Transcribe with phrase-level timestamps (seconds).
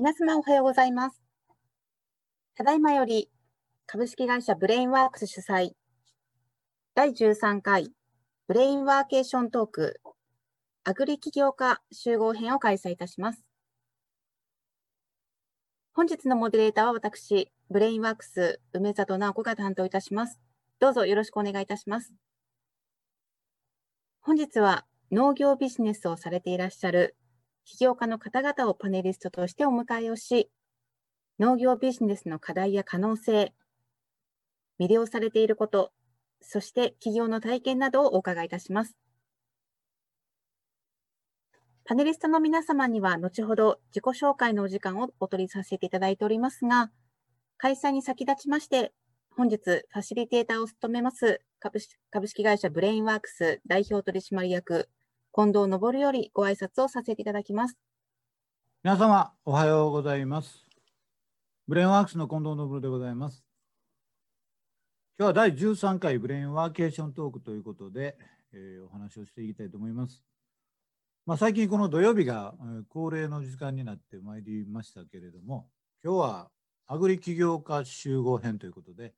[0.00, 1.20] 皆様おはようございます。
[2.54, 3.28] ただいまより
[3.84, 5.72] 株式会社ブレインワークス主催
[6.94, 7.92] 第13回
[8.48, 10.00] ブレインワーケーショントーク
[10.84, 13.44] アグリ起業家集合編を開催いたします。
[15.92, 20.40] 本日のモデレーターは私、ブレインワークス梅里直子が担当いたします。
[20.78, 22.14] どうぞよろしくお願いいたします。
[24.22, 27.18] 本日は農業ビジネスをされていらっしゃる
[27.70, 30.50] 起業家の方々をパネリストとしてお迎えをし、
[31.38, 33.54] 農業ビジネスの課題や可能性、
[34.80, 35.92] 魅了されていること、
[36.40, 38.96] そして企業の体験などをお伺いいたします。
[41.84, 46.90] パネリストの皆様には後ほど自己紹介のお時間をお取りさせていただいておりますが、
[47.56, 48.92] 開催に先立ちまして、
[49.36, 51.78] 本日ファシリテーターを務めます株
[52.26, 54.88] 式会社ブレインワークス代表取締役
[55.32, 57.78] 近藤昇よりご挨拶をさせていただきます。
[58.82, 60.66] 皆様、おはようございます。
[61.68, 63.44] ブレインワークスの近藤昇でございます。
[65.20, 68.18] 今日は第13回ブレインワーケーショントークということで、
[68.52, 70.24] えー、お話をしていきたいと思います。
[71.26, 75.68] まあ、最近この土曜日が、えー、恒例の時間になってまいりましたけれども、
[76.02, 76.50] 今日は
[76.88, 79.14] アグリ起業家集合編ということで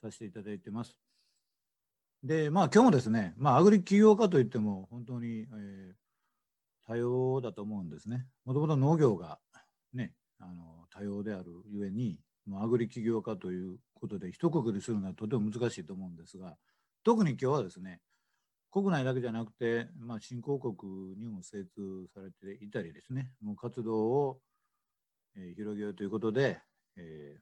[0.00, 0.96] させていただいてます。
[2.22, 5.92] で、まあ今日もですね、まあアグリ起業家といっても本当に、えー、
[6.86, 8.26] 多様だと思うんですね。
[8.44, 9.38] もともと農業が
[9.92, 16.56] ね、あの多様であるゆえに、まあ、アグリ起業家ということで一括りするのはとても難しいと思うんですが、
[17.04, 18.00] 特に今日はですね、
[18.70, 24.40] 国内だけじゃなくて、まあ、新興国にも精通されていたりですね、もう活動を、
[25.36, 26.60] えー、広げようということで、
[26.96, 27.40] えー、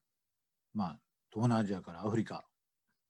[0.74, 0.98] まあ、
[1.32, 2.44] 東南アジアからアフリカ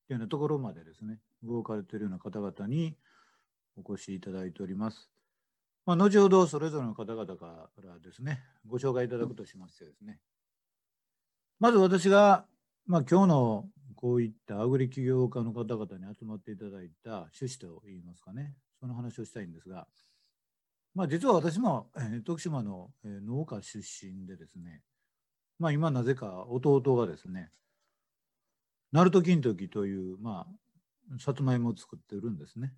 [0.07, 2.97] というようなところまでですね、動かれているような方々に
[3.77, 5.11] お越しいただいております。
[5.87, 10.19] まあ、後ほどそれぞれの方々からですね、ご紹介いただくとしましてですね、
[11.61, 12.47] まず私が、
[12.87, 19.87] まあ、今日のこういったアグリ起業家の方々に集まっていただいた趣旨といいますかね、その話をしたいんですが、
[20.95, 21.91] まあ、実は私も、
[22.25, 24.83] 徳島の、農家出身でですね、
[25.59, 27.51] まあ、今なぜか弟がですね、
[28.93, 30.64] 鳴門金時という、まあ、
[31.19, 32.73] さつまいもを作ってるんですね。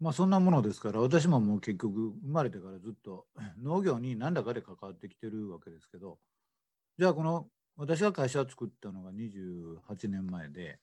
[0.00, 3.26] まあそんなものですから私ももう結局生まれてからずっと
[3.62, 6.18] 農業に何らかで関わってきてるわけですけど
[6.98, 7.46] じゃあこの
[7.76, 10.80] 私が会社を作ったのが28年前で、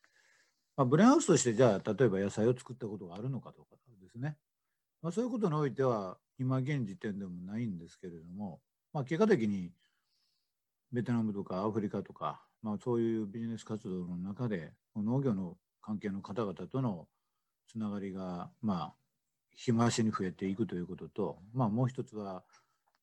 [0.77, 4.37] まあ、ブレンハウスとしてじゃあ例えば野菜を作ったことがあるのかとかですね、
[5.01, 8.61] まあ、そういうことにおいては今現時点でもないんですけれども、
[8.93, 9.71] まあ、結果的に
[10.93, 17.07] ベトナムとかアフリカとかまあ、そういうビジネス活動の中で農業の関係の方々との
[17.67, 18.93] つながりがまあ
[19.55, 22.43] 日増しに増えていくということと、まあ、もう一つは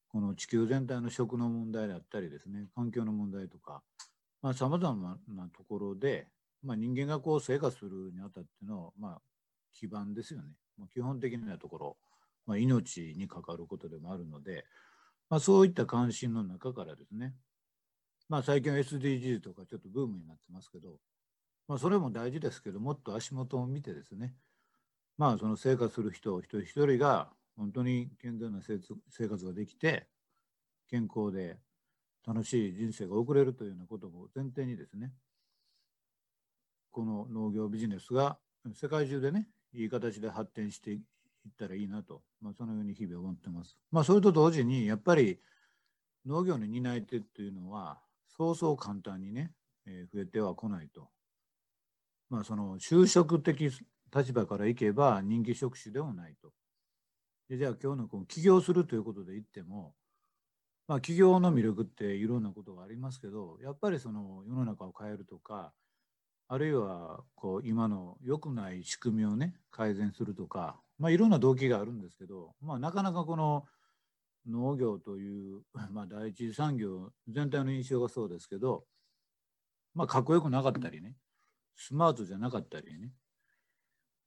[0.08, 3.82] この地球全体の食の問題だったりですね環境の問題とか
[4.54, 6.28] さまざ、まなところで、
[6.62, 9.20] まあ、人間がこう生活するにあたっての、まあ、
[9.72, 10.48] 基盤ですよね、
[10.78, 11.96] まあ、基本的なところ、
[12.46, 14.64] まあ、命に関わることでもあるので、
[15.28, 17.34] まあ、そういった関心の中からですね。
[18.28, 20.98] まあ、最近は SDGs とかちょっとブームになってますけど、
[21.68, 24.34] まあ、それも大事ですけどもっと足元を見てですね
[25.18, 30.06] まあその生活する人一人一人が本当に健全な生活ができて
[30.88, 31.58] 健康で
[32.26, 35.12] 楽しい人生が送れるというようなことを前提にですね
[36.90, 38.38] この農業ビジネスが
[38.74, 41.00] 世界中でねいい形で発展していっ
[41.58, 43.76] たらいいなと、まあ、そのように日々思ってます。
[43.92, 45.38] まあ、それと同時にやっぱり
[46.24, 47.98] 農業の担い手っていうのは
[48.36, 49.52] そうそう簡単にね、
[49.86, 51.08] えー、増えてはこないと。
[52.30, 53.70] まあその就職的
[54.14, 56.52] 立場からいけば人気職種ではないと。
[57.48, 59.94] でじゃあ今日のこの起業するということで言っても、
[60.88, 65.72] まあ、起業の魅力っていろんなことがありますけどやっぱりその世の中を変えるとか
[66.48, 73.64] あるいはこう今の良くない仕組みをね改善するとか、まあ、いろんな動機があるんですけど、まあ、なかなかこの
[74.48, 78.84] 農業という、 まあ、第一次産業全体の印象がそうですけど、
[79.94, 81.16] まあ、かっこよくなかったりね
[81.76, 83.12] スマートじゃなかったりね、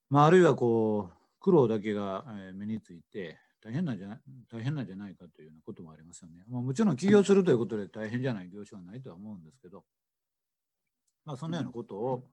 [0.10, 4.18] まあ、あるいはこう苦労だけが目について大変なんじゃ
[4.52, 6.44] 大変なんじゃないかというようなこともありますよね。
[6.50, 9.84] まあ、もちろん起業するということで大変じゃない業種はないとは思うんですけど、
[11.26, 12.24] まあ、そのようなことを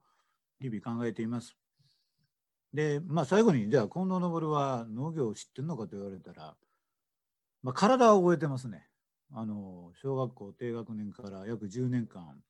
[0.61, 1.55] 日々考えています。
[2.73, 6.55] で、まあ、最後にじゃあ近藤昇は農業を知ってるのかと言われたら
[7.63, 8.87] まあ、体は覚えてますね。
[9.33, 12.41] あの小学校低学年から約10年間、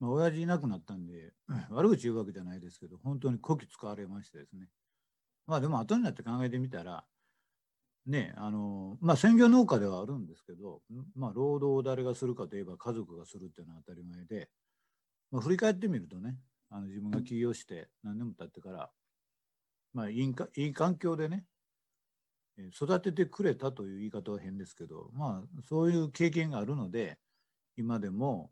[0.00, 1.32] まあ、親父いなくなったんで、
[1.70, 4.68] 悪口言うわけじゃないですけど、本当にこき使われましてですね。
[5.46, 7.04] まあでも後になって考えてみたら、
[8.06, 10.80] ねあのまあ専業農家ではあるんですけど、
[11.16, 14.48] まあ、労働を誰がするかといえば家族がするっていうのは当たり前で、
[15.32, 16.36] まあ、振り返ってみるとね
[16.70, 18.90] あの自分が起業して何年も経ってから、
[19.92, 21.44] まあ、いいかいい環境でね
[22.80, 27.18] 育ててくれたという言い方は変ですけど、まあ、そういう経験があるので
[27.76, 28.50] 今でも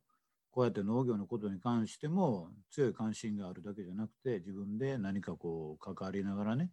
[0.54, 6.70] こうやって農業のことに関しても強い関心があるだけじゃなくて自分で何かこう関わりながらね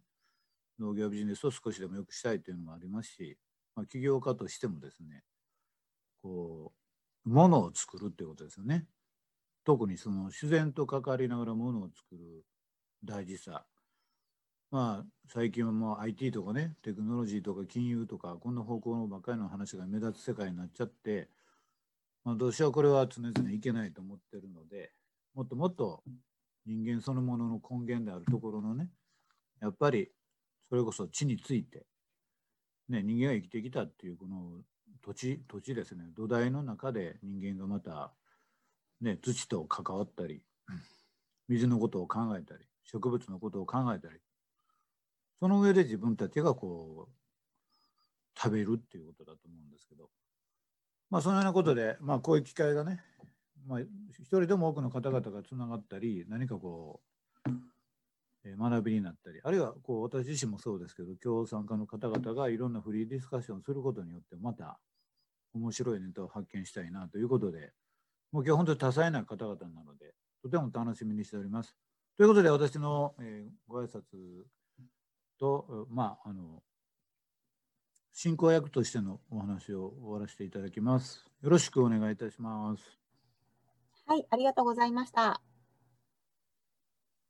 [0.78, 3.36] 農業ビジネスを少しでも良くしたいというのもありますし、
[3.74, 5.24] まあ、起業家としてもですね
[6.22, 6.70] こ
[7.26, 8.86] う物を作るっていうことですよね。
[9.64, 12.44] 特にその自然と関わりながら物を作る
[13.04, 13.64] 大事さ
[14.70, 21.28] まあ最近はもう IT とかねテクノロジーとか金融とかこんな方向のばっかりの話が目立つ世界になっちゃって、
[22.24, 24.92] 私はこれは常々いけないと思ってるので
[25.34, 26.02] もっともっと
[26.66, 28.88] 人間そのものの根源であるところのね
[29.60, 30.08] やっぱり
[30.68, 31.84] それこそ地について、
[32.88, 34.62] ね、人間が生きてきたっていうこの
[35.02, 36.04] 土地土地ですね。
[36.16, 38.12] 土台の中で人間がまた
[39.02, 40.42] ね、土と関わったり、
[41.48, 44.20] 水のことを考えたり、植物のことを考えたり、
[45.40, 47.12] その上で自分たちがこう、
[48.40, 50.08] 食べるっていうことだと思うんですけど、
[51.12, 52.98] まあそのようなことで、まあこういう機会がね、
[53.68, 57.02] まあ一人でも多くの方々がつながったり、何かこ
[57.46, 57.50] う、
[58.46, 64.80] え学びになったり、あるいはこう私自身もそうですけど、今日参加の方々がいろんなフリーディスカッションすることによって、また
[65.52, 67.72] 面白いネタを発見したいなということで、
[68.32, 71.76] もう今日本当に多彩な方々なので、とても楽しみにしております。
[72.16, 74.00] ということで、私の、えー、ご挨拶
[75.38, 76.62] と、まあ、あの、
[78.12, 81.24] 進行役としてのお話を終わらせていただきます。
[81.42, 82.98] よろしくお願いいたします。
[84.06, 85.40] はい、ありがとうございました。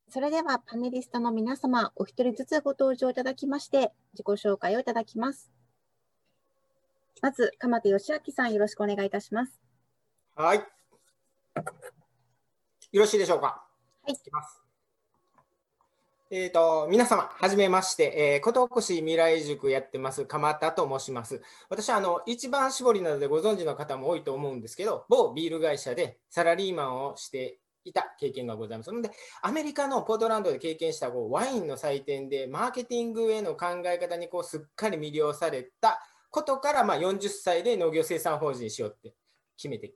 [0.08, 5.50] それではパネリストの皆様、お一人ずつご登場いただきまして、自己紹介をいただきます。
[7.22, 9.58] まず、鎌手義明さん、よろしくお願いいたします。
[10.34, 10.58] はい。
[12.90, 13.64] よろしいでしょうか。
[14.02, 14.61] はい。
[16.34, 21.42] え、ー、と、皆様、はじめまして、えー、ことおこし未来塾やってます、鎌田と申します。
[21.68, 29.10] 私は、あの、一番搾りなどでご存知の方も多いと思うんですけど、某ビール会社でサラリーマンをしていた経験がございますので、
[29.42, 36.00] アメリカのポートランドで経験したこうワインの祭典で、マーケティングへの考え方にこうすっかり魅了された
[36.30, 39.14] ことから、まあ、40歳で農業生産法人しようって
[39.58, 39.92] 決めて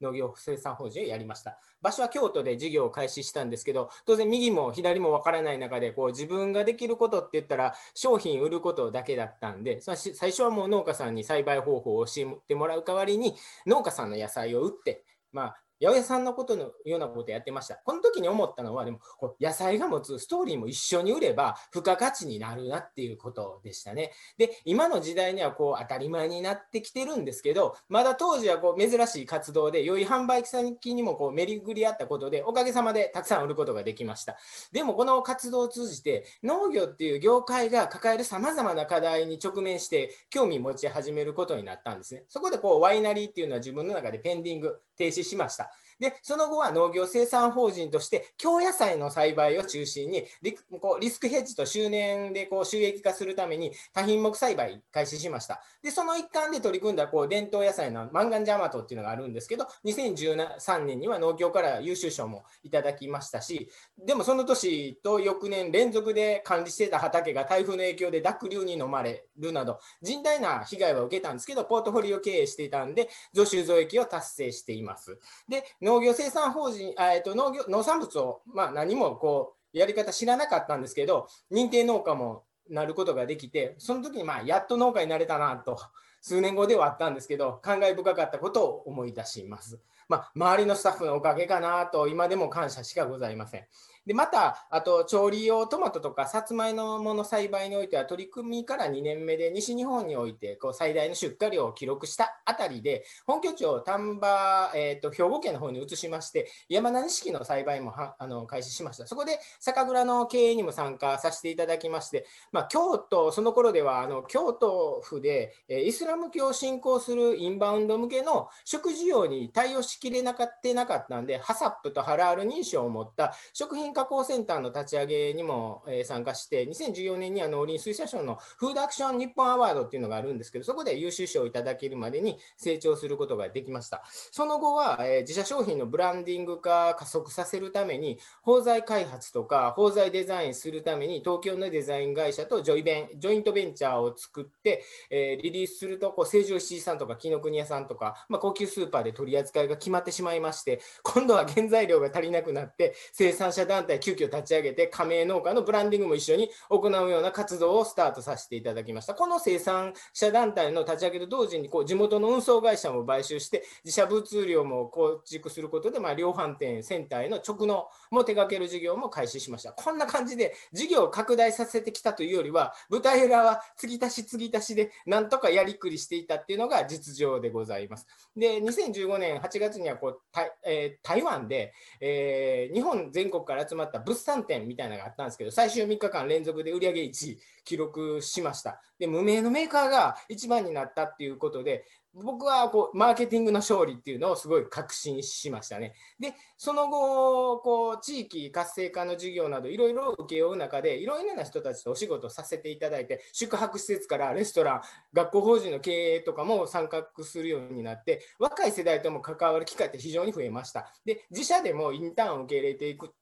[0.00, 1.58] 農業生産法人をやりました。
[1.82, 9.96] 場所は京都で事業を開始したんですけど、当然右も左も分からない中で、こう自分ができることって言ったら、商品売ることだけだったんで、最
[10.30, 13.34] 初はもう農家さんに栽培方法を教えてもらう代わりに、
[13.66, 17.76] 農家さんの野菜を売って、まあ、八百屋さんのことのようなことやってました。
[17.76, 19.00] この時に思ったのは、でも
[19.40, 24.12] 野菜が持つストーリーも一緒に売れば付加価値になるなっていうことでしたね。
[24.38, 34.36] で、今の時代にはこう当たり前になってきてるんですけど、まだ当時はこう珍しい活動で、良い販売先にもこう巡り合ったことで、おかげさまでたくさん売ることができました。
[34.72, 42.24] でもこの活動を通じて、農業っていう業界が抱えるさまざまな課題に直面して、興味持ち始めることになったんですね。
[42.28, 45.70] そこでこうワイナリーっていうのは自分の中でペンディング、停止しました。
[45.98, 55.62] で、その後は農業生産法人として、京野菜の栽培を中心にリこうリスクヘッジと周年でこう収益化するために多品目栽培開始しました。
[55.82, 75.18] で、その一環で取り組んだこう伝統野菜のマンガンジャマトっていうのがあるんですけど、2013年には農協から優秀賞もいただきましたし、でもその年と翌年連続で管理してた畑が台風の影響で濁流に飲まれるなど、甚大な被害は受けたんですけど、ポートフォリオ経営していたんで、増収増益を達成しています。
[75.48, 85.78] で、農業生産法人、えー、と農業農産物を、まあ、何もこうやり方知らなかったんですけど、認定農家もなることができて、その時にまあやっと農家になれたなと、
[86.20, 89.78] 数年後ではあったんですけど、感慨深かったことを思い出します。
[90.08, 93.66] まあ、周りのスタッフのおかげかなと、今でも感謝しかございません。
[94.06, 109.06] でまた、あと調理用トマトとかさつまいもの栽培においては取り組みから2年目で西日本においてこう最大の出荷量を記録したあたりで本拠地を丹波、えーと、兵庫県の方に移しまして山田錦の栽培もはあの開始しました。
[109.06, 134.04] そこで酒蔵の経営にも参加させていただきまして、まあ、京都その頃ではあの京都府でえイスラム教を信仰するインバウンド向けの食事用に対応しきれなかってなかったんで、ハサップとハラール認証を持った食品加工センターの立ち上げにも、え、参加して、2014年には農林水産省のフードアクション日本アワードっていうのがあるんですけど、そこで優秀賞をいただけるまでに成長することができました。
[134.30, 159.14] その後は、え、自社商品のブランディング化加速させるために、包材開発とか包材デザインするために、東京のデザイン会社とジョイベンジョイントベンチャーを作って、え、リリースすると、こう成城石井さんとか紀ノ国屋さんとか、まあ、高級スーパーで取り扱いが決まってしまいまして、今度は原材料が足りなくなって、生産者団体急遽立ち上げて、加盟農家のブランディングも一緒に行うような活動をスタートさせていただきました。
[159.14, 169.72] この生産者団体の立ち上げと同時にこう地元の運送会社も買収して、自社物流も構築することで、まあ、量販店、センターへの直納も手掛ける事業も開始しました。
[169.72, 178.06] こんな感じで事業を拡大させてきたというよりは、舞台裏は継ぎ足し継ぎ足しで、なんとかやりくりしていたっていうのが実情でございます。
[178.36, 180.20] で、2015年8月にはこう,、
[180.64, 188.80] えー、台湾で、えー、日本全国から集まった物産展みたいなのがあったんですけど、最終3日間連続で売上1位記録しました。
[188.98, 191.84] で、無名のメーカーが一番になったっていうことで、
[192.24, 195.92] 僕はこうマーケティングの勝利っていうのをすごい確信しましたね。
[196.18, 204.80] で、その後、こう地域活性化の事業などいろいろ請け負う中で、いろいろな人たちとお仕事させていただいて、宿泊施設からレストラン、
[205.12, 210.90] 学校法人の経営とかも参画するようになって、若い世代とも関わる機会って非常に増えました。
[211.04, 213.12] で、自社でもインターンを受け入れていく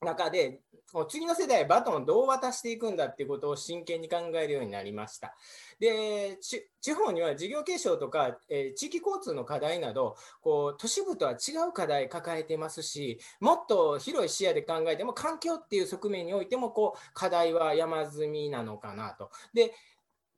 [0.00, 0.60] 中で、
[1.08, 5.34] 次の世代バトンをどう渡していくんだっていうことを真剣に考えるようになりました。
[5.78, 19.30] で地方には事業継承とか、えー、地域交通の課題などこう都市部とは違う課題抱えてますしもっと広い視野で考えても環境っていう側面においてもこう課題は山積みなのかなと。
[19.52, 19.74] で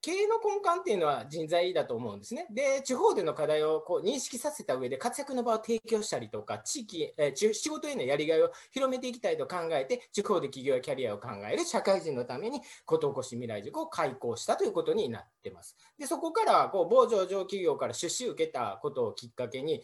[0.02, 2.46] 経営の根幹っていうのは人材だと思うんですね。
[2.50, 15.76] で、地方での課題をこう認識させた上で活躍の場を提供したりとか、地域、えー、仕事へのやりがいを広めていきたいと考えて、地方で企業やキャリアを考える社会人のために、ことおこし未来塾を開講したということになってます。
[15.98, 19.82] で、そこからこう某上場企業から出資を受けたことをきっかけに、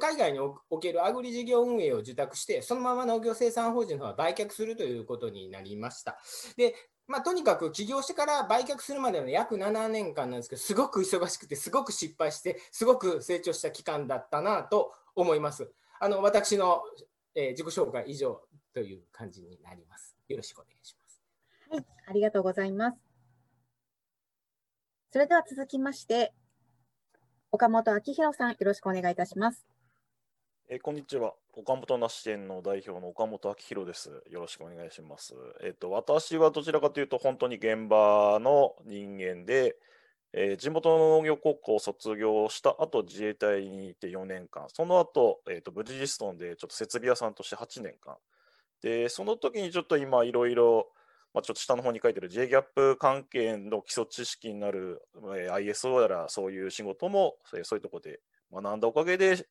[0.00, 6.18] 海外におけるアグリ事業運営を受託して、そのまま農業生産法人の方は売却するということになりました。
[6.56, 6.74] で、
[7.08, 15.70] まあ、とにかく起業してから売却するまでの約7年間なんですけど、すごく忙しくて、すごく失敗して、すごく成長した期間だったなと思います。
[16.00, 16.82] あの私の、
[17.34, 18.40] えー、自己紹介以上
[18.74, 20.16] という感じになります。
[20.28, 21.22] よろしくお願いします。
[21.70, 22.98] はい、ありがとうございます。
[25.12, 26.34] それでは続きまして、
[27.52, 29.64] 岡本明弘さん、よろしくお願いいたします。
[30.68, 31.32] えー、こんにちは。
[31.54, 34.10] 岡本なし店の代表の岡本明弘です。
[34.28, 35.36] よろしくお願いします。
[35.62, 39.76] えっ、と、私はどちらかというと、本当に現場の人間で、
[40.32, 48.16] えー、地元の農業高校を卒業した後、自衛隊にいて4年間、その後、えっ、と、ブリヂストンでちょっと設備屋さんとして8年間。
[48.82, 50.88] で、その時にちょっと今、いろいろ、
[51.32, 55.00] まあ、ちょっと下の方に書いてる JGAP 関係の基礎知識になる、
[55.36, 58.18] えー、ISO やらそういう仕事も、そういうところで
[58.52, 59.46] 学んだおかげで、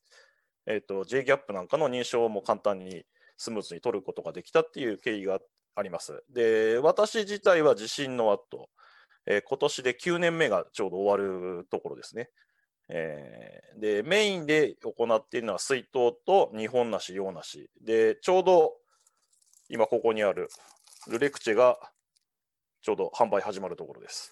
[0.67, 3.05] えーと、JGAP なんかの認証も簡単に
[3.37, 5.39] スムーズに取ることができたっていう経緯が
[5.75, 6.23] あります。
[6.33, 8.69] で、私自体は地震の後、
[9.25, 12.29] えー、今年で9年目がちょうど終わるところですね。
[12.89, 17.69] えー、で、メインで行っているのは水筒と日本梨、洋梨。
[17.81, 18.73] で、ちょうど
[19.69, 20.49] 今ここにある
[21.07, 21.77] ルレクチェが
[22.81, 24.31] ちょうど販売始まるところです。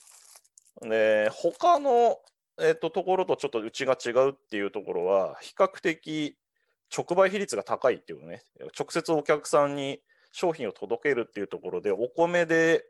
[0.82, 2.20] で、他の
[2.62, 6.38] えっと、ところとちょっとうちが違うっていうところは、比較的
[6.96, 8.44] 直売比率が高いっていうね、
[8.78, 12.86] 直接お客さんに商品を届けるっていうところで、お米で、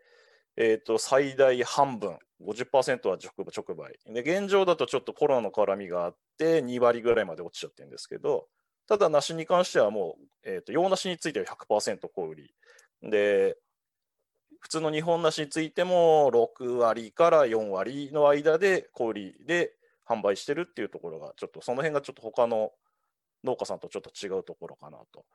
[0.58, 3.98] えっと最大半分、50%は直直売。
[4.14, 8.48] で、現状だとちょっとコロナの絡みがあって、2割ぐらいまで落ちちゃってるんですけど、
[8.88, 12.54] ただ、梨に関してはもう、えっと洋梨については100%小売り。
[13.02, 13.58] で、
[14.64, 19.74] 普通の日本梨についても6割から4割の間で小売りで
[20.08, 22.72] 販売してるっていうところが、ちょっとその辺がちょっと他の
[23.44, 25.26] 農家さんとちょっと違うところかなと。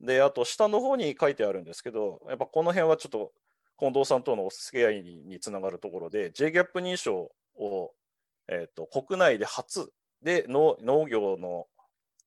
[0.00, 3.32] で、あと下の方に書いてあるんですけど、やっぱこの辺はちょっと
[3.78, 7.92] 近藤さんとのお付き合いにつながるところで、JGAP 認証を、
[8.48, 10.76] えーと、国内で初で農
[11.08, 11.68] 業の、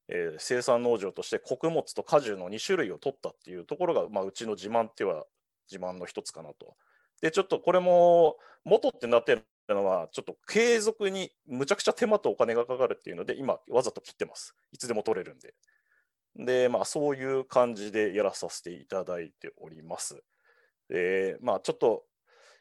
[0.07, 5.25] えー、生産農場として穀物と果樹の2種類を取ったっていうところが、まあ、うちの自慢っては
[5.71, 6.75] 自慢の一つかなと。
[7.21, 14.55] で、ちょっとこれも元ってなってるのは、ちょっと継続にむちゃくちゃ手間とお金がかかるっていうので、今わざと切ってます。
[14.71, 15.53] いつでも取れるんで。
[16.35, 20.23] で、まあそういう感じでやらさせていただいております。
[20.89, 22.03] で、まあちょっと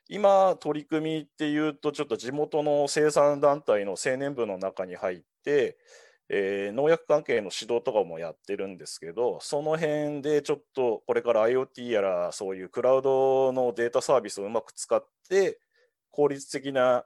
[0.08, 5.76] 今取り組みっていうと、ちょっと地元の生産団体の青年部の中に入って、
[6.28, 15.60] えー農薬関係の指導とかもやってるんですけど、その辺でちょっとこれから IoT やらそういうクラウドのデータサービスをうまく使って、
[16.10, 17.04] 効率的な、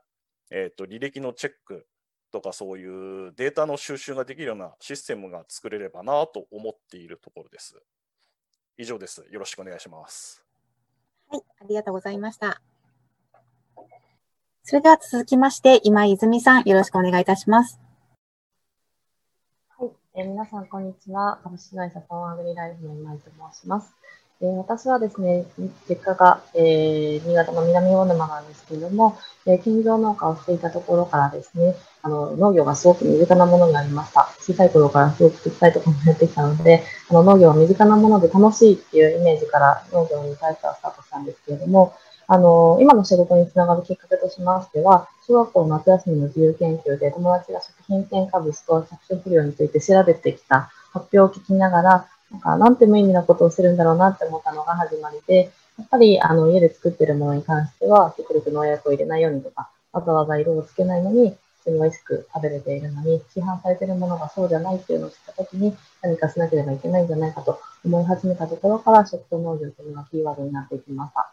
[0.50, 1.86] えー、と履歴のチェック
[2.30, 7.76] とかそういうデータの収集ができるようなシステムが作れればなと思っているところです。
[8.78, 9.26] 以上です。
[9.30, 10.44] よろしくお願いします。
[11.28, 12.62] はい、ありがとうございました。
[14.62, 17.80] それでは続きまして、今泉さん、よろしくお願いいたします。
[20.20, 21.38] え皆さん、こんにちは。
[21.42, 23.94] 株式会社フォンアグリライフの今井と申します。
[24.42, 25.46] え私はですね、
[25.88, 34.28] 実家が、えー新潟の南魚沼なんですけれども、えー兼業農家をしていたところからですね、あの農業がすごく身近なものになりました。
[34.40, 41.94] 小さい頃からすごく手伝いとかもやってきたので、あの農業は身近なもので楽しいっていうイメージから農業に対してはスタートしたんですけれども、
[42.26, 71.32] あの今の仕事につながるきっかけとしましては、小学校夏休みの自由研究で友達が食品添加物と着色不良について調べてきた発表を聞きながら、なんかなんて無意味なことをしてるんだろうなって思ったのが始まりで、やっぱりあの家で作ってるものに関しては、極力農薬を入れないようにとか、わざわざ色をつけないのに、普通に美味しく食べれているのに、市販されているものがそうじゃないっていうのを知ったときに、何かしなければいけないんじゃないかと思い始めたところから、食と農業というのがキーワードになっていきました。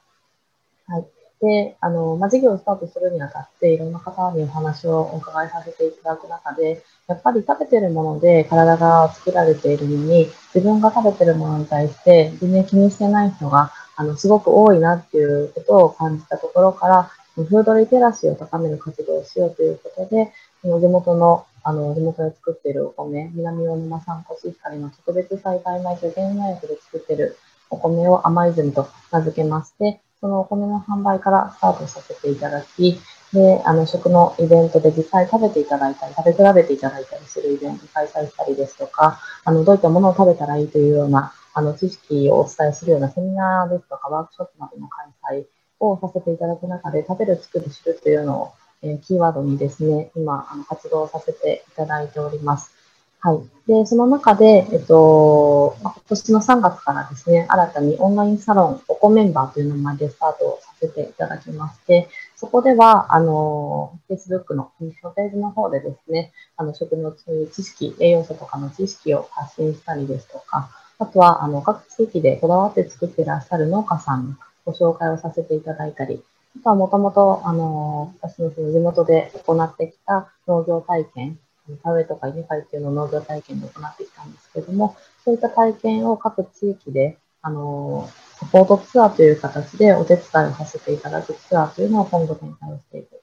[0.94, 1.17] はい。
[1.41, 20.32] で、あの、まあ、事業をスタートするにあたって、いろんな方にお話をお伺いさせていただく中で、やっぱり食べてるもので体が作られているのに、自分が食べてるものに対して全然気にしてない人が、あの、すごく多いなっていうことを感じたところから、フードリテラシーを高める活動をしようということで、
[20.63, 27.38] その地元の、あの、地元で作っているお米、南魚沼産コシヒカリの特別栽培米と原農薬で作っている
[27.70, 33.00] お米を甘泉と名付けまして、そのお米の販売からスタートさせていただき、
[33.34, 45.46] で、あの、食のイベントで実際食べていただいたり、食べ比べていただいたりするイベント開催したりですとか、あの、どういったものを食べたらいいというような、あの、知識をお伝えするようなセミナーですとか、ワークショップなどの開催
[45.80, 52.76] をさせていただく中で、食べる、作る、知るというのを、えーキーワードにですね、今、あの活動させていただいております。
[53.20, 53.68] はい。
[53.68, 76.24] で、その中で、えっと、今年の3月からですね、新たにオンラインサロン、おこメンバーという名前でスタートさせていただきまして、そこでは、あの、Facebook のインスタページの方でですね、あの、食の知識、栄養素とかの知識を発信したりですとか、あとは、あの、各地域でこだわって作っていらっしゃる農家さんのご紹介をさせていただいたり、
[76.60, 81.40] あとはもともと、あの、私の地元で行ってきた農業体験、
[81.75, 93.18] 田植えとか稲刈りっていうのを農業体験で行ってきたんですけれども、そういった体験を各地域で、あの、サポートツアーという形でお手伝いをさせていただくツアーというのを今後展開をしていくと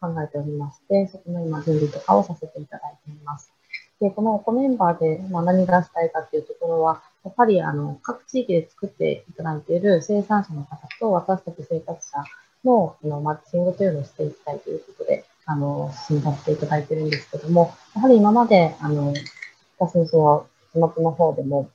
[0.00, 3.52] 考えておりまして、そこの今準備とかをさせていただいています。
[4.00, 12.24] で、このコメンバーで、まあ、何がしたいかっていうところは、やっぱりあの各地域で作っていただいている生産者の方と私たち生活者
[12.64, 19.12] ののマッチングというのをしていきたいということで、あの、進めさせていただいてるんですけども、やはり今まで、あの、
[19.80, 21.68] 私のその地元の方でも、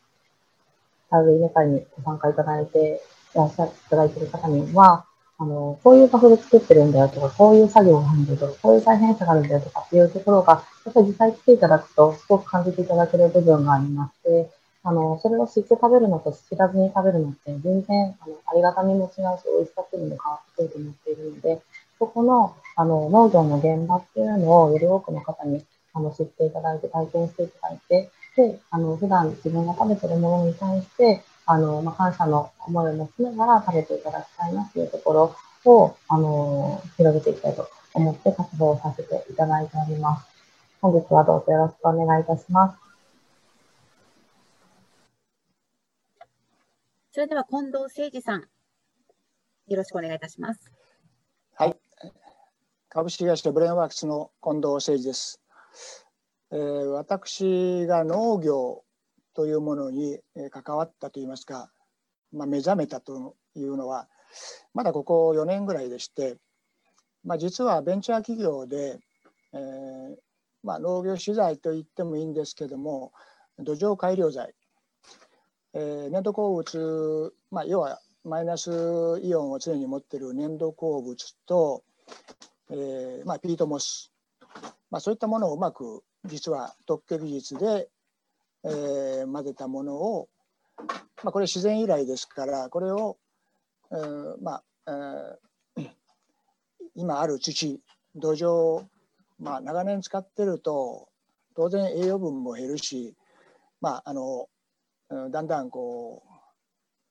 [1.09, 3.01] 田植え稲刈りにご参加いただいて
[3.35, 5.05] いらっしゃいただいている方には、
[5.37, 14.49] あの、こういう場所で作ってるんだよとか、こういう作業があるんだよとか、こういう大変さがあるんだよとかっていうところが、やっぱり実際来ていただくと、すごく感じていただける部分がありまして、
[14.83, 21.61] あの、それを知って食べるのと知らずに食べるのって、全然、あの、ありがたみも違うし、美味しさっていうのも変わってくると思っているので、
[21.99, 35.35] そこの、あの、農業の現場っていうのをより多くの方に、あの、知っていただいて、体験していただいて、で、あの、普段自分が食べてるものに対して、あの、まあ、感謝の思いを持ちながら食べていただきたいなっていうところ
[35.71, 40.27] を、あの、広げていきたいと思って活動させていただいております。
[40.81, 42.77] 本日はどうぞよろしくお願いいたします。
[47.11, 50.84] それでは近藤誠二さん、よろしくお願いいたします。
[52.95, 55.41] 株式会社ブレインワークスの近藤誠二です。
[56.49, 58.85] えー私が農業
[59.33, 60.17] というものに
[60.49, 61.69] 関わったといいますか、
[62.31, 64.07] まあ、目覚めたというのは、
[64.73, 66.37] まだここ4年ぐらいでして、
[67.25, 68.97] まあ、実はベンチャー企業で、
[69.51, 70.15] えー
[70.63, 73.11] まあ、農業資材と言ってもいいんですけども、
[73.59, 74.53] 土壌改良剤、
[75.73, 81.83] え粘土鉱物、まあ、要はマイナスイオンを常に持ってる粘土鉱物と、
[82.71, 84.11] えーまあ、ピートモス、
[84.89, 87.89] まあ、そういったものをうまく実は特許技術で、
[88.63, 90.27] えー混ぜたものを、
[91.23, 93.17] まあ、これ自然由来ですからこれを、
[93.91, 95.89] えーまあえー
[96.97, 97.81] 今ある土
[98.15, 98.85] 土壌、
[99.37, 101.09] まあ、長年使ってると
[101.55, 103.13] 当然栄養分も減るし、
[103.81, 104.47] まあ、あの
[105.29, 106.23] だんだんこ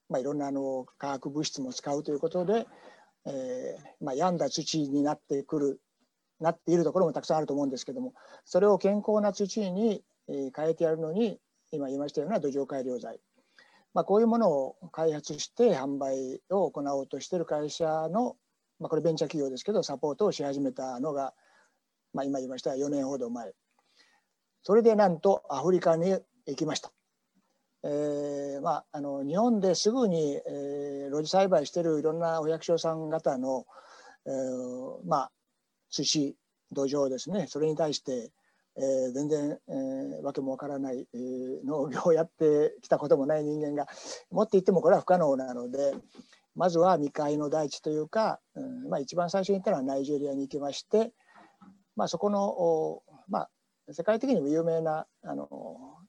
[0.08, 2.66] う、まあ、いろんなあの化学物質も使うということで、
[3.26, 5.80] えーまあ、病んだ土になってくる
[6.40, 8.12] なっているところもたくさんあると思うんですけども
[8.44, 11.38] それを健康な土に変えてやるのに
[11.70, 13.18] 今言いましたような土壌改良剤、
[13.94, 18.36] まあ、こういうものを開発して販売を行おうとしている会社の、
[18.78, 21.34] まあ、これベンチャー企業ですけどサポートをし始めたのが、
[22.12, 23.52] まあ、今言いました4年ほど前
[24.62, 26.10] それでなんとアフリカに
[26.46, 26.90] 行きました。
[27.86, 33.66] えーまあ、あの日本ですぐに、えー、露地栽培してるいろんなお役所さん方の、
[34.26, 35.32] えーまあ、
[35.90, 36.36] 土
[36.72, 37.46] 土壌ですね。
[37.46, 38.32] それに対して、
[38.76, 43.86] えー、全然、えー、わけもわからない、えー、農業をやってきたこともない人間が
[44.30, 45.94] 持っていってもこれは不可能なので
[46.56, 51.12] まずは未開の大地というか、うんまあ、一番最初に行ったのはナイジェリアに行きまして、
[51.96, 53.50] まあ、そこの、まあ、
[53.92, 55.48] 世界的にも有名なあの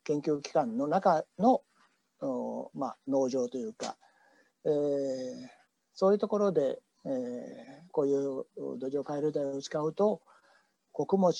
[0.05, 1.61] 研究機関の中の、
[2.73, 3.97] まあ、農場というか、
[4.65, 4.71] えー、
[5.93, 7.11] そういうところで、えー、
[7.91, 10.21] こういう土壌改良剤を使うと
[10.91, 11.35] 穀物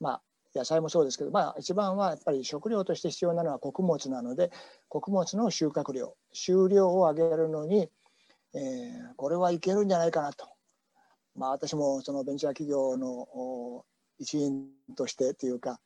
[0.00, 0.22] まあ
[0.54, 4.50] 野菜もそうですけど、まあ、一番はやっぱり食料として必要なのは穀物なので
[4.88, 7.88] 穀物の収穫量収量を上げるのに、
[8.54, 8.60] えー、
[9.16, 10.46] これはいけるんじゃないかなと、
[11.36, 13.84] まあ、私もそのベンチャー企業の
[14.18, 15.80] 一員としてというか、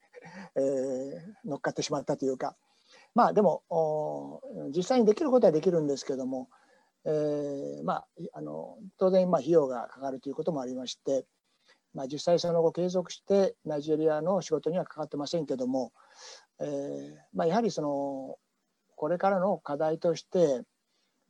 [0.56, 2.56] えー、乗っかってしまったというか。
[3.14, 3.62] まあでも
[4.76, 6.50] 実際にできることはできるんですけども、
[7.06, 11.24] えー、まああの当然ま費用がかかるということもありまして、
[11.94, 15.92] まあ、実際その後継続してナイジェリアの仕事にはかかってませんけども、
[16.60, 18.36] えーまあ、やはりその
[18.96, 20.62] これからの課題として、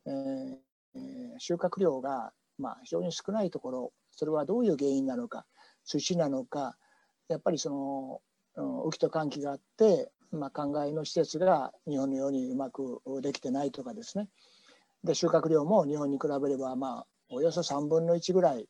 [0.07, 5.47] えー、収穫量がまあ非常に少ないところそれはどういう原因なのか
[5.85, 6.77] 土なのか
[7.29, 8.21] やっぱりその
[8.57, 14.29] 雨季と寒気があって、まあ、灌漑の施設が日本のようにうまくできてないとかですね
[15.05, 18.67] で収穫量も日本に比べればまあおよそ3分の1ぐらい、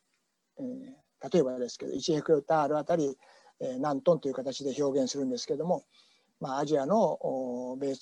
[0.58, 3.16] えー、例えばですけど1ヘクタールあたり、
[3.60, 5.84] えー、何トンという形で表現するんですけども、
[6.40, 7.18] まあ、アジアの
[7.78, 7.94] 米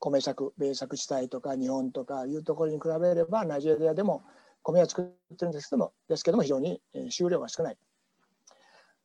[0.00, 4.22] 米作米作地帯とか日本とかいうところに比べればナイジェリアでも
[4.62, 7.78] 米は作ってるんですけどもですけども非常に収量が少ない。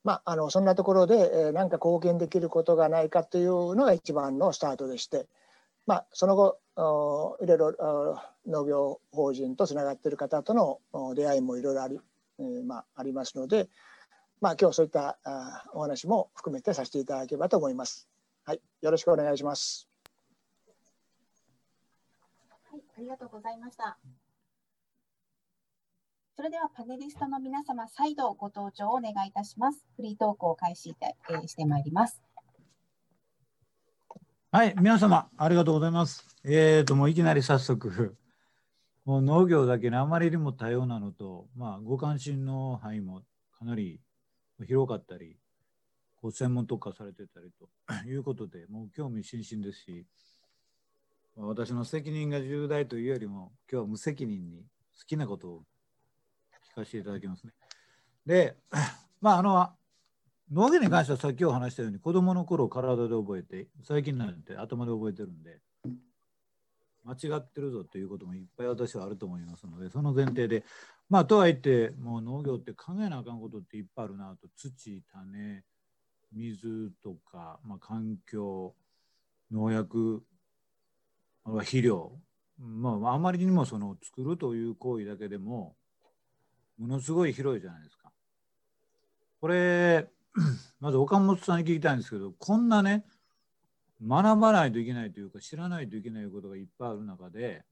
[0.03, 5.27] まあ、あのそんなところで、えー、何か貢献できることがないかというのが一番のスタートでして、
[5.85, 10.79] まあ、その後いろいろ農業法人とつながっている方との
[11.15, 11.99] 出会いもいろいろあり,、
[12.39, 13.67] えーまあ、ありますので、
[14.39, 18.07] まあ、今日そういったあお話も含めてさせていただければと思います。
[18.45, 19.89] はい、よろしくお願いします。
[22.71, 23.97] はい、ありがとうございました。
[26.39, 29.85] それではパネリストの皆様、再度ご登場をお願いいたします。
[29.97, 32.21] フリートークを開始えー、してまいります。
[34.49, 36.37] はい、皆様、ありがとうございます。
[36.45, 38.15] えーと、もういきなり早速、
[39.03, 43.21] もう農業だけにあまりにも多様なのと、まあ、ご関心の範囲も
[43.51, 43.99] かなり
[44.65, 45.35] 広かったり、
[46.21, 47.67] ご専門特化されてたりと
[48.07, 50.05] いうことで、もう興味津々ですし、
[51.35, 54.63] 私の責任が重大というよりも、今日は無責任に
[54.97, 55.63] 好きなことを
[56.79, 57.53] 聞かせていただきますね。
[58.25, 58.57] で、
[59.21, 59.69] まあ、あの、
[60.51, 65.59] 脳外に関してはさっきお話したように子供の頃体で覚えて最近なんて頭で覚えてるんで
[67.03, 70.63] 間違ってるぞということもいっぱい私はあると思いますのでその前提で
[71.07, 75.63] まあとはいってもう農業って考えなあかんことっていっぱいあるなと土種
[76.33, 78.73] 水とか、まあ、環境
[79.51, 80.23] 農薬
[81.45, 82.11] 肥料
[82.57, 85.75] まああまりにもその作るという行為だけでも
[86.79, 88.11] ものすごい広いじゃないですか。
[89.41, 90.07] これ、
[90.79, 93.05] まず岡本さんに聞きたいんですけど、こんなね、
[94.05, 97.63] 学ばないといけないというか、知らないといけないことがいっぱいある中で、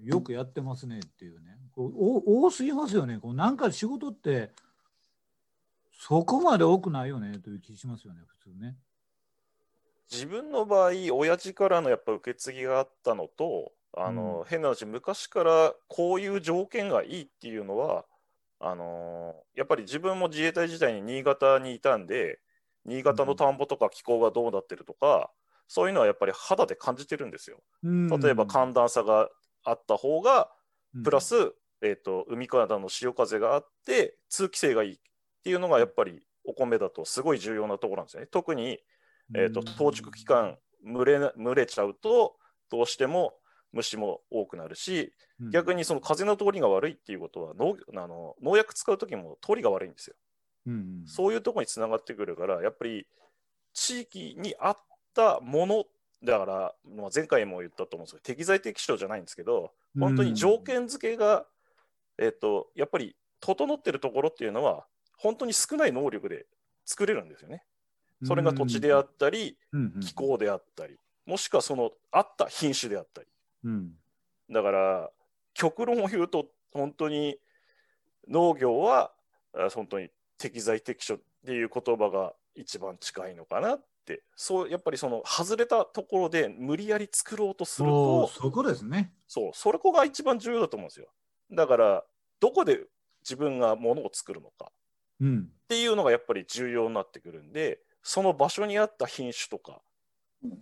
[0.00, 3.18] よくやってますねっていうね、こう多すぎますよね。
[3.18, 4.52] こうなんか仕事って、
[5.92, 8.76] そこまで多くないよねという気しますよね、普通ね。
[10.10, 18.04] 自分の場合、親父からのやっぱ受け継ぎがあったのと、あの、うん、変な話、昔からこういう条件がいいっていうのは、
[18.60, 22.40] あのー、やっぱり自分も自衛隊時代に新潟にいたんで、
[22.84, 25.24] 新潟の田んぼとか気候がどうなってるとか、うん、
[25.68, 27.60] そういうのはやっぱり肌で感じてるんですよ。
[27.82, 29.28] うん、例えば寒暖差が
[29.64, 30.50] あった方が、
[31.04, 34.98] プラス、えーと、海からの潮風があって通気性がいいっ
[35.44, 38.26] ていうのがやっぱりお米だとすごい重要なところなんですよね。
[38.26, 38.80] 特に、
[39.34, 42.36] えーと、と当熟期間蒸れ蒸れちゃうと
[42.70, 43.34] どうしても
[43.72, 45.12] 虫も多くなるし、
[45.52, 50.16] 逆にその風の通りが悪いっていうことは農あの農薬使う時も通りが悪いんですよ。
[50.66, 53.06] うんそういうところにつながってくるから、やっぱり
[53.72, 54.76] 地域に合っ
[55.14, 55.84] たもの
[56.24, 61.46] だから、まあ、前回も言ったと思うんですけど、適材適所じゃないんですけど、本当に条件付けが、
[62.18, 66.46] えっと、やっぱり整ってるところっていうのは、本当に少ない能力で
[66.84, 67.62] 作れるんですよね。
[68.24, 73.28] それが土地であったり、うん気候であったり、もしくはそのあった品種であったり。
[73.68, 73.92] うん
[74.50, 75.10] だから、
[75.52, 77.38] 極論を言うと、本当に
[78.28, 79.12] 農業は
[79.54, 89.12] あ本当に適材適所っていう言葉が一番近いのかなって、そうやっぱりその外れたところで無理やり作ろうとすると、そこですね。
[89.26, 91.08] そう、それこが一番重要だと思うんですよ。
[91.50, 92.04] だから、
[92.40, 92.84] どこで
[93.22, 94.72] 自分がものを作るのか
[95.20, 99.82] うんっていうのがやっぱり重要になってくるんで、その場所に合った品種とか、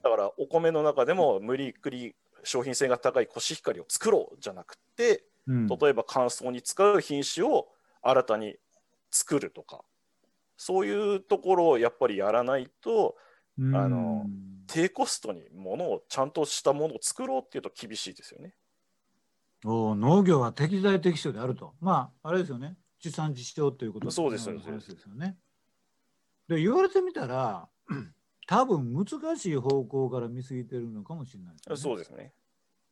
[0.03, 7.68] だからお米の中でも無理くり商品性が高いコシヒカリを作ろうじゃなくて、うん例えば乾燥に使う品種を
[8.02, 8.56] 新たに
[9.12, 9.85] 作るとか、
[10.56, 13.16] そういうところをやっぱりやらないと、
[13.59, 14.26] うんあの
[14.66, 18.54] 低コストにものをちゃんとしたものを作ろうっていうと厳しいですよね。
[19.64, 21.74] おー農業は適材適所であると。
[21.80, 22.76] まあ、あれですよね。
[23.00, 24.56] 地産地消ということそうですよ
[25.14, 25.38] ね。
[26.48, 27.68] で、言われてみたら、
[28.46, 31.76] 多分難しい方向から見過ぎてるのかもしれないね。
[31.76, 32.32] そうですね。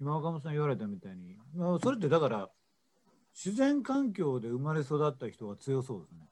[0.00, 2.48] 今岡本さん言われたみたいに、まあ、それってだから、
[3.34, 6.28] 自然環境で生まれ育った人は強そうですね。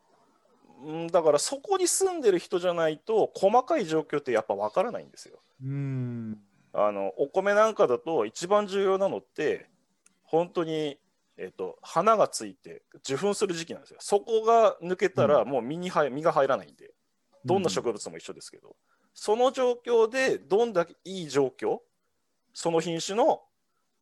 [0.85, 5.40] うんだからそこに住んでる人じゃないと細かい状況ってやっぱ分からないんですよ。
[5.62, 6.38] うーん。
[6.72, 9.66] あのお米なんかだと一番重要なのって
[10.24, 10.98] 本当に、
[11.37, 13.98] えっと花がついて受粉する時期なんですよ。
[14.00, 16.92] そこが抜けたらもう実に入実が入らないんで
[17.44, 18.74] どんな植物も一緒ですけど、
[19.14, 21.79] その状況でどんだけいい状況
[22.55, 23.42] その品種の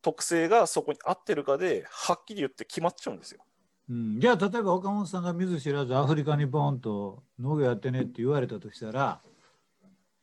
[0.01, 3.41] 特性がそこに合ってるかではっきり言って決まっちゃうんですよ。
[3.89, 9.21] うん、じゃあ例えば岡本さんが見ず知らずアフリカにボーンと農業やってねって言われたとしたら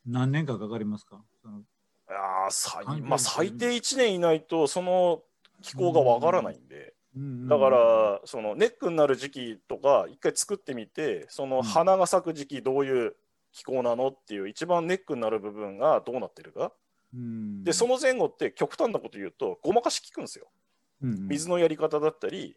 [0.07, 1.20] 何年かかかりますか？
[1.42, 1.62] そのい
[2.11, 5.22] やー最まあ、最低1年いないとその
[5.61, 7.48] 気候がわからないんで、うんうん。
[7.48, 13.16] だからそのネックになる時期とか一回作ってみてその花が咲く時期どういう
[13.52, 16.72] 気候なのっていう一番ネックになる部分がどうなってるか。
[17.14, 17.64] うん。
[17.64, 20.48] でその前後って極端なこと言うとごまかし効くんですよ。
[21.02, 21.28] うんうん。
[21.28, 22.56] 水のやり方だったり、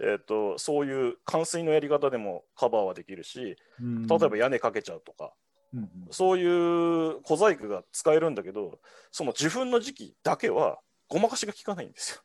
[0.00, 4.06] えー、とそういう冠水のやり方でもカバーはできるしうん。
[4.06, 5.32] 例えば屋根かけちゃうとか
[5.72, 5.90] うんうん。
[6.10, 8.78] そういう小細工が使えるんだけど
[9.10, 10.78] その受粉の時期だけは
[11.08, 12.22] ごまかしが効かないんですよ。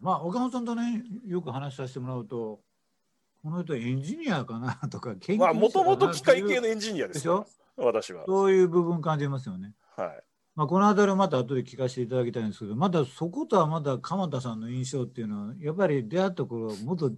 [0.00, 2.60] まあ岡本さんとねよく話させてもらうと
[3.42, 7.46] この人エンジニアかなとか研究者まあかなもともと機械系のエンジニアでですしょ？
[7.76, 8.24] 私は。
[8.26, 9.72] そういう部分感じますよね。
[9.96, 10.22] はい。
[10.54, 17.10] まあ、この辺りをまた後で聞かせていただきたいんですけどまだそことはまだ鎌田さんの印象っていうのはやっぱり出会った頃元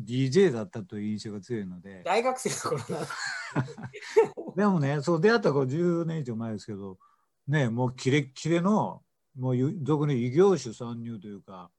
[0.00, 2.02] DJ だったという印象が強いので。
[2.04, 3.06] 大学生の頃な
[4.54, 6.98] でもねそう出会った頃10年以上前ですけど
[7.48, 9.02] ねもうキレッキレの
[9.36, 11.70] もうゆ俗に異業種参入というか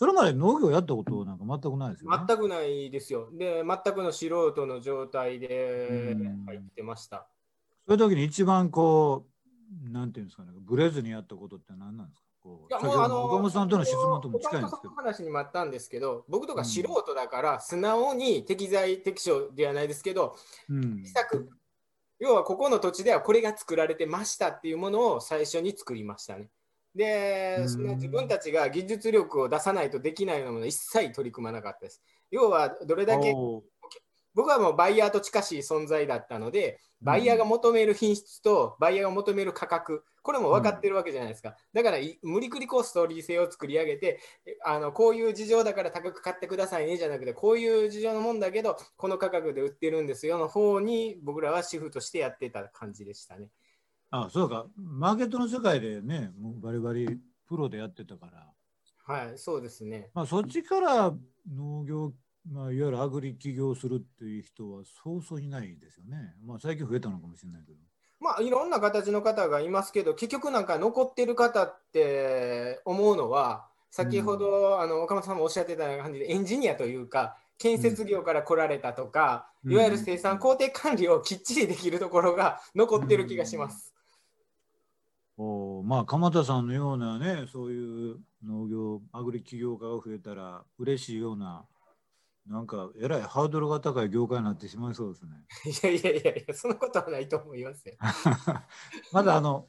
[0.00, 2.24] それまで農業やったことなんか全くないですよね。
[2.26, 3.28] 全くないですよ。
[3.34, 7.26] で、全くの素人の状態でうん入ってました。
[7.86, 9.26] そういう時に一番こ
[9.86, 12.24] うなんていうんですかねブレずにやったことって何なんですか？
[12.42, 14.94] こういやもうあのの岡本さんとの質問とも近いんですけど。
[14.94, 20.34] 話にもあったんですけど、僕とか素人だから、素直に適材適所ではないですけど、
[20.70, 21.04] うん
[22.18, 26.48] 要はここの土地ではこれが作られてましたっていうものを最初に作りましたね。
[26.94, 32.02] でう、んその自分たちが技術力を出さないとできないようなもの一切取り組まなかったです。
[32.30, 33.34] 要はどれだけ
[34.34, 41.56] 僕はもうバイヤーと近しい存在だったので、バイヤーが求める品質とバイヤーが求める価格、これも分かってるわけじゃないですか。
[41.72, 53.48] だからい無理くりこうストーリー性を作り上げて、えあのこういう事情だから高く買ってくださいねじゃなくて、こういう事情のもんだけど、この価格で売ってるんですよの方に僕らは主婦としてやってた感じでしたね。
[54.10, 57.18] あそうかマーケットの世界でねもうバリバリ
[57.48, 60.10] プロでやってたから、はい、そうですね。
[60.14, 61.12] まあ、そっちから
[61.52, 62.12] 農業、
[62.48, 66.34] まあ、いわゆるアグリ起業するっていう人はそうそういないですよね。
[66.46, 67.78] まあ、最近増えたのかもしれないけど。
[68.20, 83.92] まあいろんな形の方がいますけど、結局なんか残ってる方って思うのは、先ほど、あの岡本さんもおっしゃってたような感じでエンジニアというか、建設業から来られたとか、うんいわゆる生産工程管理をきっちりできるところが残ってる気がします。
[85.42, 91.64] おまあ鎌田さんのようなねそういう農業アグリ起業家が増えたら嬉しいような
[92.46, 95.30] なんかえらいハードルが高い業界になってしまいそうですね。
[95.64, 97.94] いやいやいやいや、そんなことはないと思いますよ。
[99.12, 99.66] まだあの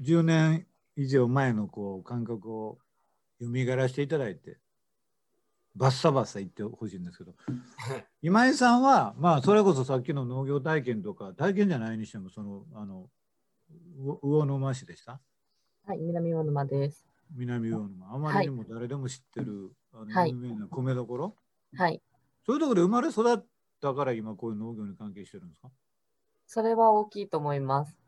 [0.00, 2.78] 10年以上前のこう感覚を
[3.40, 4.58] 蘇らせていただいて
[5.74, 7.34] バッサバッサ言ってほしいんですけど
[8.22, 13.10] 今井さんはまあそれこそさっきの農業体験とか体験じゃないにしてもそのあの
[14.22, 15.20] 魚沼市でした？
[15.86, 17.06] はい、南魚沼です。
[17.30, 18.14] 南魚沼。
[18.14, 20.30] あまりにも誰でも知ってる、あのはい。
[20.30, 21.36] 有名な米どころ、
[21.76, 22.00] はい。
[22.44, 23.44] そういうところで生まれ育っ
[23.80, 25.70] たから今こういう農業に関係してるんですか？
[26.46, 27.98] それは大きいと思います。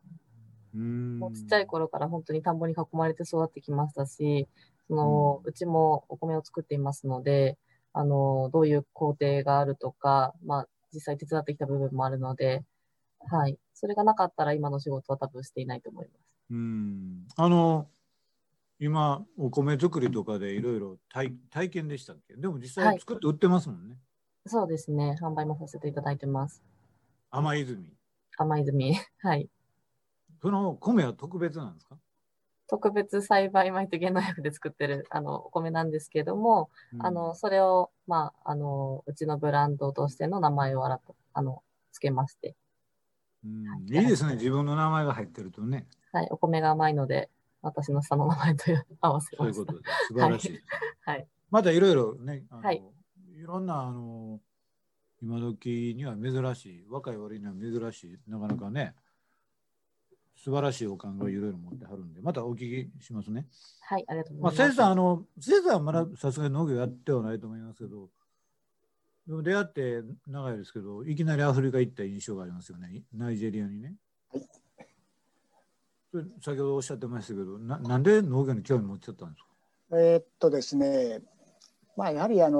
[0.74, 1.18] うーん。
[1.18, 4.48] もうちっちゃい頃から本当に田んぼに囲まれて育ってきましたし、
[4.86, 7.58] その、うちもお米を作っていますので、
[7.92, 12.64] あの、どういう工程があるとか、まあ、実際手伝ってきた部分もあるので、
[13.30, 13.58] はい。
[13.74, 16.36] それがなかったら今の仕事は多分していないと思います。
[16.50, 17.88] うんあの
[18.80, 22.36] 今お米作りとかでいろいろ体体験でしたっけ？
[22.36, 23.96] でも実はい際作って売ってますもんね、
[24.46, 25.16] そうですね。
[25.20, 26.62] 販売もさせていただいてます。
[27.30, 27.92] 甘泉
[28.36, 28.94] 甘泉。
[29.18, 29.48] はい。
[30.40, 31.98] その米は特別なんですか、
[32.68, 41.00] 特別栽培米と原農薬で作ってる、あの、お米なんですけども、うんあの、それを、まあ、あの、うちのブランドとしての名前をあら
[41.32, 42.54] あの、つけまして、
[43.44, 47.28] うんいいですね自分の名前が入ってるとねはい、お米が甘いので、
[47.62, 48.64] 私の下の名前と
[49.00, 49.44] 合わせま。
[49.44, 50.60] そういうことで素晴らしい、
[51.04, 51.26] はい。
[51.50, 52.82] またいろいろねあの、はい
[53.36, 54.40] い、ろんなあの
[55.22, 58.94] 今時には珍しい若い割には珍しいなかなかね
[60.36, 63.46] 素晴らしいお考えをいろいろ持ってはるんでまたお聞きしますね。
[63.80, 64.76] はい、ありがとうまあ、ございます。
[64.76, 68.08] 先生あの先生はまださすがに農業やってはないと思いますけど
[69.28, 73.02] 出会って長いですけどいきなりアフリカ行った印象がありますよね。
[73.14, 73.94] ナイジェリアにね。
[74.32, 74.42] はい。
[76.10, 79.98] それ先ほどおっしゃってましたけどななんで農業に興味持っちゃったんですか？
[79.98, 81.20] えーっとですね、
[81.96, 82.58] まあ、やはりあの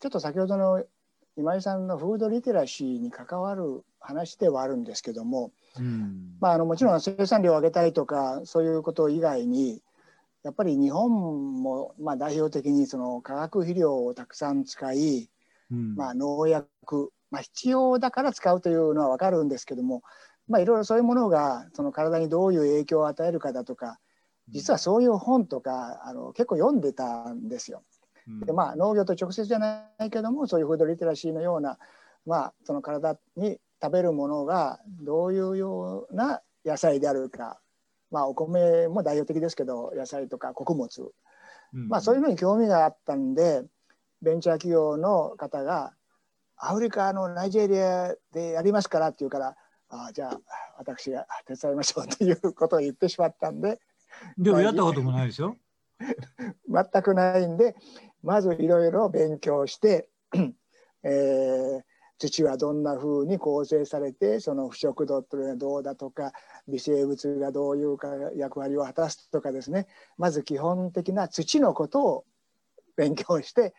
[0.00, 0.84] ちょっと先ほどの
[1.36, 6.36] 今井さんのフードリテラシーに関わる話ではあるんですけども、うん。
[6.40, 9.80] まあ、あのもちろん生産量を上げたいとかそういうこと以外に
[10.42, 15.30] やっぱり日本もまあ代表的にその化学肥料をたくさん使い、
[15.70, 15.94] うん。
[15.96, 20.02] まあ、農薬、まあ、必要だから使うというのは分かるんですけども、
[20.48, 23.98] まあ、いろいろそういうものがその体にどういう影響を与えるかだとか
[24.48, 27.82] 実はそういう本とかあの結構読んでたんですよ。
[28.26, 28.40] うん。
[28.40, 31.78] でまあ、農業と直接じゃないけどもそういうフードリテラシーのような、
[32.26, 37.60] まあ、その体に食べるものがどういうような野菜であるか、
[38.10, 41.12] まあ、お米も代表的ですけど野菜とか穀物、
[41.74, 41.88] うん。
[41.88, 43.64] まあ、そういうのに興味があったんで
[44.22, 45.92] ベンチャー企業の方が
[46.56, 49.56] アフリカのナイジェリアでやりますからって言うから
[49.90, 50.40] あじゃあ
[50.78, 53.80] 私が手伝いましょうということを言ってしまったんで
[54.36, 55.56] でもやったこともないですよ。
[56.68, 57.76] 全くないんで
[58.22, 60.08] まずいろいろ勉強して、
[61.02, 61.82] えー
[62.18, 66.32] 土はどんなふうに構成されてその腐食度というのはどうだとか
[66.66, 72.24] 微生物がどういうか役割を果たすとかですねまず基本的な土のことを
[72.96, 73.72] 勉強して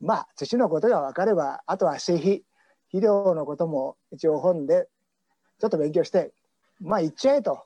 [0.00, 2.44] まあ土のことが分かればあとは施肥
[2.88, 4.88] 肥料のことも一応本で
[5.58, 6.32] ちょっと勉強して
[6.80, 7.64] まあ行っちゃえと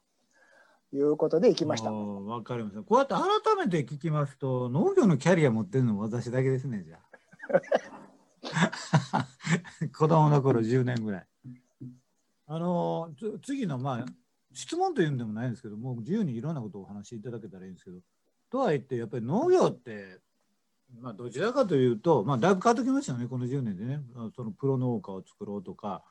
[0.93, 1.93] いうことで行きましたあ。
[1.93, 2.83] わかりました。
[2.83, 3.23] こうやって改
[3.67, 6.99] めて聞きますと、農業のキャリア持ってるのは私だけですね、じゃ
[9.13, 9.27] あ。
[9.97, 11.27] 子供の頃10年ぐらい。
[12.51, 13.11] あの
[13.43, 14.07] 次のまあ
[14.55, 17.99] 質問というんでもないんですけどもう自由にいろんなことをお話しいただけたらいいんですけど
[18.51, 20.19] とはいってやっぱり農業って
[21.01, 24.01] まあどちらかというとまあだいぶ変わってきましたよねこの10年でね。
[24.35, 26.03] そのプロ農家を作ろうとか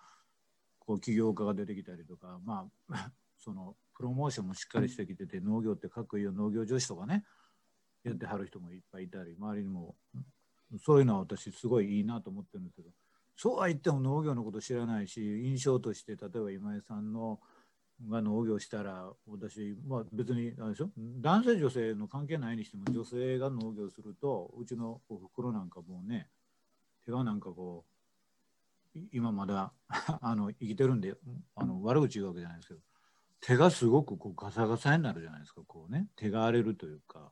[0.79, 7.25] こう起業家が出てきたりとかまあ そのプロモーションもしっかりしてきてて農業ってかっこいいよ農業女子とかね
[8.03, 9.95] やってはる人もいっぱいいたり周りにも
[10.79, 12.89] そういうのは私すごいいいなと思ってるんですけど
[13.35, 17.39] そうは言っても農業のこと知らないし印象として例えば今井さんの
[18.09, 20.89] が農業したら私、まあ、別にあれでしょ？
[20.97, 26.27] 男性女性の関係ないにしても女性が農業するとうちのおふくろなんかもうね
[27.05, 27.85] 手がなんかこ
[28.95, 29.71] う今まだ
[30.21, 31.15] あの生きてるんで
[31.55, 32.79] あの悪口言うわけじゃないですけど
[33.39, 36.07] 手がすごくこうガサガサになるじゃないですかこうね。
[36.15, 37.31] 手が荒れるというか。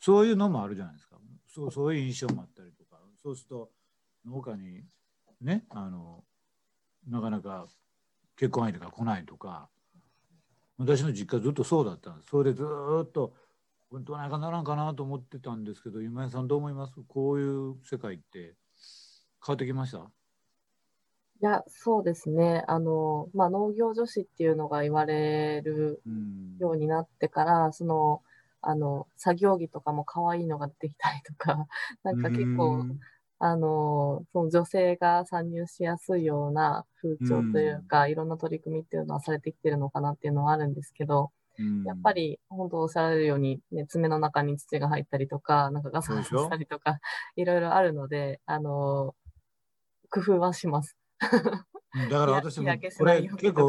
[0.00, 1.18] そういうのもあるじゃないですか。
[1.46, 2.98] そうそういう印象もあったりとか。
[3.22, 3.70] そうすると
[4.24, 4.84] 農家に
[5.40, 6.24] ねあの
[7.06, 7.68] なかなか
[8.40, 9.68] 結婚相手が来ないとか
[10.78, 12.30] 私の実家ずっとそうだったんです。
[12.30, 13.34] それでずーっと
[13.92, 16.94] どうないかならんかなと思ってたんですけど今井さんどう思います？
[17.06, 18.54] こういう世界って
[19.44, 19.98] 変わってきました？
[21.42, 22.64] いや、そうですね。
[22.66, 26.56] あの、まあ、農業女子っていうのが言われるうん。
[26.58, 28.22] ようになってから、その、
[28.62, 31.66] あの、作業着とかも可愛いのが出てきたりとか、
[32.04, 32.86] なんか結構、
[33.42, 41.84] あの、その女性が参入しやすいような風潮というか、いろんな取り組みっていうのはされてきてるのかなっていうのはあるんですけど、うん。
[41.84, 47.00] やっぱり本当おっしゃられるように、ね、爪の中に土が入ったりとか、なんかガサガサしたりとか、
[47.36, 49.14] いろいろあるので、あの
[50.10, 50.96] 工夫はします。
[51.22, 52.66] うんだから私も
[52.98, 53.68] これ結構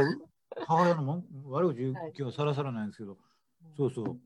[0.68, 1.26] 母親のもん？
[1.46, 2.14] 悪口言うはい。
[2.14, 3.18] 気はさらさらないんですけど、
[3.76, 4.20] そうそう。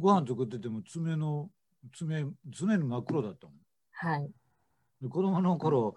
[0.00, 1.48] ご飯作ってても爪の
[1.94, 3.56] 爪爪に真っ黒だったもん。
[3.92, 4.30] はい。
[5.00, 5.96] で子供の頃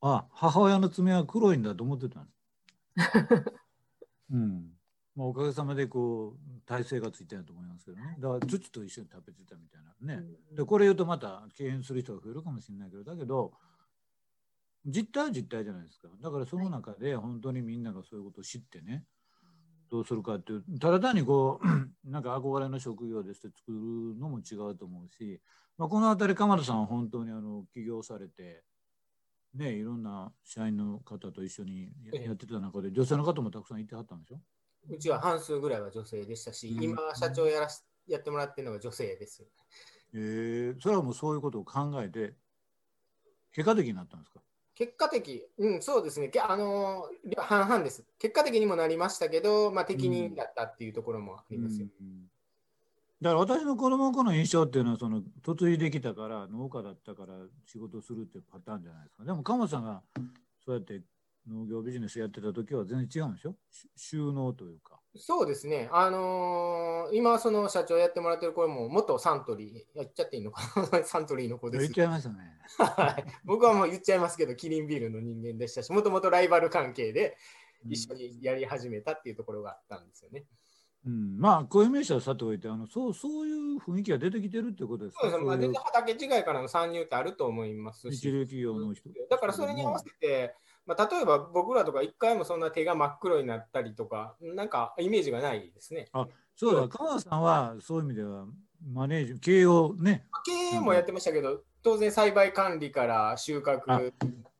[0.00, 2.30] あ母親の爪は黒いんだと思ってたんで
[3.02, 3.44] す
[4.32, 4.72] うん。
[5.16, 8.16] まあ、おかげさまでこう体勢がついたんやと思いますけどね。
[8.18, 13.52] だから土と一緒に食べてたみたいなね、でこれ言うとまた敬遠する人が増えるかもしれないけどだけど
[14.86, 16.08] 実態は実態じゃないですか。
[16.22, 19.04] だからその中で本当にみんながそういうことを知ってね
[19.90, 21.66] どうするかっていうただ単にこう
[22.10, 25.40] なんか憧れの職業ですって作るのも違うと思うし、
[25.80, 28.62] まあ、この辺り鎌田さんは本当にあの起業されて
[29.54, 31.90] ねいろんな社員の方と一緒に
[32.22, 34.40] やってた中で女性の方もたくさんいてはったんでしょ？
[34.90, 39.46] うちは半数ぐらいは女性でしたし、うん今社長やらしやってもらってるのが女性です。
[40.12, 42.34] えー、それはもうそういうことを考えて
[43.54, 44.40] 結果的になったんですか？
[44.74, 48.04] 結果的、うん、そうですね、けあのー半々です。
[48.18, 51.86] 結果的にもなりましたけど、まあ、適任だったっていうところもありますよ。
[52.02, 52.30] うん
[53.20, 57.34] だから私の子供の頃の印象っていうのはその嫁いできたから農家だったから
[57.66, 59.24] 仕事するっていうパターンじゃないですか。
[59.24, 60.02] でも鎌田さんが
[60.64, 61.02] そうやって
[61.48, 63.54] 農業ビジネスやってた時は全然違うんでしょ？
[63.70, 65.00] し収納というか。
[65.16, 70.62] そうですね、あのー今、その社長やってもらってる子も、元サントリー、やっちゃっていいのか
[70.92, 71.82] な、 サントリーの子です。
[71.82, 72.00] 言っち。
[72.02, 72.36] ゃいましたね。
[72.78, 73.24] はい。
[73.44, 77.36] 僕はもう言っちゃいますけど、キリンビールの人間でしたし、もともとライバル関係で
[77.88, 80.40] 一緒にやり始めたっていうところがあったんですよね。
[80.40, 80.46] うん、
[81.08, 88.14] まあこういう名詞はさておいてあのそうそういう雰囲気が出てきてるってことですかそうですね、まあ、全然畑違いからの参入ってあると思いますし。
[88.14, 89.08] 一流企業の人。
[89.30, 90.54] だからそれに合わせて、
[90.86, 96.08] まあ、例えば僕らとか一回もそんな手が真っ黒になったりとか、なんかイメージがないですね。
[96.54, 96.88] そうだ。
[96.88, 98.44] 鎌田さんはそういう意味では
[98.92, 100.26] マネージ経営をね。
[100.44, 104.00] 経営もやってましたけど、当然栽培管理から収穫、あハ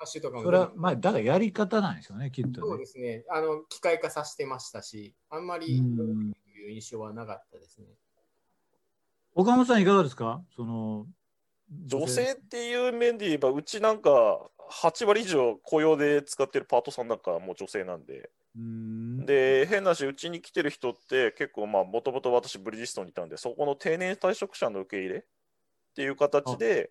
[0.03, 0.43] ッシュとかも。
[0.43, 6.33] それはまあだからやり方なんでしょうねきっとそうねですね、あの機械化させてましたし、あんまりうん。
[6.33, 7.87] という印象はなかったですね。
[9.35, 10.43] 岡本さんいかがですか？
[10.57, 11.07] その
[11.87, 14.41] 女性っていう面で言えば、うちなんか
[14.71, 19.25] 8割以上雇用で使ってるパートさんなんかもう女性なんで、うん。
[19.25, 25.25] で、変なし、うちに来てる人って結構、まあ、もともと私、ブリヂストンにいたんで、そこの定年退職者の受け入れ
[25.91, 26.91] っていう形で、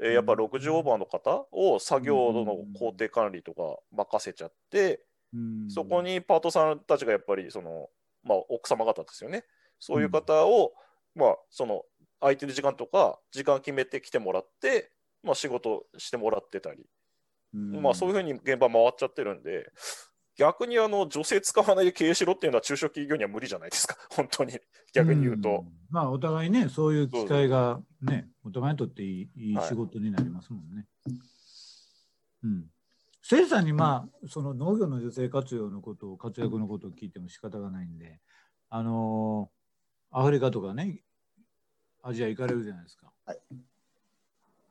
[0.00, 2.44] えーやっぱ60オーバーの方を作業の
[2.78, 5.00] 工程管理とか任せちゃって、
[5.34, 5.70] うん。
[5.70, 7.88] そこにパートさんたちがやっぱりその、
[8.22, 9.44] まあ、奥様方ですよね。
[9.78, 10.72] そういう方を、
[11.14, 11.82] まあ、その
[12.20, 14.92] 空いてる時間とか、時間決めて来てもらって、
[15.22, 16.86] まあ、仕事してもらってたり、
[17.54, 17.82] うん。
[17.82, 19.70] まあ、そういうふうに現場回っちゃってるんで、
[20.36, 24.58] 逆にあの女性使わないで経営しろっていうのは中小企業には無理じゃないですか、 本当に。
[24.92, 25.62] 逆に言うと。
[25.62, 30.86] んまあお互いねそういう機会がねお互いにとっていいいいはい仕事になりますもんね。
[32.44, 32.70] うん。
[33.22, 38.20] せいさんにまあその農業の女性活用のことを活躍のことを聞いても仕方がないんで、
[38.68, 39.56] あのー
[40.18, 41.02] アフリカとかね
[42.02, 43.12] アジア行かれるじゃないですか。
[43.24, 43.38] はい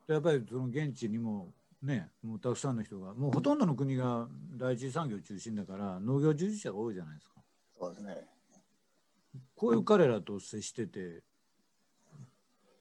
[0.06, 1.52] でやっぱりその現地にも
[1.86, 7.34] ねもうたくさんの人がもうほとんどの国が第一次産業中心だから農業従事者が多いじゃないですか。
[7.78, 8.26] そうですね。
[9.54, 11.22] こういう彼らと接してて、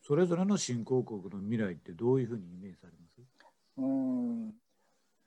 [0.02, 3.22] それぞれの新興国の未来ってどういうふうにイメージされます？
[3.78, 4.54] うん。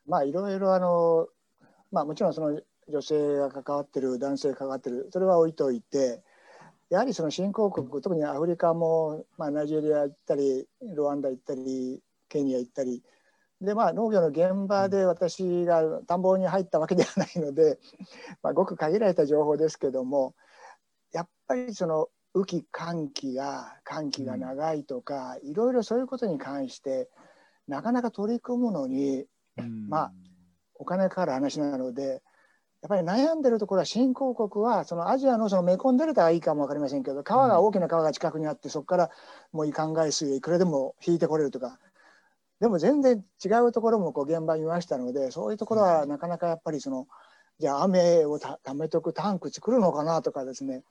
[0.06, 1.28] まあいろいろあの
[1.92, 6.22] まあもちろんその女性が関わってる男性が関わってるそれは置いといて。
[6.90, 12.00] やはりその新興国特にアフリカも、まあ、ナイジェリア行ったりルワンダ行ったり
[12.30, 13.02] ケニア行ったり
[13.60, 17.78] で、まあ、農業の現場で私が田んぼに入ったわけではないので、
[18.42, 20.34] まあ、ごく限られた情報ですけども
[21.12, 27.08] やっぱりその雨季寒季が寒季が長いとか、いろいろそういうことに関して
[27.66, 29.26] なかなか取り組むのに
[29.88, 30.12] まあ
[30.74, 32.22] お金かかる話なので
[32.80, 39.10] やっぱり悩んでるところは新興国はそのアジアのそのメコンデルタはいいかも分かりませんけど川が大きな川が近くにあってそこから
[39.52, 41.78] もう移管外水いくらでも引いてこれるとか
[42.60, 47.06] でも全然違うところもこう現場にいましたのでそういうところはなかなかやっぱりその
[47.58, 50.82] じゃあ雨をたためとくタンク作るのかなとかですね。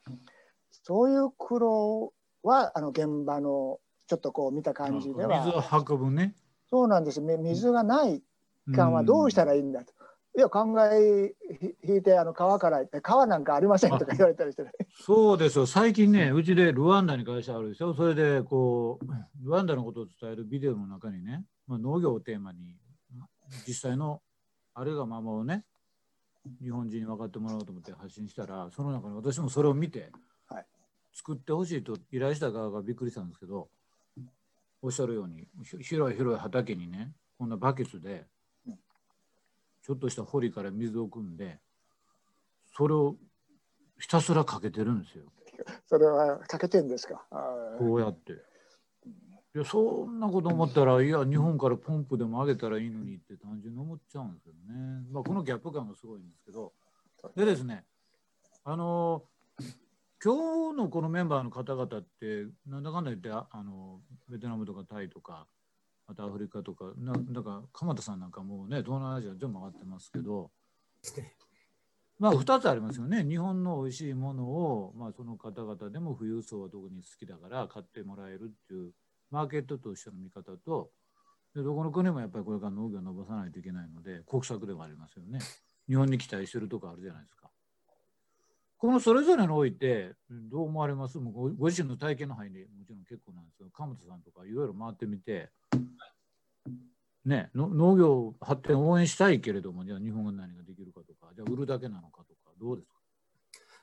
[0.82, 2.12] そういう苦労
[2.42, 5.44] はあの現場のちょっとこう見た感じでは。
[5.44, 6.34] 水を運ぶね。
[6.70, 8.22] そうなんですみ水がない
[8.66, 9.92] 期間はどうしたらいいんだと。
[10.36, 14.64] いや考えひ引いてあの川から川なんかありませんとか言われたりして、
[14.94, 15.66] そうですよ。
[15.66, 17.94] 最近ねうちでルワンダに会社あるでしょ。
[17.94, 22.74] それでこうルワンダのことを伝えるビデオの中にね、まあ、農業をテーマに
[23.66, 24.20] 実際の
[24.74, 25.64] あれがままをね
[26.60, 30.10] 日本人に分かってもらおうと思って発信したらその中に私もそれを見て
[30.48, 30.66] はい
[31.14, 33.68] 作ってほしいと依頼した側がびっくりしたんですけど、
[34.80, 38.24] おっしゃるように、ひ広い広い畑にね、こんなバケツで
[38.68, 38.74] うん、
[39.82, 41.58] ちょっとした堀から水を汲んで、
[42.76, 43.16] それを
[43.98, 45.24] ひたすらかけてるんですよ。
[45.86, 47.26] それはかけてんですか？
[47.80, 48.34] こうやって。
[49.58, 55.04] いやそんなこと思ったら、いや、日本からポンプでも上げたらいいのにって単純に思っちゃうんですよね。
[55.10, 56.72] まあ、このギャップ感がすごいんですけど。
[57.34, 57.84] でですね、
[58.62, 59.24] あの
[60.22, 63.98] 今日のこのメンバーの方々って、なんだかんだ言って、ああの
[64.28, 65.48] ベトナムとかタイとか、
[66.06, 70.52] あとアフリカとか、ななんか鎌田さんなんかもうね、東南アジア全部上がってますけど、
[72.20, 73.24] まあ2つありますよね。
[73.24, 78.92] 日本の美味しいものを、まあ、その方々でも富裕層は特に好きだから買ってもらえるっていう
[79.30, 80.90] マーケットとしての見方と、
[81.54, 85.40] でどこの国もやっぱりこれから農業を伸ばさないといけないので、国策ではありますよね。
[85.88, 87.48] 日本に期待してるとこあるじゃないですか。
[88.76, 91.18] このそれぞれにおいて、どう思われます？
[91.18, 95.50] もうごご自身の体験の範囲でもちろん結構なんですけど、鎌田さんとかいろいろ回ってみて、
[97.24, 102.97] ね、の農業発展を応援したいけれども、じゃあ日本が何ができるかとか、じゃあ売るだけなのかとか、どうですか？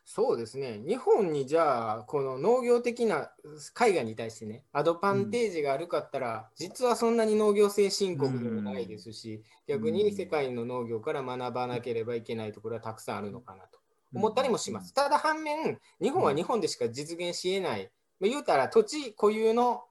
[0.07, 0.79] そうですね。
[0.87, 3.31] 日本にじゃあ、この農業的な
[3.73, 13.79] 海外に対してね、アドバンテージがあるかったら、実はそんなに農業先進国でもないですし、逆に世界の農業から学ばなければいけないところはたくさんあるのかなと
[14.13, 14.93] 思ったりもします。
[14.93, 17.89] ただ反面、日本は日本でしか実現し得ない、
[18.19, 19.85] まあ言うたら土地固有の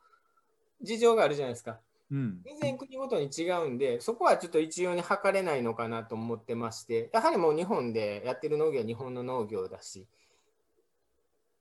[0.80, 1.80] 事情があるじゃないですか。
[2.14, 2.40] うん。
[2.44, 10.06] 全然国ごとに違うんで、そこはちょっと一様に測れないのかなと思ってまして、やはりもう日本でやってる農業は日本の農業だし、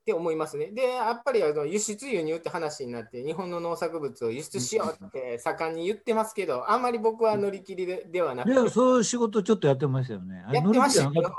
[0.02, 0.68] って思いますね。
[0.68, 10.44] で、やっぱりあの輸出輸入って話になって、日本の農作物を輸出しようって盛んに言ってますけど、あんまり僕は乗り切りでではなくて、そういう仕事ちょっとやってましたよね。
[10.54, 11.32] やってましたけど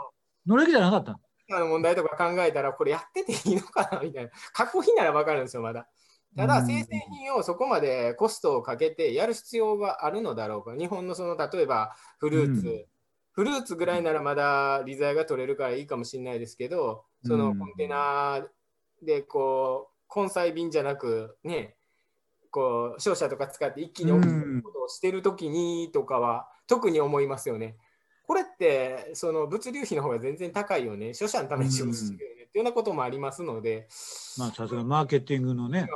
[0.47, 1.15] 乗り気じゃなかっ、た。
[1.15, 1.67] 乗り気じゃなかったの？
[1.69, 4.01] 問題とか考えたら、これやってていいのかな？
[4.01, 4.31] みたいな。
[4.55, 5.87] 加工品ならわかるんですよ、まだ。
[6.37, 10.76] ただ、うん生鮮品をそこまでコストをかけてやる必要があるのだろうか。
[10.76, 12.85] 日本のその、例えばフルーツ、うん
[13.35, 18.47] フルーツぐらいならまだ利材が取れるからいいかもしれないですけど、そのうんコンテナ
[19.03, 21.74] でこう、根菜便じゃなく、ね、
[22.53, 27.76] こう、商社とか使って一気に大きいことをしてるときにとかは、特に思いますよね。
[28.26, 31.12] これって、その物流費の方が全然高いよね。
[31.12, 31.93] 商社のためにしてるよ
[32.37, 32.45] ね。
[32.45, 33.89] っていうようなこともありますので、
[34.39, 35.89] まあ、さすがマーケティングのね、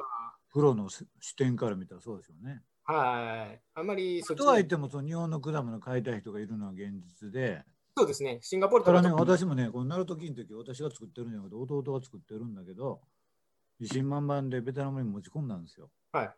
[0.51, 2.63] プロの視点から見たらそうですよね。
[2.85, 3.61] はい。
[3.75, 7.65] あんまりそっちとは言っても、その日本の果物買いたい人がいるのは現実で、
[7.97, 8.39] そうですね。
[8.41, 13.01] シンガポールだからね、私もね、このナルト金の時、私が作ってるんじゃなくて、弟が作ってるんだけど、
[13.81, 15.91] 自信満々でベトナムに持ち込んだんですよ。
[16.13, 16.31] はい。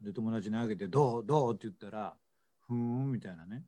[0.00, 1.54] で、友達にあげて、どうどう？
[1.54, 2.14] って言ったら、
[2.66, 3.64] ふーんみたいなね。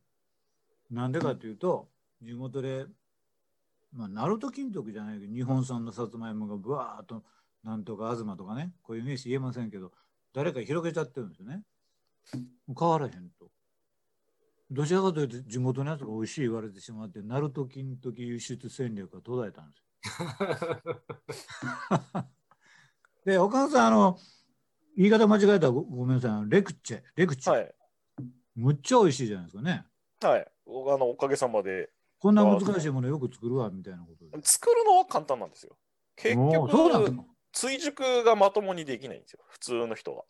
[0.91, 1.89] なんでかっていうと、
[2.23, 2.87] 地元で、
[3.93, 7.25] まあ、ナルト金時じゃないけど、日本産のさつまいもがぶわーっと、
[7.67, 9.91] なんとか東とかね、こういう名詞言えませんけど、
[10.33, 11.63] 誰か広げちゃってるんですよね。
[12.79, 13.51] 変わらへんと。
[14.71, 19.83] どちらかというと、地元のやつが美味しい言われてしまって、ナルト金時輸出戦略が途絶えたんです
[22.21, 22.25] よ。
[23.27, 24.19] で、岡野さん、あの、
[24.97, 26.49] 言い方間違えたらごごめんなさい。
[26.49, 27.53] レクチェ、レクチェ。
[27.53, 27.75] はい。
[28.55, 29.85] むっちゃ美味しいじゃないですかね。
[30.23, 30.47] はい。
[30.67, 31.91] おあのおかげさまで、
[32.21, 34.47] こんな難しいものよく作るわ、みたいなことで。
[34.47, 35.77] 作るのは簡単なんですよ。
[36.15, 37.27] 結おーそうな局、の
[37.57, 40.25] 追熟がまともにできないんですよ、普通の人は。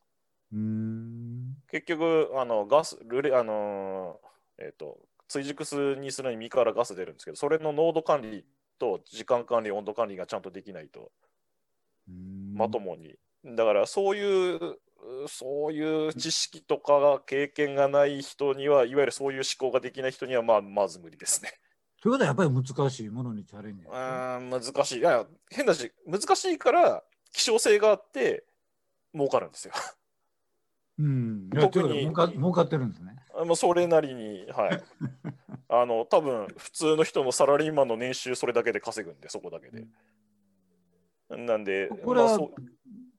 [0.53, 1.57] うーん。
[1.69, 8.45] 結局、あのガス、ルレ、あのーえっ、と、追熟すにするのに身からガス出るんですけど、それの濃度管理
[8.79, 11.11] と時間管理、温度管理がちゃんとできないと、
[12.55, 13.17] まともに。
[13.45, 14.79] だから、そういう、
[15.27, 21.51] そういう知識とか経験がない人には、いわゆるそういう思考ができない人には、まあ、まず無理ですね。
[22.01, 23.91] ということはやっぱり難しいものにチャレンジう。
[23.91, 24.99] ーん、難しい。
[25.01, 27.03] いや、変だし、難しいから、
[27.37, 28.45] 希少性があって、
[29.15, 29.75] 儲かるんですよ。
[30.99, 31.51] うん。
[31.51, 33.15] 特に儲か儲かってるんですね。
[33.39, 34.83] あもうそれなりに、はい。
[35.69, 39.87] あの、多分普通の人のサラリーマンの年収それだけで稼ぐんで、そこだけで。
[41.29, 42.49] なんで、これはまあ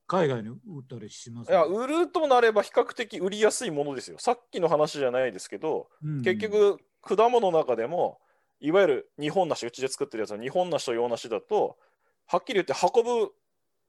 [0.07, 1.51] 海外に売ったりします？
[1.51, 4.17] いや、売るとなれば比較的売りやすいものですよ。
[4.17, 8.19] さっきの話じゃないですけど、うん結局、果物の中でも、
[8.59, 11.77] いわゆる日本梨、うちで作ってるやつは日本梨と洋梨だと、
[12.25, 13.31] はっきり言って運ぶ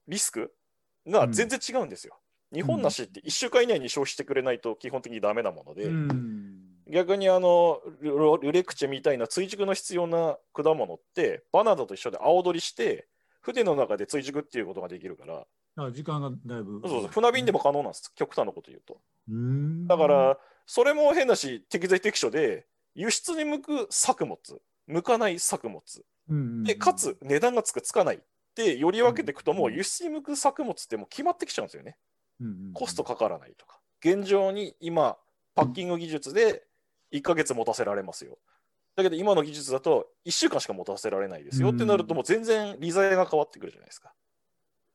[0.09, 0.51] リスク？
[1.07, 2.17] が全然違うんですよ。
[2.53, 6.55] 日本梨って1週間以内に消費してくれないと基本的にダメなもので、うん。
[6.91, 13.07] 逆にあのルルレクチェみたいな追熟の必要な果物ってバナナと一緒で青取りして
[13.41, 15.45] 船の中で追熟っていうことができるから、
[15.77, 16.81] あ時間がだいぶ。
[16.83, 17.11] そうそう。
[17.11, 18.11] 船便でも可能なんです。
[18.15, 18.99] 極端なこと言うと。
[19.29, 19.87] うん。
[19.87, 24.37] だからそれも変だし適材適所で輸出に向く作物
[24.87, 25.81] 向かない作物。
[26.29, 28.19] うん、でかつ値段がつくつかない
[28.55, 31.97] で、より分けていくと、もう輸出に向く作物ってもう決まってきちゃうんですよね。
[32.73, 33.79] コストかからないとか。
[34.03, 35.17] 現状に今、
[35.55, 36.63] パッキング技術で
[37.11, 38.37] 1ヶ月持たせられますよ。
[38.95, 44.13] だけど今の技術だと1週間しか持たせられないですよってなると、もう全然利材が変わってくるじゃないですか。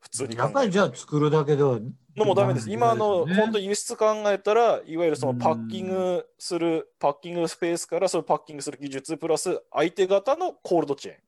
[0.01, 1.81] 普通に考えじゃあ作るだけでは
[2.15, 2.71] のもダメです。
[2.71, 11.19] 今のね本当に輸出考えたら、いわゆるそのパッキングする、パッキングスペースからそのパッキングする技術、プラス相手方のコールドチェーン、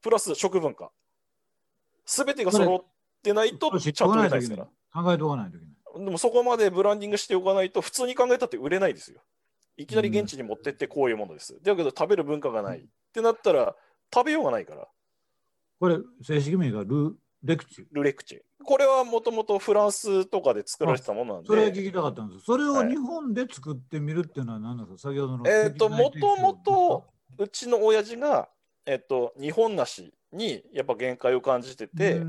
[0.00, 0.92] プラス食文化。
[2.04, 2.84] すべてが揃っ
[3.22, 5.02] てないとちゃんと売れなといですから。
[5.02, 5.72] 考えておかないといけな
[6.02, 6.04] い。
[6.04, 9.20] でもそこまでブランディングしておかないと、普通に考えたって売れないですよ。
[9.76, 11.58] いきなり現地に持ってってこういうものです。
[11.62, 12.82] だけど食べる文化がないっ
[13.12, 13.74] てなったら、
[14.12, 14.88] 食べようがないから、
[15.78, 17.86] これ、正式名がル・レクチュ。
[17.92, 18.40] ルレクチェ。
[18.62, 21.46] これはもともとフランスとかで作られてたものなんで。
[21.46, 22.44] それ聞きたかったんです。
[22.44, 25.08] それをはい日本で作ってみるっていうのは何なんですか？
[25.08, 25.48] 先ほどの。
[25.48, 27.06] えっ、と、もともと
[27.38, 28.50] ううちの親父が、
[28.84, 32.22] えっ、と、日本梨にやっぱ限界を感じてて、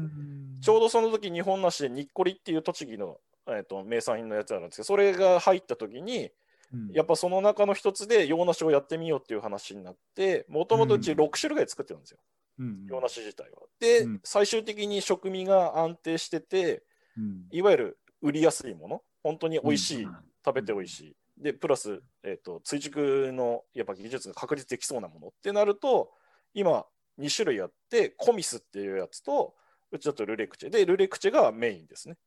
[0.61, 6.31] ちょうどその時日本梨でにっこりっていう栃木の、えっと名産品のやつあるんですけど、それが入った時に、
[6.73, 11.19] どやっぱその中の一つで洋梨をやってみようっていう話になって、もともとうちうん。
[11.19, 12.19] 6種類ぐらい作ってるんですよ、
[12.59, 12.85] うん。
[12.87, 13.57] 洋梨自体は。
[13.79, 14.21] で、うん。
[14.23, 16.83] 最終的に食味が安定してて、
[17.17, 17.47] うん。
[17.51, 20.15] いわゆる売りやすいもの、本当に美味しい、うん。
[20.45, 21.15] 食べて美味しい。
[21.37, 26.11] で、プラス、えっと追熟のやっぱ技術が確立できそうなものってなると、
[26.53, 26.85] 今、
[27.21, 29.55] 2種類あって、コミスっていうやつと、
[29.91, 30.69] うちだとルレクチェ。
[30.69, 32.17] で、ルレクチェがメインですね。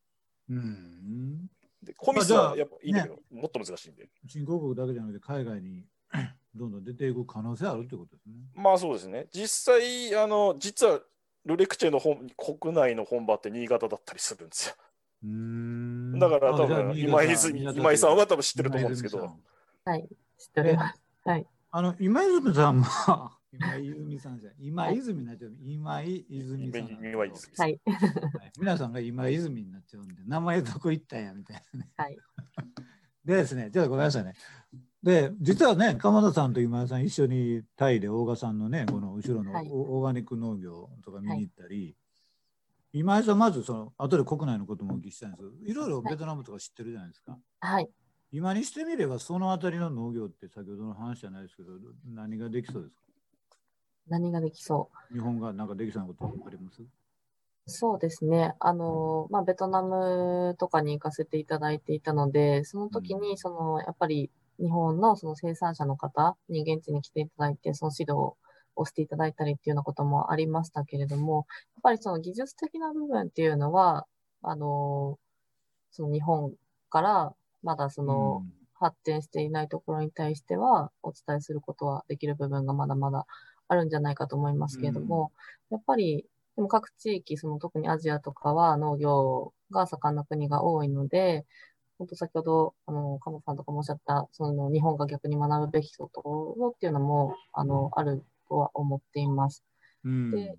[0.51, 1.47] うん。
[1.82, 4.09] でコミスはやっぱいいんだけど、もっと難しいんで。
[4.28, 5.84] 新興国だけじゃなくて海外に
[6.55, 8.34] どんどん出ていく可能性あるってことですね。
[8.55, 9.26] まあそうですね。
[9.32, 11.01] 実際、あの、実は
[11.45, 14.74] ルレクチェの本国内の本場って新潟だったりするんですよ。
[15.24, 19.36] うーんだから多分今泉今井さんは多分知ってると思うんですけど
[19.84, 20.07] はい、
[20.38, 21.01] 知っております。
[21.24, 21.47] はい。
[21.70, 22.86] あの今泉さんも
[23.59, 26.82] 今泉さんじゃ今泉になっちゃう今井泉さん
[27.59, 27.80] はい。
[27.84, 31.90] はい皆さんが今泉になっちゃうんで名前どこ行ったんやみたいなね。
[31.96, 32.18] はい。
[33.24, 34.34] でですね、ちょっとごめんなさいね。
[35.02, 41.96] で、実はね、鎌田さんと今井さん一緒にタイで大賀さんのね、この後ろのはいオオーガニック農業とか見に行ったり、
[42.92, 47.38] 今井さんまずその後で国内のこともお聞きしたいんですけど、いろいろベトナムとか知ってるじゃないですか。
[47.61, 47.88] はい。
[48.30, 51.72] 今にしてみればそのあたりの農業って先ほどの話じゃないですけど、
[52.07, 53.03] 何ができそうですか？
[54.09, 55.14] 何ができそう？
[55.14, 56.82] 日本がなんかできそうなことあります？
[57.66, 58.55] そうですね。
[58.61, 68.34] あの、まあ、ベトナムとかに行かせていただいていたので、その時うんに、その、やっぱり日本のその生産者の方に現地に来ていただいて、その指導
[68.76, 71.46] をしていただいたりっていうようなこともありましたけれども、
[71.76, 74.07] やっぱりその技術的な部分っていうのは、
[74.42, 75.18] あの、
[75.90, 76.52] その日本
[76.90, 78.44] からまだその、
[78.76, 83.24] 発展していないところに対してはお伝えすることはできる部分がまだまだ
[83.68, 85.32] あるんじゃないかと思いますけれども、
[85.70, 91.44] やっぱりでも各地域、その特にアジアとかは農業が盛んな国が多いので、
[91.98, 99.64] 本当先ほど、あの、鴨さんとかもおっしゃった、その日本が逆に学ぶべきところっていうのも、あの、あるとは思っています。
[100.04, 100.56] うんで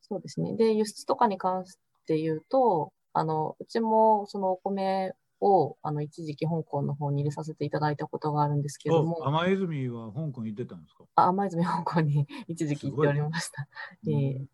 [0.00, 0.56] そうですね。
[0.56, 11.04] で、輸出とかに関して言うと、あの、うちもそのお米を、あの、一時期香港の方に入れさせていただいたことがあるんですけれども、お甘泉は香港行ってたんですか？
[11.16, 13.68] あ甘泉香港に 一時期行っておりました。
[14.06, 14.46] ええ。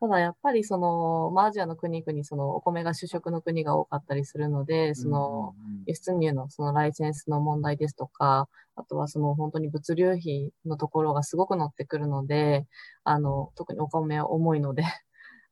[0.00, 5.54] ただやっぱりその、まあ、アジアの国々、そのお米が主食の国が多かったりするので、その、
[5.86, 12.66] 輸出入のそのライセンスの問題ですとか、あとはその本当に物流費のところがすごく乗ってくるので、
[13.04, 14.84] あの、特にお米は重いので、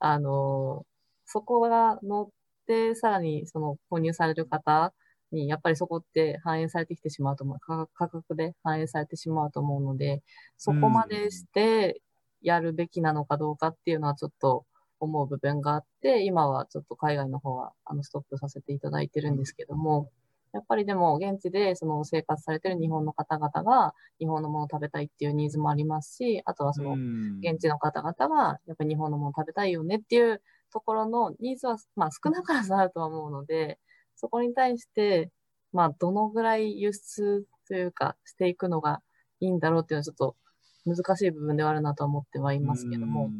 [0.00, 0.84] あの、
[1.24, 2.28] そこが乗っ
[2.66, 4.92] て、さらにその購入される方
[5.32, 10.22] に、やっぱりそこって反映されてきてしまうと思う、価価格で反映されてしまうと思うので、
[10.56, 12.00] そこまでして
[12.42, 14.66] やるべきなのかどうかっていうのはちょっと
[15.00, 20.10] 思う部分があって、今はちょっと海外の方はあのストップさせていただいてるんですけども、
[20.52, 26.92] やっぱりでも現地でその生活されてる日本の方々が日本のものを食べたいっていうニーズもありますし、あとはその
[27.40, 30.42] 現地の方々がやっぱり日本のものを食べたいよねっていう
[30.72, 33.78] ところのニーズはまあ少なからずあるとは思うので、
[34.16, 35.30] そこに対して
[35.72, 39.00] まあどのぐらい輸出というかしていくのが
[39.40, 40.36] いいんだろうっていうのはちょっと
[40.84, 43.30] 難しい部分ではあるなとは思ってはいますけども。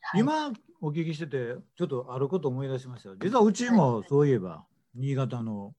[0.00, 0.20] はい。
[0.20, 5.74] 今お聞きしててちょっとあること思い出しました実はうちもそういえば新潟の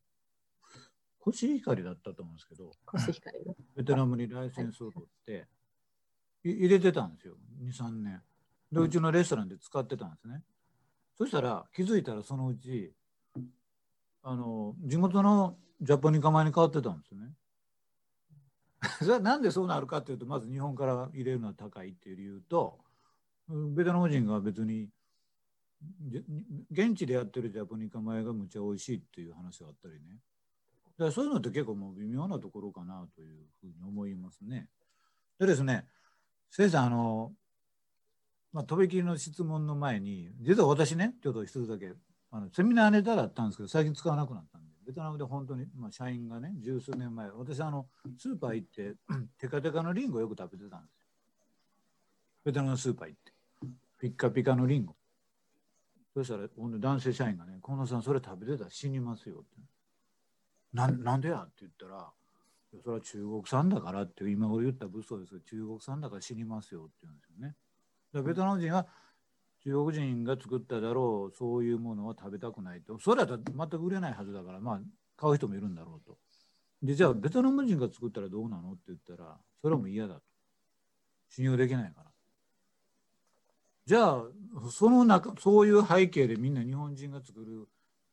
[1.20, 3.56] コシヒカリだったと思うんですけどコシヒカリの。
[3.76, 5.48] ベトナムにライセンスを取って
[6.44, 6.52] い。
[6.52, 7.36] 入れてたんですよ。
[7.62, 8.22] 23年。
[8.72, 10.44] でうちのレストランで使ってたんですね
[11.20, 12.94] そしたら気づいたらそのうち
[14.24, 17.34] あの地元のジャポニカ米に変わってたんですよね
[19.00, 22.80] それはなんでそうなるかっていうとまず日本から入れるのは高いっていう理由と
[23.50, 24.88] ベトナム人が別に
[26.72, 30.20] 現地でやってるジャポニカ米がむちゃ美味しいっていう話があったりね。
[30.98, 34.68] だからそういうのって結構もう微妙なところかなというふうに思いますね。
[35.40, 35.86] でですね、
[36.50, 37.32] せいさん、あの、
[38.52, 41.94] まあ、とびきりの質問の前に、実は私ね、ちょっと一つだけ、
[42.32, 47.88] あのセミナーネタだったんですけど、最近使わなくなったんで、ベトナムで本当に、まあ、社員がね、十数年前、私、あの、
[48.18, 48.96] スーパー行って、
[49.38, 51.08] テカテカのリンゴをよく食べてたんですよ。
[52.46, 53.34] ベトナムのスーパー行って、
[54.00, 54.96] ピッカピカのリンゴ。
[56.16, 58.66] そしたら、男性社員がね、近藤さん、それ食べてた？
[58.66, 59.46] ら死にますよって。
[60.74, 61.44] ななんでや？
[61.44, 62.12] って言ったら、
[62.84, 67.56] それは中国産だからって今頃言った物騒ですけど、中国産だから死にますよって言うんですよね。
[68.14, 68.88] ベトナム人は
[69.64, 72.98] 中国人が作っただろうそういうものは食べたくないと。
[73.00, 74.80] それは全く売れないはずだからまあ
[75.18, 76.18] 買う人もいるんだろうと。
[76.82, 80.22] でじゃあベトナム人が作ったらどうなのって言ったらそれも嫌だと。
[81.30, 82.12] 信用できないから。
[83.86, 84.24] じゃあ
[84.72, 87.68] その中そういう背景でみんな日本人が作る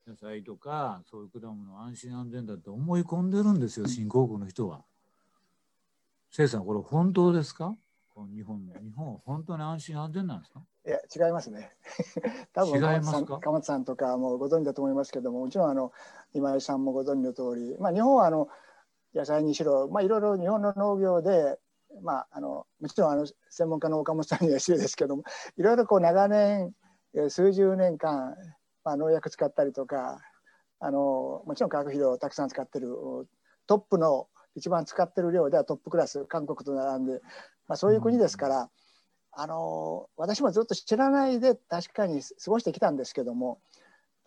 [0.06, 4.84] 野菜とかそういう果物安心安全だって思い込んでるんですよ新興国の人は。
[6.30, 7.76] せいさんこれ本当ですか？
[8.24, 10.62] 日本日本本当に安心安全なんですか？
[10.86, 11.72] いや違いますね。
[12.54, 13.38] 多分違いますか？
[13.40, 15.92] 鎌田さんとかもご存知だと思いますけどももちろんあの
[16.32, 18.48] 今井さんもご存知の通り、まあ、日本はあの
[19.14, 21.58] 野菜にしろ、まあ、いろいろ日本の農業で、
[22.02, 25.22] まあ、あのもちろんあの専門家の岡本さんには失礼ですけども
[25.56, 26.74] いろいろこう長年
[27.28, 28.36] 数十年間、
[28.84, 30.20] まあ、農薬使ったりとか
[30.78, 32.88] あのもちろん化学肥料をたくさん使ってる
[33.66, 37.20] トップの一番使ってる量ではトップクラス韓国と並んで
[37.68, 38.70] まあ、そういう国ですから、
[39.38, 43.58] あの私もずっと知らないで確かに過ごしてきたんですけども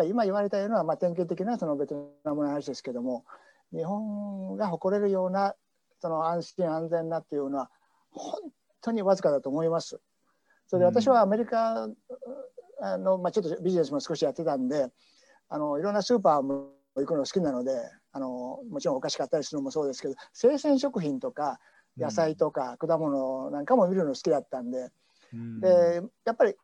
[0.05, 3.25] 今言われたような、まあ、典型的なそのベトナムの話ですけども
[3.73, 5.55] 日本が誇れるような
[5.99, 7.71] その安心安全なっていうのは
[8.11, 8.39] 本
[8.81, 9.99] 当にわずかだと思います。
[10.67, 11.89] それで私はアメリカ
[12.81, 14.87] あの、まあ、ちょっとビジネスも少しやってたんで
[15.49, 17.71] あのいろんなスーパーも行くの好きなので
[18.11, 21.59] あのもちろんお菓子買ったりするのもそうですけど生鮮食品とか
[21.99, 24.89] 野菜とか果物なんかも見るの好きだったんで、
[25.33, 26.55] うん、でやっぱり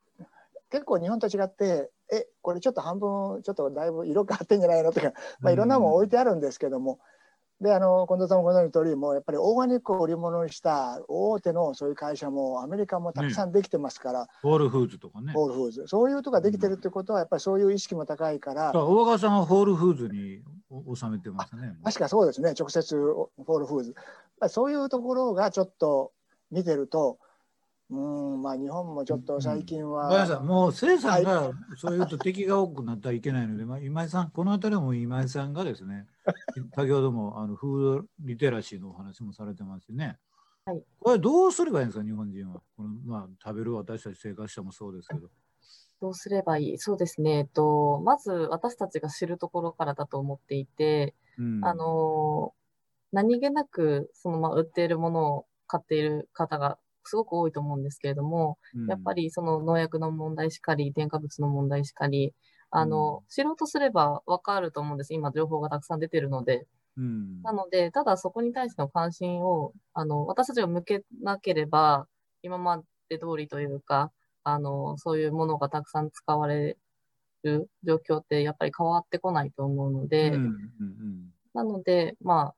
[0.71, 6.99] 結構日本と違ってえこれちょっと半分ちょっとだいぶ色変わってんじゃないのとか、まあ、いろんなもん置いてあるんですけども、
[7.61, 15.31] であの近藤さんもご存知の通りもやっぱりオーガニックを売り物にした大手のそういう会社もアメリカもたくさんできてますから、ホールフーズとかね。
[15.31, 15.87] ホールフーズ。
[15.87, 20.41] そういうとかできてるってことはやっぱりそういう意識も高いから、大川さんはホールフーズに
[20.93, 21.75] 収めてますね。
[21.83, 22.53] 確かそうですね。
[22.59, 23.95] 直接ホールフーズ。
[24.49, 26.11] そういうところがちょっと
[26.51, 27.19] 見てると
[27.89, 30.05] うんまあ日本もちょっと最近は。
[30.05, 36.07] ごめんなさい、もう生さんがそういうと敵が多くなったらいけないので、まあ、今井さん、この辺りも今井さんがですね、
[36.75, 40.17] 先ほどもあのフードリテラシーのお話もされてますね。
[40.65, 42.61] はい、これどうすればいいんですか、日本人は。
[42.75, 45.29] このまあ、食べる私たち生活者もそうですけど。
[46.01, 46.77] どうすればいい？
[46.77, 52.53] そうですね、えっと、まず私たちが知るところからだと思っていて、うん、あの
[53.11, 62.33] 何気なくそのまあ売っているものを買っている方がすごく多いと思うんですけれども、うん、やっぱりその農薬の問題しかり、添加物の問題しかり、
[62.75, 65.13] あの、うん、知ろうとすればわかると思うんです。
[65.13, 66.67] 今、情報がたくさん出てるので。
[66.97, 72.07] うん、なので、ただそこに対しての関心を、あの、私たちが向けなければ、
[72.41, 74.11] 今まで通りというか、
[74.43, 76.77] あの、そういうものがたくさん使われ
[77.43, 82.55] る状況ってやっぱり変わってこないと思うので、うんうんうん、なので、まあ、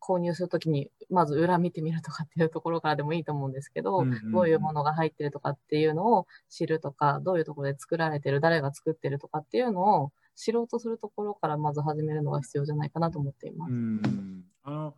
[0.00, 13.72] 購入するときに、まず裏見てみるとかっていうところからでもいいと思うんですけど、うんうん、どういうものが入ってるとかっていうのを知るとか、どういうところで作られてる、誰が作ってるとかっていうのを知ろうとするところからまず始めるのが必要じゃないかなと思っています。
[13.72, 14.94] うんあの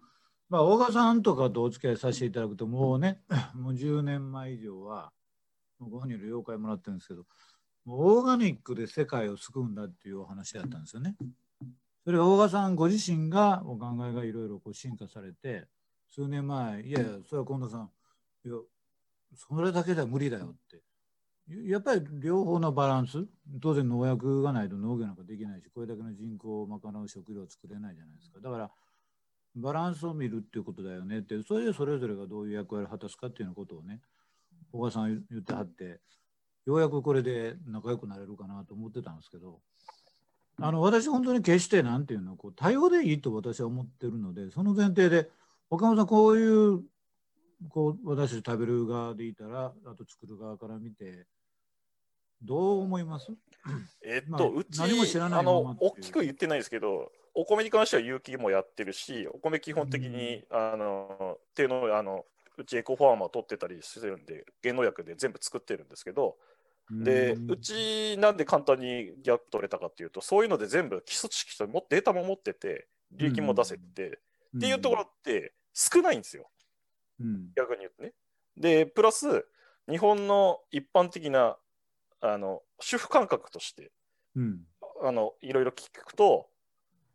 [0.51, 3.22] まあ、大賀さんとかとお付き合いさせていただくと、もうね、
[3.55, 5.12] もう10年前以上は、
[5.78, 7.24] ご本人の了解もらってるんですけど、
[7.84, 11.16] もうオーガニックで世界を救うんだっていうお話だったんですよね。
[12.05, 15.66] それ大賀さんご自身がお考えがいろいろこう進化されて
[16.11, 17.90] 数年前いやいやそれは近藤さん
[18.44, 18.55] いや
[19.36, 20.82] それだけでは無理だよって。
[21.66, 23.26] やっぱり両方のバランス
[23.61, 28.38] 当然農薬がないと農業なんかできないしこれだけの人口を賄う食料を作れないじゃないですか。
[28.40, 28.70] だから
[29.57, 34.01] バランスを見るっていうことだよねってそれでそれぞれがどういう役割を果たすかっていうようなことをね
[34.70, 35.98] 小川さん言ってはって
[36.66, 39.59] ようやくこれで仲良くなれるかなと思ってたんですけど
[40.61, 45.28] あの私本当に決してなんていうのこう多様でいいと私は思ってるのでその前提で
[45.70, 46.82] 岡本さんこういう
[47.68, 51.26] こう私食べる側でいたらあと作る側から見て
[52.42, 53.32] どう思います？
[54.02, 62.24] えっと、まあ、うち何も知らないあの大きく言ってないですけどお米に関しては有機もやってるしお米基本的に、うん、あの手のあの
[62.56, 66.36] うちエコファーマー取ってたりしてるんで原農薬で全部作ってるんですけど
[66.91, 74.20] で、うんうちなんで簡単にギャップ取れたかっていうと、そういうので全部基礎知識ともデータも持ってて、利益も出せて、
[74.57, 76.49] っていうところって少ないんですよ、
[77.20, 78.12] うん逆に言うとね。
[78.57, 79.47] で、プラス、
[79.88, 81.57] 日本の一般的な
[82.20, 83.91] あの主婦感覚として
[84.36, 84.61] うん
[85.03, 86.49] あのいろいろ聞くと、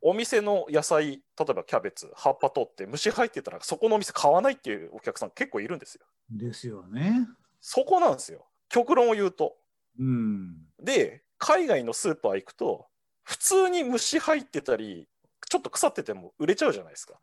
[0.00, 1.20] お店の野菜、例
[1.50, 6.06] えばキャベツ、葉っぱ取って虫入ってたら、そこのお店買わないっていうお客さん結構いるんですよ。
[6.30, 7.26] ですよね。
[7.60, 8.46] そこなんですよ。
[8.68, 9.56] 極論を言うと。
[9.98, 12.86] うんで、海外のスーパー行くと、
[13.22, 15.08] 普通に虫入ってたり、
[15.48, 17.14] ちょっと腐ってても売れちゃうじゃないですか。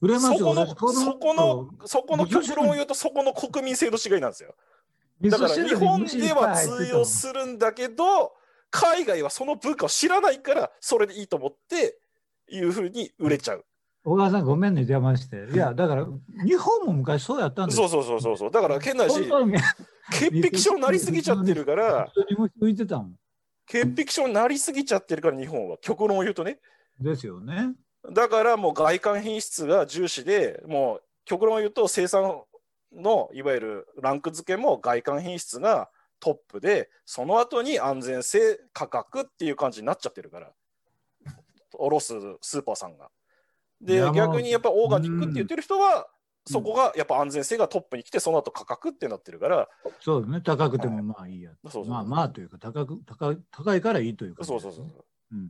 [0.00, 4.54] 売れますよそこのそこのそこの極論を言うと、そこの国民性の違いなんですよ。
[5.22, 8.32] だから日本では通用するんだけど、
[8.70, 11.98] 海外はその文化を知らないから、それでいいと思って、
[12.50, 13.64] いうふうに売れちゃう。
[14.04, 15.46] 小川さんごめんね邪魔して。
[15.52, 16.06] いやだから
[16.44, 18.50] 日本も昔そうやったんですそうそうそうそうそう。
[18.50, 19.14] だから変なし、
[20.10, 22.12] 潔癖症になりすぎちゃってるから、
[23.66, 25.78] 潔癖症になりすぎちゃってるから、日本は。
[25.80, 26.58] 極論を言うとね。
[27.00, 27.74] ですよね。
[28.10, 32.42] だからもう外観品質が重視で、もう極論を言うと生産
[32.92, 35.88] のいわゆるランク付けも外観品質が
[36.18, 40.52] トップで、その後に安全性、価格っていう感じになっちゃってるから、
[41.74, 43.10] 卸すスーパーさんが。
[43.80, 46.08] で逆にやっぱオーガニックって言ってる人は、
[46.46, 49.68] そこがやっぱ安全性がトップに来て、その後価格ってなってるから、
[50.00, 50.40] そうですね。
[50.40, 51.50] 高くてもまあいいや。
[51.86, 54.44] まあまあというか高く高い高いからいいというか。
[54.44, 54.86] そうそうそう。
[55.32, 55.48] うんうん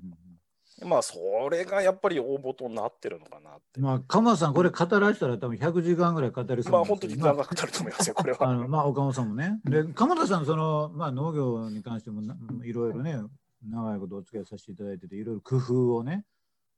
[0.84, 1.16] まあそ
[1.50, 3.84] れがやっぱり大元になってるのかなってうん。。
[3.84, 8.38] まあ鎌田さんこれ語らせたら多分100時間ぐらい語りそうまあ本当に長くなると思いますよ、これは。
[8.48, 9.60] あのまあ岡本さんもね。
[9.64, 13.20] で鎌田さんそのまあ農業に関してもないろいろね
[13.64, 16.24] 長いことお付き合いさせていただいてていろいろ工夫をね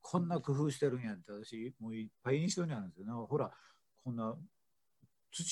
[0.02, 3.26] こんな工夫してるんやって私もういっぱい印象にあるんですよ。
[3.30, 3.50] ほら
[4.05, 4.34] こんな
[5.32, 5.42] 土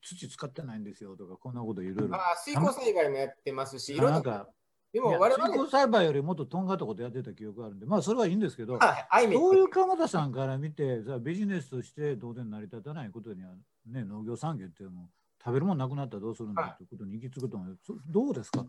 [0.00, 2.14] 土使ってないんですよとかこんなこといろいろ。
[2.14, 4.46] ああ水耕栽培もやってますし、いろんな
[4.92, 8.78] でも我々水耕栽培よりもっととんがったことやってた記憶があるんでまあそれはいいんですけど。
[8.78, 9.80] はい、ういうク。
[9.80, 13.54] 鎌田さんから見てさビジネスとして当然成り立たないことには、
[13.86, 15.08] ね、農業産業っていうのも
[15.42, 18.66] 食べるもんなくなったらどうするんだはいということに行き着くと思う、そどうですか？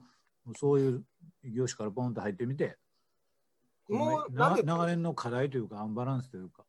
[0.57, 1.03] そういう
[1.43, 2.77] 業種からポンと入ってみて
[3.89, 6.63] もう長年の課題というかアンバランスというか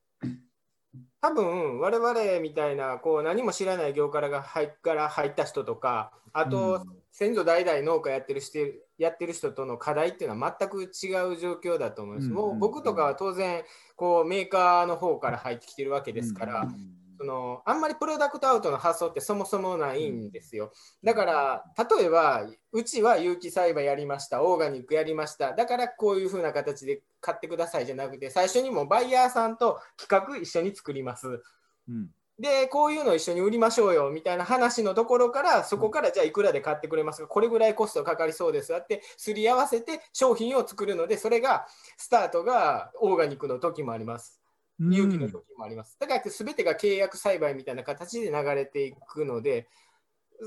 [1.20, 7.04] 多分我々みたいなこう何も知らない業からが入から入った人とかあと、うん。
[7.14, 8.58] 先祖代々農家やってる人
[8.98, 10.86] やってる人との課題っていうのは全く違
[11.32, 12.28] う状況だと思います。
[12.28, 13.62] うんもう僕とかは当然
[13.94, 20.72] こうメーカーの方から入ってきてるわけですから、うんそのあんまりプロダクトアウトの発想ってそもそもないんですよ。
[21.02, 21.64] だから
[21.98, 31.42] 例えばうちは有機栽培やりましたオーガニックやりましただからこういう風な形で買ってくださいじゃなくて最初にもうバイヤーさんと企画一緒に作ります。
[31.88, 37.28] うんでこういうのを一緒に売りましょうよみたいな話のところからそこからじゃあいくらで買ってくれますか？
[37.28, 41.64] これぐらいコストかかりそうですってすり合わせて商品を作るのでそれが
[41.96, 44.40] スタートがオーガニックの時もあります。
[44.78, 45.96] 有機の時もあります。
[45.98, 49.68] だから全てが契約栽培みたいな形で流れていくので、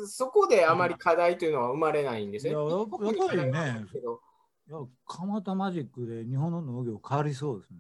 [0.08, 3.06] そこであまり課題というのは生まれないんですよね。
[3.06, 3.86] いややっぱりね
[4.70, 7.78] いや蒲田マジックで日本の農業変わりそうですね。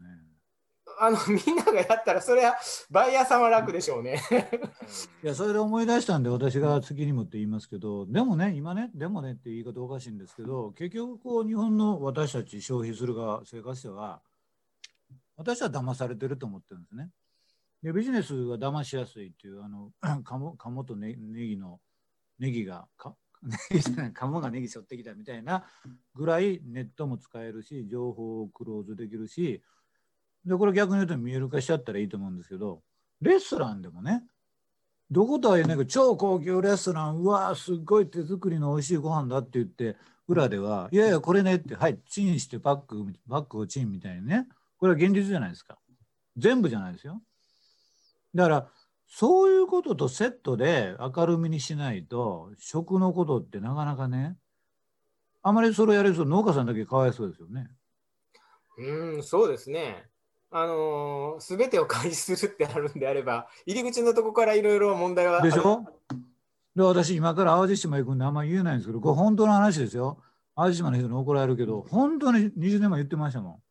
[1.00, 2.56] あのみんながやったらそれは
[2.90, 4.20] バイヤーさんは楽でしょうね。
[5.24, 14.22] いやそれで思い出したんで私が次にもって言いますけどでもね今ねでもねって言い方おかしいんですけど結局こう日本の私たち消費する側生活者は
[15.38, 17.10] 私は騙されてると思ってるんですね。
[17.84, 19.92] でビジネスが騙しやすいっていうあの
[20.24, 21.80] 鴨鴨とネネギの
[22.40, 25.64] ネギがか ネギじゃない鴨がネギ背負ってきたみたいな
[26.16, 29.62] ぐらいネットも使えるし情報をクローズできるし
[30.44, 32.82] でこれ逆に言うと見える化しちゃったらいいと思うんですけど
[33.22, 34.24] レストランでもね
[35.12, 39.96] どことは言えないけど超高級レストランうわーすっごい手作りの美味しいご飯だって言って
[40.28, 44.48] 裏ではいやいやこれねってはいチンしてバッグバッグをチンみたいにね
[44.78, 45.78] これは現実じゃないですか。
[46.38, 47.22] 全部じゃないですよ。
[48.36, 48.68] だから
[49.08, 54.36] そういうこととセットで明るみにしないと食のことってなかなかね
[55.42, 57.70] あまりそれやると農家さんだけかわいそうですよね。
[58.78, 60.06] うん、そうですね。
[60.52, 65.50] あのす、べてを開示するってあるんであれば、入り口のとこからいろいろ問題はある。
[65.50, 65.86] でしょ？
[66.76, 70.22] で私今から淡路島行くんであんまり言えないんですけどこれ本当の話ですよ。
[70.56, 73.62] 淡路島の人に怒られるけど本当に20年前言ってましたもん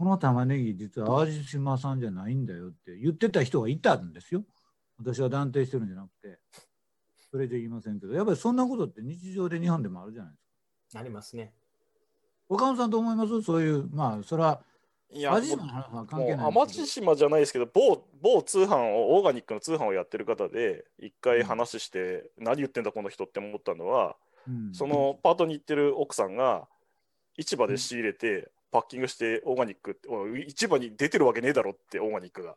[0.00, 4.44] この玉ねぎ実は淡路島さんじゃないんだよって言ってた人がいたんですよ。
[4.98, 6.38] 私は断定してるんじゃなくて。
[7.30, 8.14] それじゃ言いませんけど。
[8.14, 10.38] やっぱりそんなことって日常で日本でもあるじゃないで
[10.88, 11.00] すか。
[11.00, 11.52] ありますね。
[12.48, 13.42] 岡本さんどう思います？
[13.42, 14.62] そういうまあそれは
[15.10, 24.16] いや淡路島の話は関係ないもう淡路島じゃないですけど某某通販をオーガニックの通販をやってる方で一回話して、何言ってんだこの人って思ったのは
[24.48, 24.72] うん。
[24.72, 26.66] そのパートに行ってる奥さんが
[27.36, 30.08] 市場で仕入れて、パッキングしてオーガニックって
[30.48, 32.56] 市場に出てるわけねえだろってオーガニックが、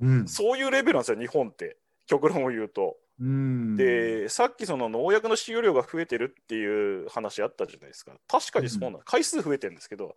[0.00, 0.28] うん。
[0.28, 1.76] そういうレベルなんですよ日本って。
[2.06, 2.96] 極論を言うと。
[3.20, 3.76] うん。
[3.76, 8.12] でさっきその農薬の使用量が増えてるっていう話あったじゃないですか。
[8.26, 10.16] 確かにそうなの、回数増えてるんですけど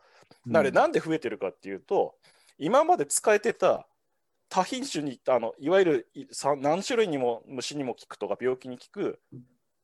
[0.54, 2.16] あれなんで増えてるかっていうと
[2.58, 3.88] 今まで使えてた
[4.50, 6.08] 多品種にあのいわゆる
[6.60, 9.20] 何種類にも虫にも効くとか病気に効く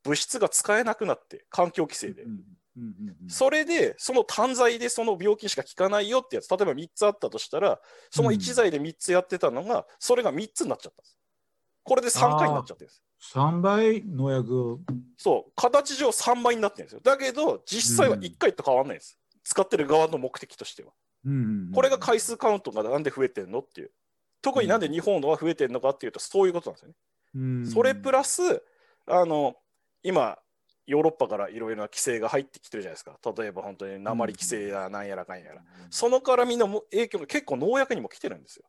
[0.04, 2.24] 物質が使えなくなって環境規制で、
[2.78, 3.16] うんうんうん。
[3.22, 11.18] うんそれでその単剤でその病気しか効かないよってやつ例えば3つあったとしたらその1剤で3つやってたのがそれが3つになっちゃったんです。
[11.84, 13.02] これで3回になっちゃってるんです。
[13.34, 14.78] 3倍農薬を。
[15.16, 15.52] そう。
[15.56, 17.00] 形上3倍になってるんですよ。
[17.02, 20.92] だけど実際は1回と変わらないです、使ってる側の目的としては。
[21.24, 21.72] うんうんうん。
[21.72, 23.90] これが回数カウントがなんで増えてるのっていう。
[24.40, 26.94] 特になんで日本のは増えてるのかっていうと、そういうことなんですよね。
[27.34, 27.66] うん。
[27.66, 28.62] それプラス、
[29.06, 29.56] あの、
[30.02, 30.38] 今、
[30.88, 33.18] ヨーロッパからいろいろな規制が入ってきてるじゃないですか。
[33.36, 35.62] 例えば本当に鉛規制やなんやらかんやら。
[35.90, 38.64] その絡みのも影響が結構農薬にも来てるんですよ。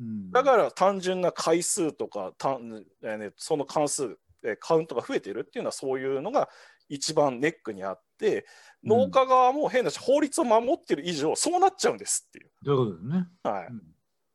[0.00, 6.48] うんだから単純な回数とか、単えーね、その関数、えーカウントが増えてるっていうのはそういうのが
[6.88, 8.46] 一番ネックにあって、
[8.84, 12.50] 農家側も変なし、法律を守ってる以上、そうなっちゃうんですっていう。
[12.64, 13.28] ということですね。
[13.42, 13.82] はいうん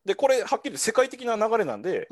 [0.06, 2.08] でこれはっきり世界的な流れなんで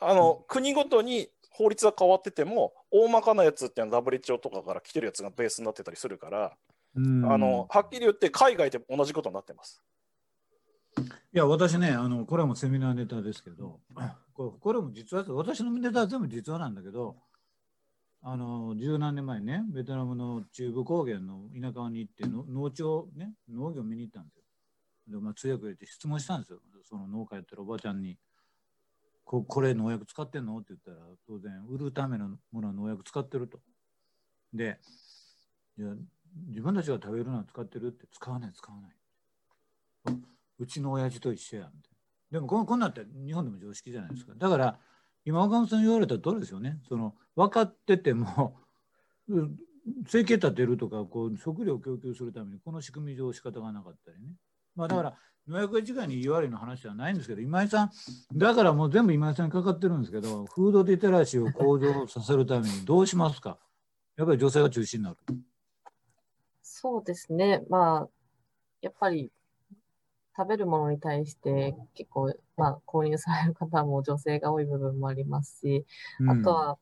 [0.00, 1.28] あの国ごとに
[1.60, 6.56] 法律が変わってても大まかなやつっていうのは WHO とかから来てるやつがベースになってたりするから、
[6.94, 9.82] うんあのはっきり言って海外で同じことになってます。
[10.98, 11.02] い
[11.34, 13.78] や、私ね、あのこれはもうセミナーネタですけど、
[14.32, 17.16] これこれも実は、私のネタは全部実話なんだけど、
[18.22, 24.44] あの十何年前ね、ベトナムの中部高原の田舎に行っての、農地をね、農業見に行ったんですよ。
[25.08, 28.16] で、まあ、通訳入れて質問したんですよ、その農家やってるおばちゃんに。
[29.30, 30.58] ここれ農薬使ってんの？
[30.58, 33.60] って言ったら、当然、売るためのものは農薬使ってると。
[34.52, 34.80] で、
[35.78, 35.94] いや
[36.48, 40.18] 自分たちが食べるのは使ってるって使わない、使わない。
[40.58, 41.92] うちの親父と一緒やみたい
[42.32, 42.38] な。
[42.38, 44.32] でもこんこんなんって日本でも常識じゃないですか。
[44.36, 44.76] だから
[45.24, 46.80] 今岡本さん言われた通りですよね？
[46.88, 48.56] その分かってても
[50.08, 54.34] 生計立てるとかこう食料を供給するためにこの仕組み上仕方がなかったりね。
[54.76, 55.14] まあだから
[55.48, 57.90] 農薬が一概に言われるの話ではないんですけど今井さん
[58.34, 63.58] だからもう全部今井さんにかかってるんですけどフードリテラシーを向上させるためにどうしますか？
[64.16, 65.16] やっぱり女性が中心になる。
[66.62, 67.64] そうですね。
[67.68, 68.08] まあ、
[68.80, 69.32] やっぱり
[70.36, 75.84] 食べるものに対して結構、まあ、購入される方も女性が多い部分もありますし、
[76.28, 76.78] あとは、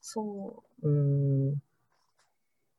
[0.00, 1.62] そう、うん、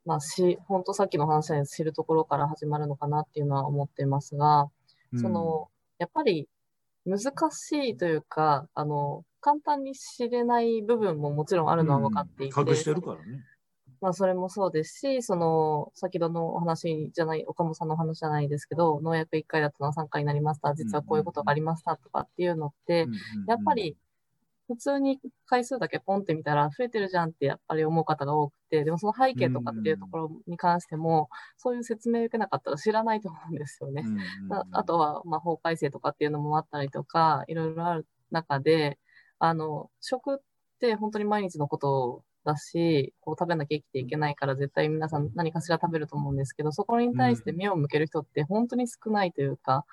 [0.05, 4.69] まあ、し、本当さっきの話で知るところから始まるのかなっていうのは思ってますが、
[5.13, 6.47] うん、その、やっぱり
[7.05, 7.19] 難
[7.51, 13.43] しいというか、あの、簡単に知れない部分ももちろんあるのは分かっていて、うん隠してるからね。
[14.01, 20.73] まあ、それもそうですし、その、先ほどのお話じゃない、岡本さんのお話じゃないですけど、農薬1回だったのは3回になりました。
[20.73, 23.07] 実はこういうことがありましたとかっていうのって、
[23.47, 23.97] やっぱり、
[24.69, 34.03] 普通に回数だけポンって見たら増えてるじゃんってやっぱり思う方が多くて、でもその背景とかっていうところに関しても、そういう説明を受けなかったら知らないと思うんですよね。
[34.51, 38.99] ああとは、まあ、法改正とかっていうのもあったりとか、いろいろある中で、
[39.39, 40.37] あの、食っ
[40.79, 49.85] て本当に毎日のことだし、こう食べなきゃ生きていけないから絶対皆さん何かしら食べると思うんですけど、そこに対して目を向ける人って本当に少ないというか、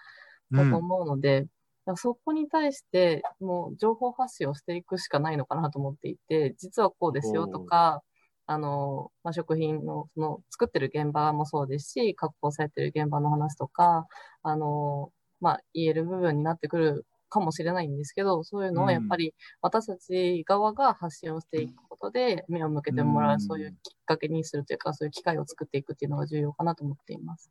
[0.53, 1.47] だと思うので、
[1.95, 8.03] そこに対してもう情報発信をしていくしかないのかなと思っていて、実はこうですよとか、
[8.47, 14.07] あの、まあ、食品の、その、作ってる現場もそうですし、加工されてる現場の話とか、
[14.43, 27.51] あの、まあ、言える部分になってくるかもしれないんですけど、そういうのをやっぱり私たち側が発信をしていくことで、目を向けてもらう、うんそういうきっかけにするというか、そういう機会を作っていくっていうのが重要かなと思っています。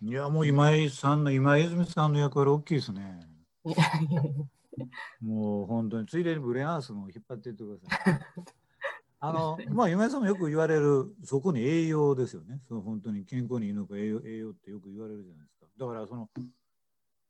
[0.00, 3.33] いや、もう今井さんの、今泉さんの役割大きいですね。
[5.20, 8.20] もう本当に、ついでにブレアースも引っ張っていってください。
[9.20, 12.60] あの、まあ、今井さんもよく言われる、そこに栄養ですよね。
[12.68, 15.66] その本当に健康にいいのか栄養、栄養ってよく言われるじゃないですか。
[15.78, 16.28] だから、その、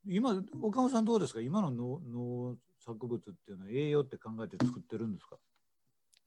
[0.07, 1.41] 今、岡本さんどうですか？
[1.41, 5.39] 今の農農作物っていうのは栄養って考えて作ってるんですか？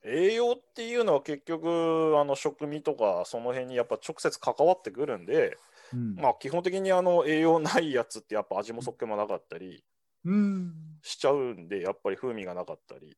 [0.04, 5.58] 栄養っていうのは結局あの食味とかその辺にやっぱ直接関わってくるんで、
[5.92, 6.14] うん。
[6.14, 9.97] まあ基本的にあの栄養ないやつってやっぱ味もそっけもなかったりうん。
[11.02, 13.16] しちゃうんでやっぱり風味がなかったり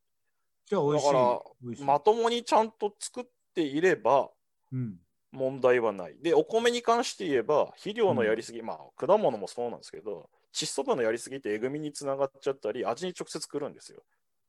[0.68, 0.82] じゃあ。
[0.82, 1.86] だから。
[1.86, 3.24] まともにちゃんと作っ
[3.54, 4.30] ていれば
[4.72, 4.98] うん。
[5.32, 6.16] 問題はない。
[6.20, 14.02] で、お米に関して言えば、肥料のやりすぎ、まあ、果物もそうなんですけど、窒素分のやりすぎってえぐみにつながっちゃったり、味に直接くるんですよ。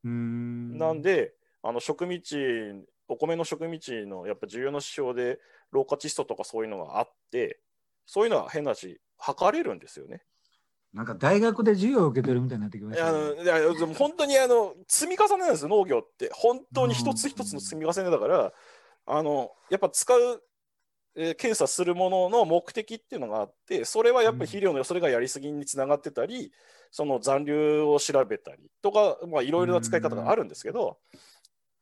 [0.03, 0.77] うん。
[0.77, 1.33] なんで、
[1.63, 2.35] あの植民地
[3.07, 5.39] お米の植民地のやっぱ重要な指標で、
[5.71, 7.59] 老化窒素とかそういうのがあって、
[8.07, 10.23] そういうのは変な話、測れるんですよね。
[10.93, 13.43] なんか大学で授業を受けてるみたいになってきましたいやあのね。
[13.43, 16.29] いやでも本当にあの積み重ねなんですよ、農業って。
[16.33, 18.53] 本当に一つ一つの積み重ねだから、
[19.05, 20.43] あのやっぱ使う、
[21.15, 26.51] えー検査するものの目的っていうのがあって、それはやっぱり肥料のそれがやりすぎにつながってたり、
[26.89, 30.97] その残留を調べたりとか、まあ、いろいろな使い方があるんですけど、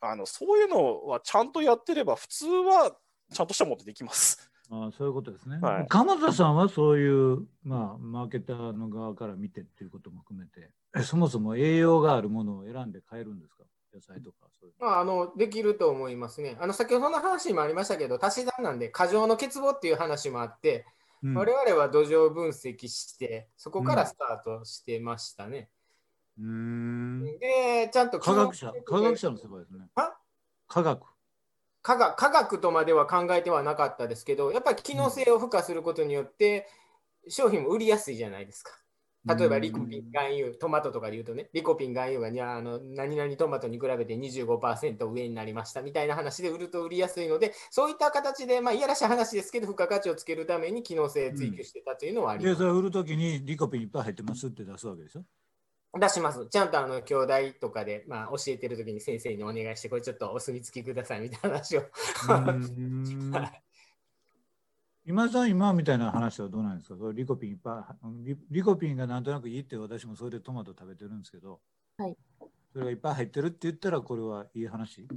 [0.01, 2.95] あのそういうのはちゃんとやってれば、普通は
[3.31, 4.48] ちゃんとしたものってできます。
[4.71, 5.57] ああそういうことですね。
[5.59, 13.63] はい鎌田さんはそういう、まあ、マーケターの側から見てっていうことも含めて、えそもそも栄養があるものを選んで買えるんですか？
[13.93, 14.85] 野菜とかそういうの。
[14.87, 16.57] まあ、あのできると思いますね。
[16.61, 20.85] あの先ほどの話にもありましたけど、足し算なんで過剰の欠乏っていう話もあって、
[21.23, 25.69] うん我々は土壌分析して、そこからスタートしてましたね。
[26.39, 29.89] うーんで、ちゃんと科学者、科学者の世界ですね。
[29.95, 30.15] は
[30.69, 31.01] 科学。
[31.81, 36.67] 科学科学とまでは考えてはなかったですけど、やっぱり機能性を付加することによって、
[37.27, 38.71] 商品も売りやすいじゃないですか。
[39.25, 52.59] 例えばリコピン、含有、トマトとかで言うとね、リコピン、含有がにゃあの何々トマトに比べて25%上になりましたみたいな話で売ると売りやすいので、そういった形で、まあ、いやらしい話ですけど、付加価値をつけるために機能性追求してたというのはありで、ます。
[52.59, 55.23] それを売るときにリコピンいっぱい入ってますって出すわけでしょ。
[55.97, 56.47] 出します。
[56.47, 61.83] ちゃんとあの兄弟とかで、まあ、教えてるときに先生にお願いして、これちょっとお墨付きくださいみたいな話を。
[65.05, 66.95] 今井さん、今みたいな話はどうなんですか？
[67.13, 71.59] リコピンいっぱいリ、リコピンがなんとなくいいって私もそれでトマト食べてるんですけど、
[71.97, 72.15] はい
[72.71, 75.07] それがいっぱい入ってるって言ったらこれはいい話？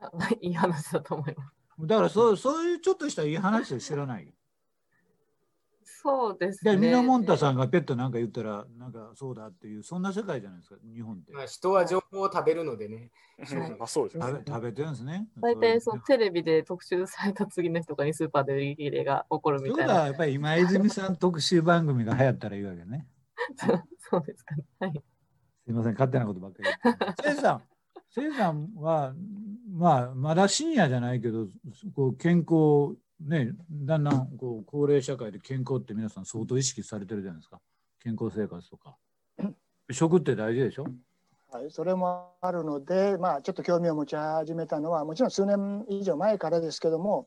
[0.00, 0.10] あ
[0.42, 1.44] いい話だと思いま
[1.78, 1.86] す。
[1.86, 4.34] だからそうそういうちょっとしたいい話を知らない。
[6.02, 6.76] そうですで、ね。
[6.76, 11.32] ミノモンタさんがペットなんか言ったら、なんかそうだっていう、そんな世界じゃないですか、日本って。
[11.32, 13.10] まあ、人は情報を食べるのでね。
[13.38, 14.24] はいまあそうですね。
[14.26, 15.28] 食べ食べてるんですね。
[15.40, 20.00] 大体そそうのテレビで特集された次の日とかにスーパーで売り切れが起こるということみたいな。
[20.02, 23.06] はやっぱり今泉さん特集番組が流行ったらいいわけね。
[23.98, 24.64] そうですかね。
[24.78, 24.92] はい。
[24.92, 27.22] すいません、勝手なことばっかり言って。
[27.22, 27.62] せいさん、
[28.10, 29.14] せいさんは、
[29.72, 31.46] まあ、まだシニアじゃないけど、
[31.94, 37.60] こう健康、ね、だんだんこう高齢社会で健康って皆さん相当意識されてるじゃないですか。
[38.02, 38.96] 健康生活とか。
[39.92, 40.86] 食って大事でしょ？
[41.52, 47.26] はい、それもあるので、まあ、ちょっと興味を持ち始めたのはもちろん数年以上前からですけども、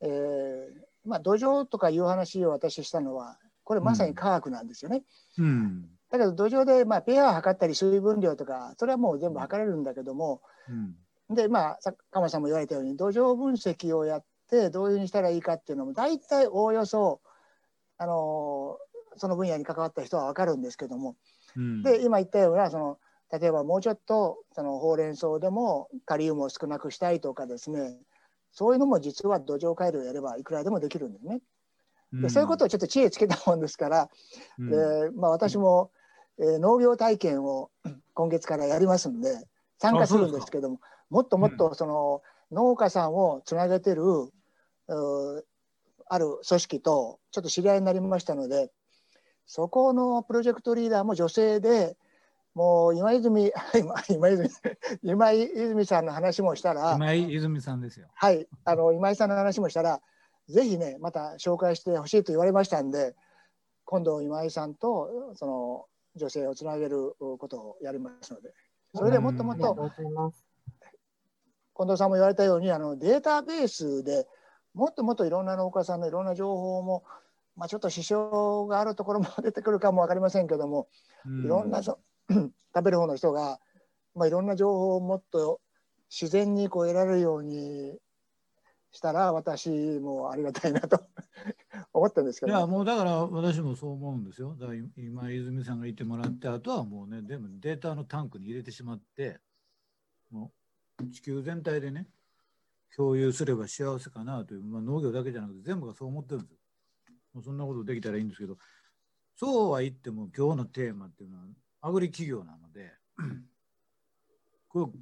[0.00, 5.04] えーまあ、土壌とかいう話を私したのはこれまさに科学なんですよね。
[5.38, 5.82] うん。
[6.10, 10.96] だけど土壌で、まあ、pH を測ったり水分量とかそれはもう全部測れるんだけどもうん。
[11.34, 17.22] でまあさ鎌さんも言われたように土壌分析をやってどういうふうにしたらいいかっていうのも大体おおよそ
[17.96, 18.76] あの
[19.16, 21.16] その分野に関わった人は分かるんですけども。
[21.56, 22.98] うん、で今言ったようなその
[23.30, 27.98] 例えばもうちょっとそのほうれん草でもカリウムを少なくしたいとかですね。
[28.52, 31.40] そういうのも実は土壌改良をやればいくらでもできるんですね。
[32.12, 34.10] でそういうことをちょっと知恵つけたもんですから、
[34.58, 34.70] うん。
[34.70, 35.90] でまあ、私も、
[36.38, 37.70] えー農業体験を
[38.14, 39.46] 今月からやりますんで
[39.78, 42.22] 参加するんですけどももっともっとその、
[42.52, 44.02] 農家さんをつなげてる
[44.88, 48.70] ある組織とちょっと知り合いになりましたので
[49.46, 51.96] そこのプロジェクトリーダーも女性で
[52.54, 54.48] もう今泉 今今泉
[55.02, 58.08] 今泉さんの話もしたら今井泉さんですよ。
[58.14, 60.02] はい、あの今井さんの話もしたら、
[60.48, 63.14] ぜひね、また紹介してほしいと言われましたんで、
[63.84, 68.52] 今度今井さんとその女性をつなげることをやりますので、
[68.94, 69.90] それでもっともっと。
[71.74, 74.26] 近藤さんも言われたように、あのデータベースで
[74.74, 77.04] もっともっといろんな農家さんのいろんな情報も、
[77.56, 80.88] まあ、ちょっと支障があるところも出てくるかも分かりませんけども、
[81.26, 81.98] いろんなそ
[82.30, 82.52] 食
[82.82, 83.60] べる方の人が、
[84.14, 85.60] まあ、いろんな情報をもっと
[86.10, 87.98] 自然にこう得られるように
[88.92, 91.00] したら私もありがたいなと
[91.92, 94.54] 思ってるんですけど、いやもうだから私もそう思うんですよ。
[94.54, 99.40] だから今泉さんが言ってもらってあとはもうねでもデータのタンクに入れてしまって
[100.30, 100.52] も
[101.02, 102.06] う地球全体でね
[102.96, 106.58] 共有すれば幸せかなという、まあ、農業だけじゃなくて全部がそう思ってるんですよ。
[107.34, 108.58] もうそんなことできたらいいんですけど
[109.34, 111.44] そうは言っても今日のテーマっていうのは
[111.80, 112.92] アグリ企業なので
[114.68, 115.00] これ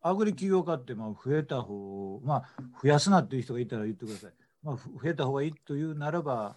[0.00, 2.48] アグリ企業化ってまあ増えた方まあ
[2.82, 4.32] 増やすなっていう人がいたら言ってください。
[4.66, 6.56] まあ、増えた方がいいというならば、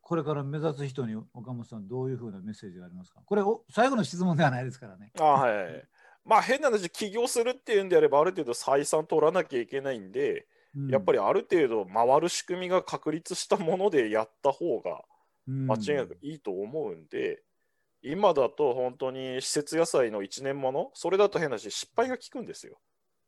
[0.00, 3.20] これから目指す人に岡本さん、どういうふうなメッセージがありますか？
[3.26, 5.12] これお、最後の質問ではないですからね。
[5.20, 5.88] あはいはい。
[6.24, 10.46] まあ変な話、起業するっていうんであれば、ある程度採算取らなきゃいけないんで、
[10.88, 15.04] やっぱりりある程度回る仕組みが確立したものでやった方が
[15.46, 17.42] 間違いなくいいと思うんで、
[18.02, 22.78] 今だと本当に施設野菜の1年もの、それだと変な話、失敗が効くんですよ。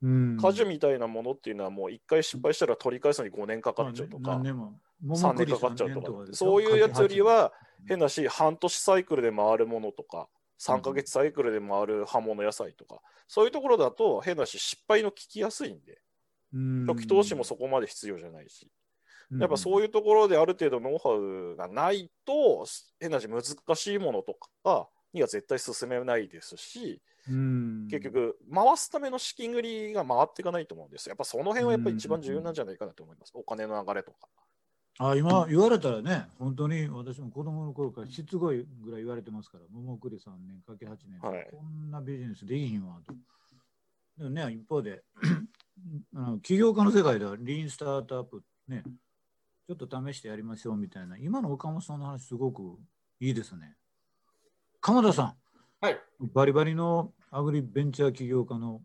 [0.03, 0.37] うん。
[0.39, 7.53] 果樹みたいなものっていうのはもう一回失敗したら取り返すのに5年かかっちゃうとか、何年も3年かかっちゃうとかそういうやつよりは
[7.89, 10.29] 変なだし、半年サイクルで回るものとか、
[10.63, 16.01] 3ヶ月サイクルで回る葉物野菜とか、そういうところだと変だし、失敗の効きやすいんで、
[16.87, 18.71] 初期投資もそこまで必要じゃないし、
[19.41, 22.65] やっぱそういいうところである程度ノウハウがないと、
[23.01, 23.43] 変なし難
[23.75, 31.11] しいものとかには絶対進めないですし、うん、結局、回すための資金繰りが回っていかないと思うんですよ。
[31.11, 33.33] やっぱその辺はやっぱり一番重要なんじゃないかなと思います。
[33.35, 34.29] お金の流れとか。
[34.99, 43.15] あ今言われたらね、本当に私も子供の頃からしつこいぐらい言われてますから、桃栗3年かけ8年、はいこんなビジネスできひんわと。
[44.19, 45.03] でもね、一方で
[46.15, 48.83] あの、起業家の世界ではリーンスタートアップね、
[49.67, 52.79] ちょっと試してやりましょうみたいな、今の岡本さんの話、すごく
[53.19, 53.77] いいですね。
[54.81, 55.37] 鎌田さん、
[55.81, 55.99] はい。
[56.21, 58.83] バリバリのアグリベンチャー起業家の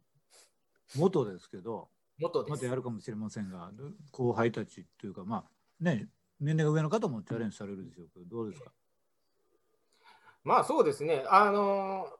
[0.95, 2.65] 元ですけど、元ですまた。
[2.65, 3.71] やるかもしれませんが、
[4.11, 6.08] 後輩たちというか、まあね、
[6.40, 8.72] 年齢が上の方もチャレンジされるでしょうけど、どうですか？
[10.44, 11.24] まあそうですね。
[11.30, 12.18] あのー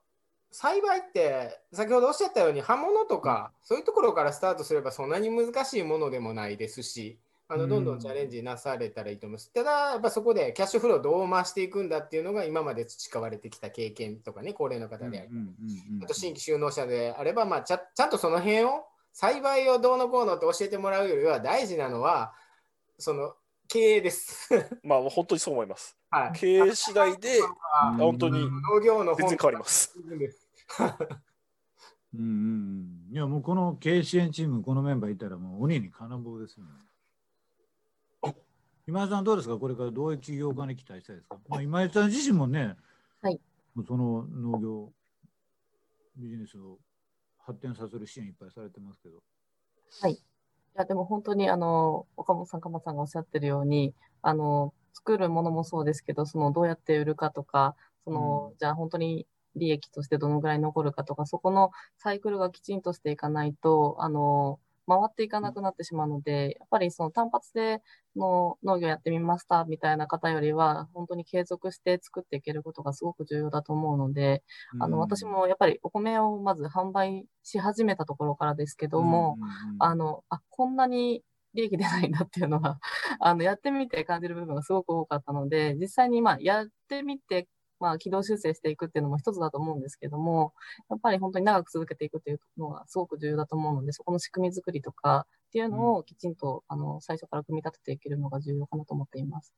[0.50, 7.20] 栽培って先ほどおっしゃったように刃物とかそういうところからスタートすればそんなに難しいものでもないですし
[7.50, 7.60] あうん。
[7.64, 9.52] のどんどんチャレンジなされたらいいと思います。
[9.52, 22.34] ただやっぱそこでキャッシュフローどう回していくんだっていうのが今まで培われてきた経験とかね高齢の方であるうんうんうんうんあと新規就農者であれば、まあ、ちゃちゃんとその辺を栽培をどうのこうのって教えてもらうよりは大事なのは
[22.98, 23.34] その
[23.68, 24.50] 経営です。
[24.84, 25.98] まあ本当にそう思います。
[26.10, 27.44] はい、経営次第でう
[27.94, 29.94] ん本当に農業の全然変わります。
[32.14, 36.72] うんうんうんいや、もうこの経営支援チーム、このメンバーいたら、もう鬼に金棒ですよね。
[38.88, 39.58] 今井さん、どうですか？
[39.58, 42.76] これからどういう起業家に期待したいですか、まあ、今井さん自身もね、
[43.22, 43.40] はい
[43.76, 44.94] もうその農業
[46.16, 46.80] ビジネスを
[47.38, 49.22] 発展させる支援いっぱいされてますけど。
[50.10, 50.18] い
[50.78, 57.76] や、でも本当に、あの、岡本さん、鎌田さんがおっしゃってるように、あの、作るものもそうですけど、その、どうやって売るかとか、
[58.06, 67.82] その、じゃあ本当に利益としてどのぐらい残るかとか、そこのサイクルがきちんとしていかないと、あの、回っていかなくなってしまうので、やっぱりその単発で
[68.16, 74.44] の農業やってみましたみたいな方よりは、本当に継続して作っていけることがすごく重要だと思うので、
[74.80, 81.24] あの、私もやっぱりお米をまず販売し始めたところからですけども、うんうんうんあの、あ、こんなに
[81.54, 82.80] 利益出ないんだっていうのは、
[83.20, 87.48] あの、やってみて感じる部分がすごく多かったので、実際にまあ、やってみて、
[87.80, 90.54] まあ、軌道修正していくっていうのも一つだと思うんですけども、
[90.90, 99.54] やっぱり本当に長く続けていくっていうのがすごく重要だと思うので、そこの仕組み作りとかっていうのをきちんと、あの、最初から組み立てていけるのが重要かなと思っています。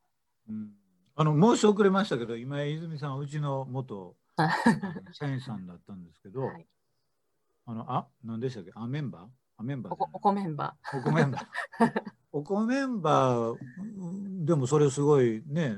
[0.50, 0.72] うん。
[1.16, 4.16] あの申し遅れましたけど、今泉さんはうちの元
[5.12, 6.66] 社員さんだったんですけど、はい。
[7.66, 8.72] あのあ何でしたっけ？
[8.74, 9.28] あメンバー？
[9.58, 11.92] あメンバーおこメンバおこメンバー。
[12.32, 13.58] おこメンバー
[13.98, 15.78] うんでもそれすごいね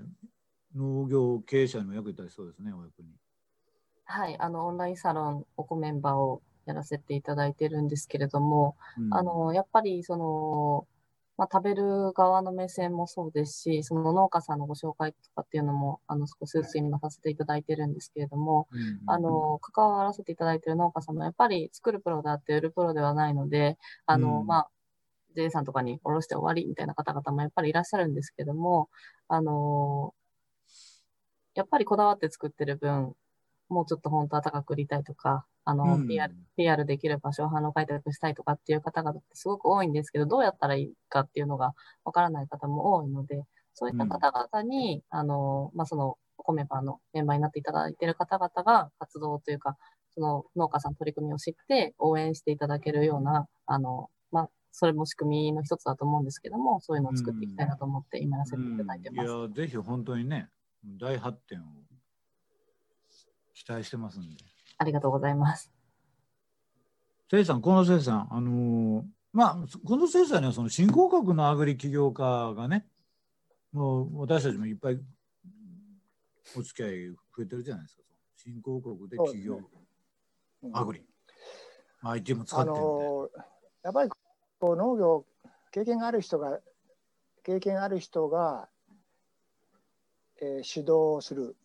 [0.75, 3.09] 農業経営者にも役に立ちそうですねお役に。
[3.09, 3.11] ー。
[4.05, 10.87] はい、あの、オンラインサロンおこメンバーをやらせていただいてるんですけれども、うんあの、やっぱり、その、
[11.37, 24.69] まあ、食べる側の目線もそうですし、その農家さんのご紹介とかっていうのも、あの、少しずつ今させていただいてるんですけれども、うんあの、関わらせていただいている農家さんも、やっぱり作るプロであって売るプロではないので、あの、うんまあ、
[25.35, 28.89] JA さんとかにおろして終わりみたいな方々もやっぱりいらっしゃるんですけども、
[29.27, 30.13] あの、
[31.55, 33.13] やっぱりこだわって作ってる分、
[33.69, 36.07] もうちょっと本当は高く売りたいとか、あの、うん。
[36.07, 41.73] PR、PR できる場所を販路開拓したいとかっていう方々ってすごく多いんですけど、どうやったらいいかっていうのが
[42.03, 49.77] わからない方も多いので、そういった方々に、あの、まあ、その、コメバーのメンバーになっていただいている方々が活動というか、
[50.15, 59.29] その農家さん取り組みを知って応援していただけるような、あの、まあ、それも仕組みの一つだと思うんですけども、そういうのを作っていきたいなと思って今やらせていただいてます。
[59.31, 59.39] うん。
[59.39, 60.49] いやぜひ本当にね
[60.83, 61.63] 大発展を
[63.53, 64.43] 期待してますんで。
[64.77, 65.71] ありがとうございます。
[67.29, 72.85] せいさん、このせいさん、あのーまあ、このせいさんにはその新興国のアグリ起業家がね、
[73.71, 74.99] もう私たちもいっぱい
[76.57, 78.03] お付き合い増えてるじゃないですか。
[78.35, 79.55] 新興国で起業、
[80.63, 81.03] うんアグリ。
[82.03, 82.81] IT も使っあてるんで。
[82.81, 83.29] の
[83.83, 84.09] やっぱり
[84.59, 85.25] こう農業
[85.71, 86.59] 経験がある人が
[87.43, 88.67] 経験ある人が、
[90.41, 91.55] えー指導する。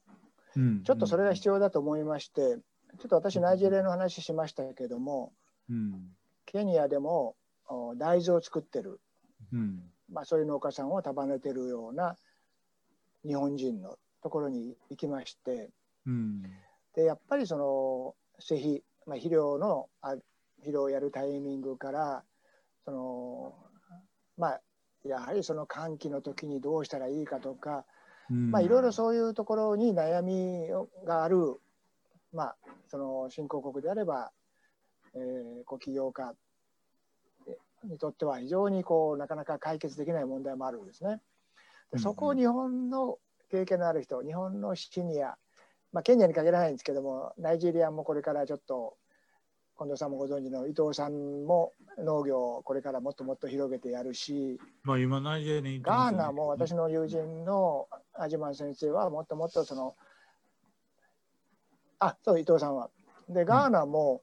[0.54, 0.82] うん。
[0.84, 2.58] ちょっとそれが必要だと思いまして、
[2.98, 5.32] ちょっと私ナイジェリアの話しましたけども
[5.68, 6.16] うん
[6.46, 7.34] ケニアでも
[7.68, 9.00] お大豆を作ってる、
[9.52, 9.82] うん。
[10.10, 12.16] まあ、そういう農家さんを束ねてるような
[13.26, 15.70] 日本人のところに行きまして
[16.06, 16.42] うん。
[16.94, 20.14] でやっぱりその施肥、まあ、肥料のあ
[20.58, 22.22] 肥料をやるタイミングから
[22.84, 23.54] その
[24.38, 24.60] まあ
[25.04, 27.84] やはりその寒気の時にどうしたらいいかとか、うん
[28.28, 30.68] まあいろいろそういうところに悩み
[31.06, 31.56] がある、
[32.32, 32.56] まあ、
[32.88, 34.32] その新興国であれば、
[35.14, 36.34] えー、こう起業家
[37.84, 41.20] にとっては非常にこうなかなか解決できない問題もあるんですね。
[41.92, 43.18] でそこを日本の
[43.50, 45.36] 経験のある人日本のシニア、
[45.92, 48.96] まあ、ケニアに限らないんですけどもナイジェリアもこれからちょっと
[49.78, 59.94] 近藤さんもご存知の伊藤さんも農業をこれからもっともっと広げてやるしまあ今ナイジェリガーナも私の友人のアジマン先生はもっともっとその
[61.98, 62.90] あそう伊藤さんは。
[63.28, 64.22] でガーナも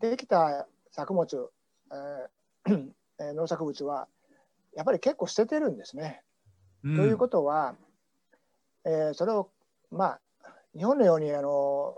[0.00, 1.50] できた作物、
[1.90, 4.08] えーえー 農作物は
[4.74, 6.22] やっぱり結構捨ててるんですね。
[6.84, 7.74] うんということは、
[8.84, 9.50] えーそれを
[9.90, 10.20] まあ
[10.76, 11.96] 日本のようにあの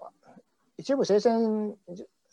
[0.79, 1.77] 一部生鮮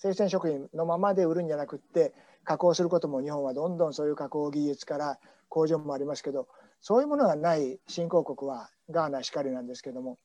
[0.02, 2.12] 生鮮食品のままで売るんじゃなくって
[2.44, 6.48] 加工することも日本はどんどんそういう加工技術から工場もありますけど
[6.82, 10.18] そういうものがない新興国はガーナしかりなんですけども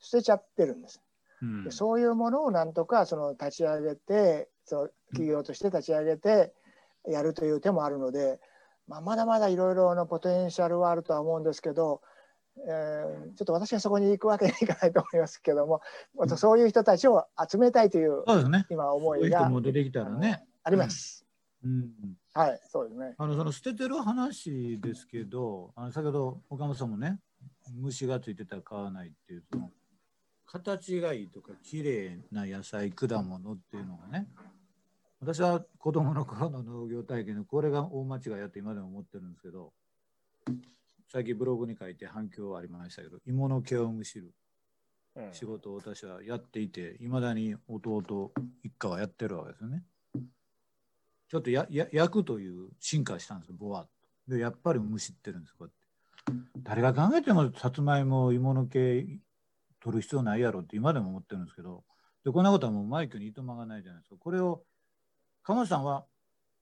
[0.00, 1.02] 捨てちゃってるんです。
[1.42, 6.54] うんでそういうものをなんとかその立ち上げてその企業として立ち上げて
[7.06, 8.40] やるという手もあるので、
[8.88, 12.00] まあ、まだまだいろいろなポテンシャルはあるとは思うんですけど、
[12.66, 15.80] えーちょっと私はそこに行くわけにいかないと思いますけども、
[16.16, 18.66] うんそういう人たちを集めたいというそうですね。
[18.70, 20.44] 今思いが人も出てきたらね。
[20.62, 21.24] あります。
[21.64, 21.90] うん
[22.34, 23.14] はい、そうですね。
[23.18, 27.18] あのその捨ててる話ですけど、あの先ほど岡本さんもね、
[27.74, 29.70] 虫がついてたら買わないっていう、その
[30.46, 34.28] 形がいいとか、綺麗な野菜、果物っていうのがね、
[35.20, 39.72] 私は子供の頃の農業体験で、これが大間違いやって今でも思ってるんですけど、
[41.10, 44.34] 最近ブログに書いて反響ありましたけど、芋の毛をむしる
[45.16, 48.32] うん仕事を私はやっていて、いまだに弟
[48.62, 49.84] 一家はやってるわけですよね。
[51.28, 53.88] ちょっとやや焼くという進化したんですよ、ぼわっ
[54.28, 54.34] と。
[54.34, 56.62] で、やっぱりむしってるんです、こうやって。
[56.62, 59.04] 誰が考えてもさつまいも、芋の毛
[59.80, 61.84] 取る必要ないやろって今でも思ってるんですけど、
[62.24, 64.16] でこんなことはもうマイクにいとまがないじゃないですか。
[64.18, 64.62] これを、
[65.42, 66.04] 鎌田さんは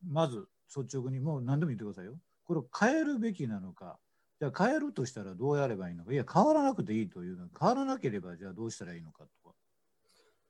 [0.09, 2.14] まず率直にもう何でも言ってくださいよ。
[2.44, 3.98] これを変えるべきなのか、
[4.39, 9.55] じゃあ変えるとしたらどうやればいいのか、いや、変わらなくていいというの変わらなければじゃあどうしたらいいのかとか。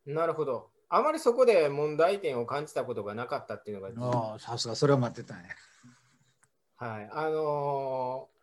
[0.07, 0.71] なるほど。
[0.89, 5.45] あまりそこで問題点を感じたことがなかったっていうのが、ああ、さすが、それは待ってたんや。
[6.77, 8.36] はい、あのー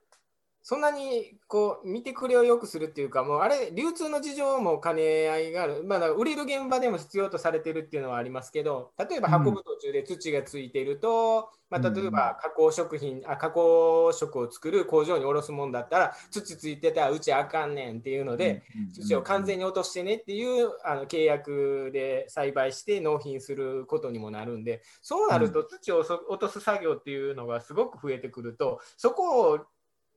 [0.64, 18.62] そんなにこう見てくれを良くするっていうか、もうあれ、流通の事情も兼ね合いがある、まあ、売れる現場でも必要とされてるっていうのはありますけど、例えば運ぶ途中で土がついていると、まあ、例えば加工食品あ、加工食を作る工場に卸すもんだったら、土ついてたらうちあかんねんっていうので、
[18.94, 19.64] 土を完全に。
[19.64, 29.60] に落としてねっていうあの契約で栽培して納品することにもなるんでそうなると土をそ落とす作業っていうのがすごく増えてくるとそこを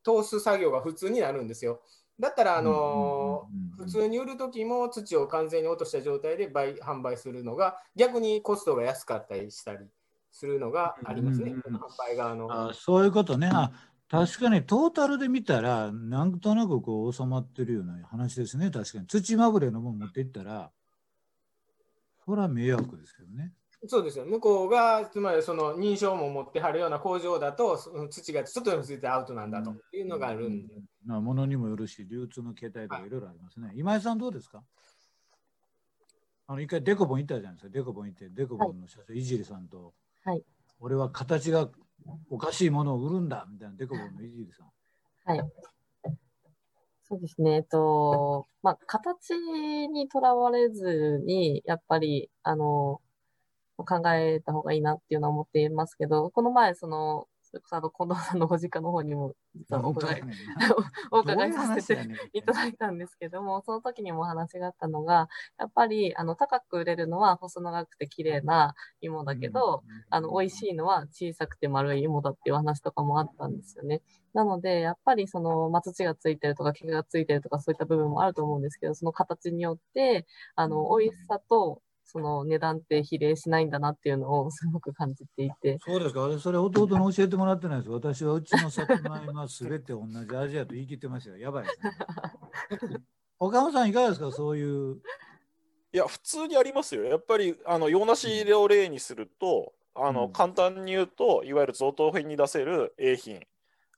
[0.07, 1.81] 通す作業が普通になるんですよ。
[2.19, 9.87] だったらあのうんうんうんうん普通に売る時も土を完全に落とした状態で売販売するのが逆にコストが安かったりしたり
[10.33, 12.69] するのがありますね、販売側の。
[12.69, 13.51] あそういうことね。
[13.53, 13.71] あ
[14.09, 18.71] 確かにトータルで見たら、なんとなくこう収まってるような話ですね。
[18.71, 19.07] 確かに。
[19.07, 20.71] 土まぶれのもん持っていったら、
[22.25, 23.53] それは迷惑ですよね。
[23.87, 30.75] そうですよ向こうがつまりその認証も持ってはるような工場だとその土がちょっとでもついてアウトなんだというのがあるんで、
[31.05, 33.71] まあ、ものにもよるし、流通の形態とかいろいろありますね。
[33.75, 34.63] 今井さんどうですか？
[36.49, 37.73] あの一回デコボン行ったじゃないですか。
[37.73, 39.93] デコボン行って、デコボンの社長、いじりさんと、
[40.25, 40.43] はい
[40.79, 41.71] 俺は形が
[42.29, 44.67] おかしいものを売るんだみたいなデコボンのいじりさん。
[45.25, 45.51] はい。
[47.09, 47.55] そうですね。
[47.55, 49.31] えっと、まあ、形
[49.89, 53.01] にとらわれずに、やっぱり、あの、
[53.85, 60.23] 考えた方がいいなっていうのは思っていますけど、この前、その、それこそあの、近藤さんのご実家の方にも、実はお伺い、
[61.13, 65.29] お伺いさせていただいたんですけども、その時にもお話があったのが、
[65.59, 74.03] やっぱり、あの、高く売れるのは細長くて綺麗な芋だけど、あの、美味しいのは小さくて丸い芋だっていう話とかもあったんですよね。
[74.35, 80.27] なので、やっぱりその、まあ、土がついてるとか毛がついてるとかそういった部分もあると思うんですけど、その形によって、
[80.57, 85.79] あの、美味しさと、その値段って比例しないんだなっていうのをすごく感じていて。
[85.85, 86.21] そうですか。
[86.21, 87.91] 私それ弟に教えてもらってないです。
[87.91, 91.39] 私はうちのさつまいもは全て同じ味やと言い切ってましたよ。
[91.39, 91.91] やばいですね。
[93.39, 94.31] 岡本さんいかがですか？
[94.33, 94.97] そういう。
[95.93, 97.05] いや、普通にありますよ。
[97.05, 103.41] やっぱり、あの、洋梨を例にすると、あの、うん簡単に言うと、いわゆる贈答品に出せる A 品。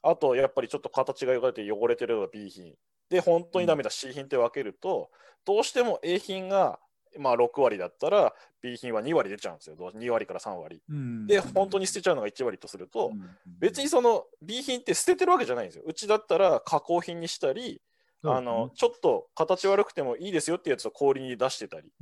[0.02, 2.74] あと、やっぱりちょっと形が汚れて汚れてるのが B 品。
[3.10, 5.10] で、本当にダメだ C 品って分けると、
[5.44, 6.78] どうしても A 品が、
[7.18, 10.82] まあ、6割だったら B 品は2割出ちゃうんですよ2割から3割。
[10.88, 13.30] うんで本当に捨てちゃうのが1割とすると、うん
[13.60, 15.84] 別にその B 品って捨ててるわけじゃないんですよ。
[15.86, 17.80] うちだったら加工品にしたり、
[18.22, 21.92] あのちょっと形悪くてもいいですよってやつを氷に出してたり。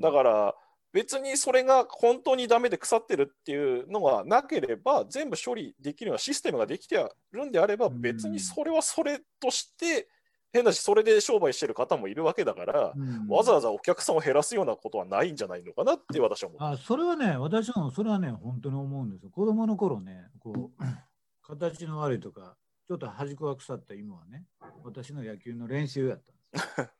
[0.00, 0.54] だから
[0.92, 10.08] 別にそれが本当にダメで腐ってるっていうのがなければ全部処理できるようなシステムができてるんであればうん別にそれはそれとして
[10.52, 16.62] 変だしそれで商売してる方もいるわけだからうんわざわざお客さんを減らすようなことはないんじゃないのかなって私は思う。
[16.62, 19.30] あそれはね、私もそれはね、本当に思うんですよ。
[19.30, 20.82] 子供の頃ね、こう、
[21.42, 22.56] 形の悪いとか、
[22.88, 24.44] ちょっと端っこが腐った芋はね、
[24.82, 26.90] 私の野球の練習やったんですよ。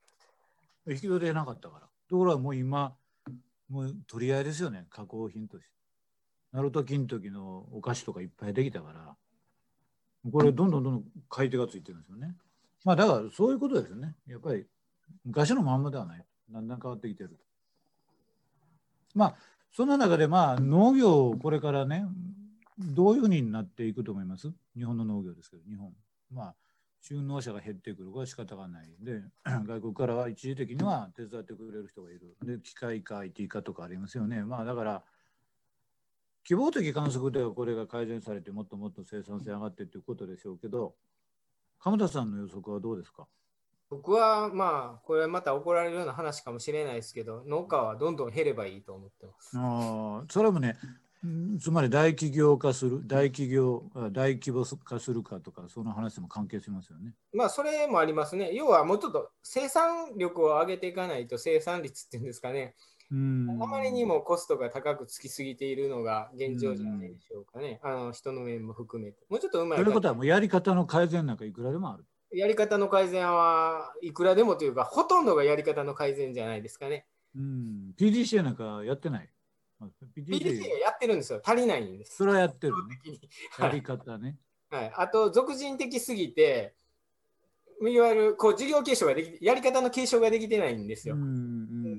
[0.87, 1.89] 引き取れなかったから。
[2.09, 2.97] ところがもう今、
[3.69, 5.71] もう取り合いですよね、加工品として。
[6.53, 9.17] ナルト金時のお菓子とかいっぱいできたから、
[10.31, 12.37] これどんどんどんどん買い手がついてるんですよね。
[12.85, 14.15] まあだからそういうことですね。
[14.27, 14.67] やっぱり
[15.25, 16.25] 昔のまんまではない。
[16.51, 17.39] だんだん変わってきてる。
[19.15, 19.35] まあ
[19.73, 22.05] そんな中でまあ農業これからね
[22.79, 24.51] どういうふうになっていくと思います？
[24.77, 25.93] 日本の農業ですけど日本
[26.33, 26.55] まあ
[27.03, 29.23] 就農者が減ってくるこれは仕方がないで
[29.67, 35.03] 外国からは一時的には手伝ってくれる人がいるで機械化 IT 化とかありますよねまあだから
[36.45, 40.95] 希望的観測ではこれが改善されてもっともっと生産性上がってっていうことでしょうけど
[41.83, 43.27] 鎌田さんの予測はどうですか？
[43.89, 49.59] 僕はまあこれはまた怒られるような話かもしれないですけど農家はどんどん減ればいいと思ってます。
[49.59, 50.77] ああ、それもね、
[51.27, 57.15] んつまり大企業化する、大企業、あ大規模化するかとか、その話も関係しますよね。
[57.35, 58.53] まあそれもありますね。
[58.53, 62.77] 要はもうちょっと生産力を上げていかないと生産率っていうんですかね。
[63.13, 63.59] うん。
[63.61, 67.81] あまりにもコストが高くつきすぎているのが現状じゃないでしょうかね。
[67.83, 69.19] あの人の面も含めて。
[69.29, 72.05] もうちょっとうまいということは、もうやり方の改善なんかいくらでもある。
[72.33, 77.07] やり方の改善はいくらでもというか、ほとんどがやり方の改善じゃないですかね。
[77.35, 77.95] うん。
[77.99, 79.29] PDCA なんかやってない。
[79.81, 81.41] まあ PDCA やってるんですよ。
[81.45, 82.17] 足りないんです。
[82.17, 83.19] それはやってるね。
[83.59, 84.37] やり方ね。
[84.71, 86.75] はい、あと、俗人的すぎて、
[87.89, 91.17] いわゆるこう事業継承ができやり方の継承ができてないんですよ。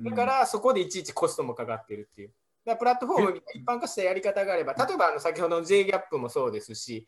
[0.03, 2.33] だから、そこでいちいちコストもかかってるっていう。
[2.65, 7.07] だからプラットフォームが一般化したやり方があれば、例えばあの先ほどの J ギャップもそうですし、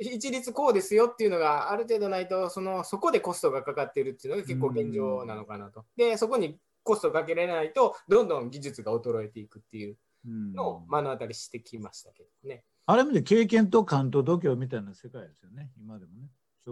[0.00, 5.84] 一律こうですよっていうのがある程度ないと、そのそこでコストがかかってるっていうのが結構現状なのかなと。
[5.96, 9.96] で、そこにコストかけれないと、どんどん技術が衰えていくっていう
[10.26, 12.64] うんのを目の当たりしてきましたけどね。
[12.86, 16.28] ある意味で経験と感と度胸みたいな世界ですよね、今でもね。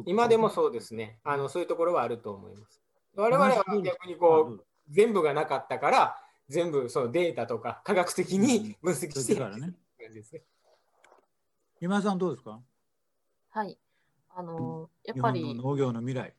[0.06, 1.18] 今でもそうですね。
[1.24, 2.80] あのそういうところはあると思います。
[3.16, 6.16] 我々は逆にこう、全部がなかったから、
[6.48, 9.74] 全部そのデータとか科学的に分析してからね。
[11.80, 12.60] 今井さんどうですか？
[13.50, 13.78] はい。
[14.34, 16.34] あの、やっ日ぱり、本の農業の未来。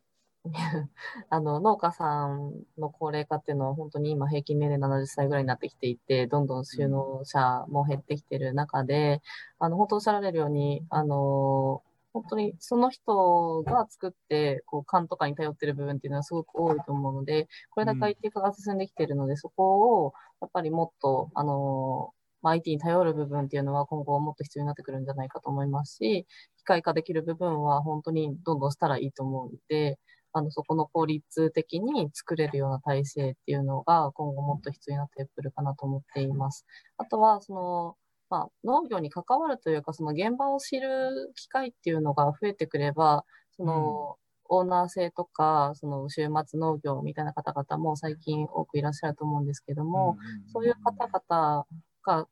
[1.30, 9.22] あの、農家さんの高齢化っていうのは本当に今平均年齢70歳ぐらいになってきていて、どんどん就農者も減ってきてる中で、
[9.60, 11.84] あの、本当おっしゃられるように、あの、
[12.14, 26.26] 本当にその人が作って、こう、勘とかに頼ってる部分っていうのはすごく多いと思うので、これだけ IT 化が進んできているので、そこを、やっぱりもっと、あの、まあ、IT に頼る部分っていうのは今後もっと必要になってくるんじゃないかと思いますし、
[26.58, 30.00] 機械化できる部分は本当にどんどんしたらいいと思うので、
[30.32, 36.66] あの、そこの効率的に作れるような体制っていうのが今後もっと必要になってくるかなと思っています。
[36.98, 37.96] あとは、その、
[38.30, 44.18] まあ、農業に関わるというか、その現場を知る機会っていうのが増えてくれば、その、
[44.52, 50.18] オーナー制とか、その週末農業みたいな方々も最近多くいらっしゃると思うんですけども、
[50.52, 51.66] そういう方々
[52.04, 52.28] が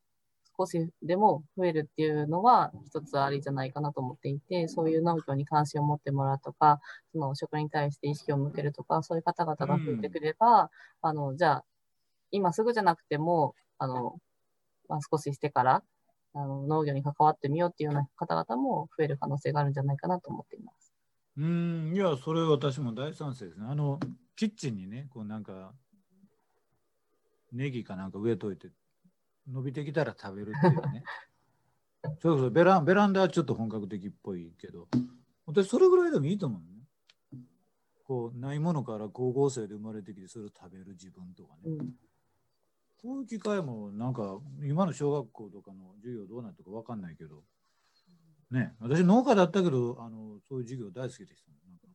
[0.58, 10.72] 少しでも増えるっていうのは一つありじゃないかなと思っていて、そういう農業に関心を持ってもらうとか、その食に対して意識を向けるとか、そういう方々が増えてくれば、
[11.02, 11.66] あの、じゃあ、
[12.32, 14.18] 今すぐじゃなくても、あの、
[14.88, 15.84] まあ、少ししてから、
[16.34, 20.94] あの、農業に関わってみようっていうような方々も増える可能性があるんじゃないかなと思っています。
[21.38, 23.66] うん、いや、それ私も大賛成ですね。
[23.70, 24.00] あの、
[24.36, 25.74] キッチンにね、こうなんか、
[27.52, 28.70] ネギかなんか植えといて、
[29.48, 31.04] 伸びてきたら食べるっていうね。
[32.20, 34.88] それこそベランベランダはちょっと本格的っぽいけど、
[35.46, 36.78] 私それぐらいでもいいと思うね。
[38.04, 41.62] こう、ないものから光合成で生まれてきて、それを食べる自分とかね。
[41.66, 41.96] うん。
[43.02, 47.44] こういう機会もなんか今の小学校とかの授業どうなってるかわかんないけど、
[48.52, 51.78] ね、私農家だったけどあのそういう授業大好きでした、なん。
[51.78, 51.88] か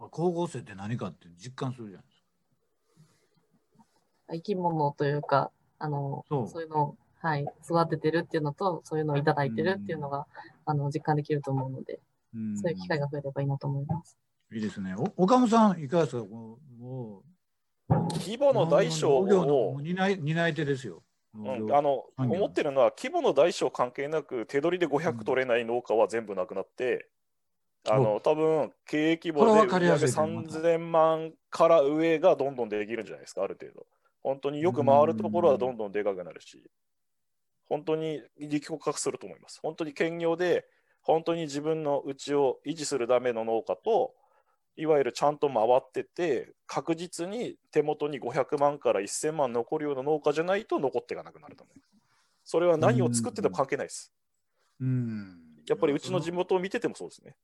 [0.00, 2.24] あ光合成って何かって実感するじゃないですか。
[4.32, 6.62] 生き物というか、あの、そう。
[6.62, 10.26] いうのを、はい、育ててるっていうのと、そういうのをいただいてるっていうのが、
[10.64, 12.00] あの、実感できると思うので、
[12.34, 12.58] うん。
[12.58, 14.16] そういう機会が増えればいいなと思います。
[14.50, 14.94] いいですね。
[14.96, 16.24] お岡本さんいかがですか？
[16.24, 16.54] も
[17.18, 17.22] う
[18.12, 21.02] 規模の大小をの、担い担い手ですよ。
[21.36, 27.08] うん、あの思ってるのは規模の大小関係なく手取りで500取れない農家は全部なくなって、
[27.88, 33.86] あの多分経営規模で売上分かりやすいね3000万から上がどんどんできるんじゃないですかある程度。
[34.22, 36.62] 本当によく回るところはどんどんでかくなるし
[37.68, 39.60] 本当に力国化すると思います。
[39.62, 40.64] 本当に兼業で
[41.02, 44.14] 本当に自分のうちを維持するための農家と
[44.76, 51.90] いわゆるちゃんと回ってて確実に手元に500万から1000万残るような農家じゃないと残っていかなくなると思います
[52.44, 54.12] それは何を作ってても関係ないです
[54.80, 55.38] うん。
[55.68, 57.34] やっぱりうちの地元を見ててもそうですね。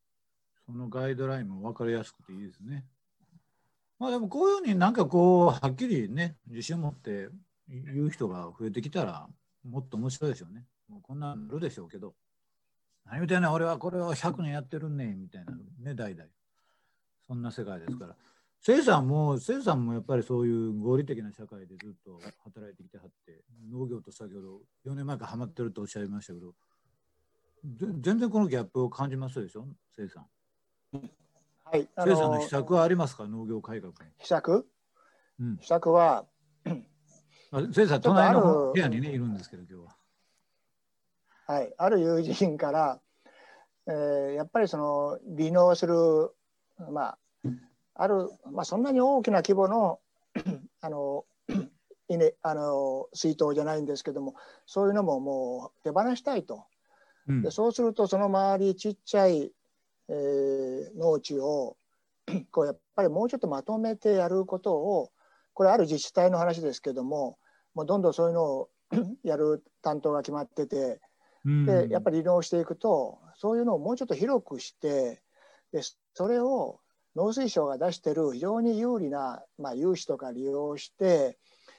[0.67, 2.85] そのガイドラインも分かりやすくていいですね。
[3.99, 7.29] まあでもこういうふうになんかこうはっきりね自信を持って
[7.69, 9.27] 言う人が増えてきたら
[9.69, 10.65] もっと面白いですよね。
[10.89, 12.15] もうこんなんなるでしょうけど
[13.05, 16.29] 何言うてんねん俺はこれを100年やってるねんみたいなね代々
[17.31, 18.17] そんな世界ですから。
[18.61, 26.49] 生さんも生さんもやっぱりそういう合理的な社会でずっと働いてきてはって農業と先ほど4年前からハマってるとおっしゃいましたけど
[27.77, 29.65] ぜ全然このギャップを感じますでしょ？
[29.97, 30.27] 生さん。
[31.65, 33.29] はい、あ生さんのの秘策はありますか？
[33.29, 33.99] 農業改革に。
[34.19, 34.67] 秘策？
[35.39, 36.27] うん秘策は
[37.53, 39.97] あ生さん、隣の部屋にね、いるんですけど、今日は。
[41.55, 43.01] はい、ある友人から、
[43.87, 46.31] えーやっぱりその離農する、
[46.91, 47.19] まあ、
[47.95, 50.01] ある、まあ、そんなに大きな規模の
[50.81, 51.25] あの
[52.09, 54.35] 稲あの水筒じゃないんですけども
[54.67, 56.65] そういうのももう手放したいと。
[57.29, 57.43] うん。
[57.43, 59.53] でそうするとその周りちっちゃい、
[60.09, 61.77] えー農地を
[62.51, 65.11] こうやっぱりもうちょっとまとめてやることを
[65.55, 67.39] これある自治体の話ですけども
[67.75, 68.69] もうどんどんそういうのを
[69.23, 71.01] やる担当が決まってて
[71.45, 71.67] うん。
[71.67, 75.23] でやっぱり利用していくとそういうのをもうちょっと広くして
[75.73, 75.83] で
[76.15, 76.81] それを
[77.17, 81.39] 農水省が出してる非常に有利な、まあ、融資とか利用して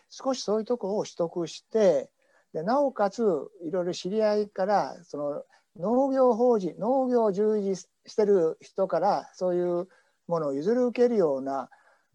[0.10, 2.10] 少しそういうとこを取得して
[2.54, 3.24] でなおかつ
[3.64, 5.44] いろいろ知り合いからその
[5.80, 9.88] 農業法人農業を従事してる人からそういう
[10.28, 11.70] ものを譲り受けるような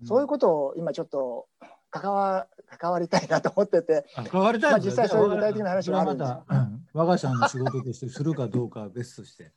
[0.05, 1.47] そういうことを今ちょっと
[1.91, 6.33] 関わ関わりたいなと思っててあ関わりたいまあ実際そういう具体的な話があるんです
[6.93, 9.53] 我が社の仕事としてするかどうかは別として。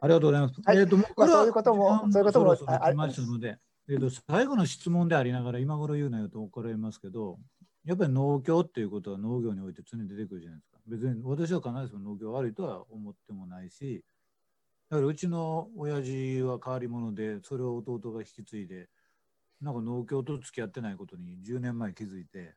[0.00, 0.60] ありがとうございます。
[0.64, 3.58] はいえっ、と、もうこれはそういうこともそういうこともそろそろ来ましたので、
[3.88, 7.38] えっ、と、最後の質問でありながら、今頃言うなよと怒られますけど、
[7.84, 10.78] やっぱり農協っていうことは農業において常に出てくるじゃないですか。
[10.86, 14.04] 別に私は必ず農業悪いとは思ってもないし、
[14.90, 18.88] だからうちの親父は変わり者で、それを弟が引き継いで、
[19.60, 22.54] なんか農協と付き合ってないことに10年前気づいて、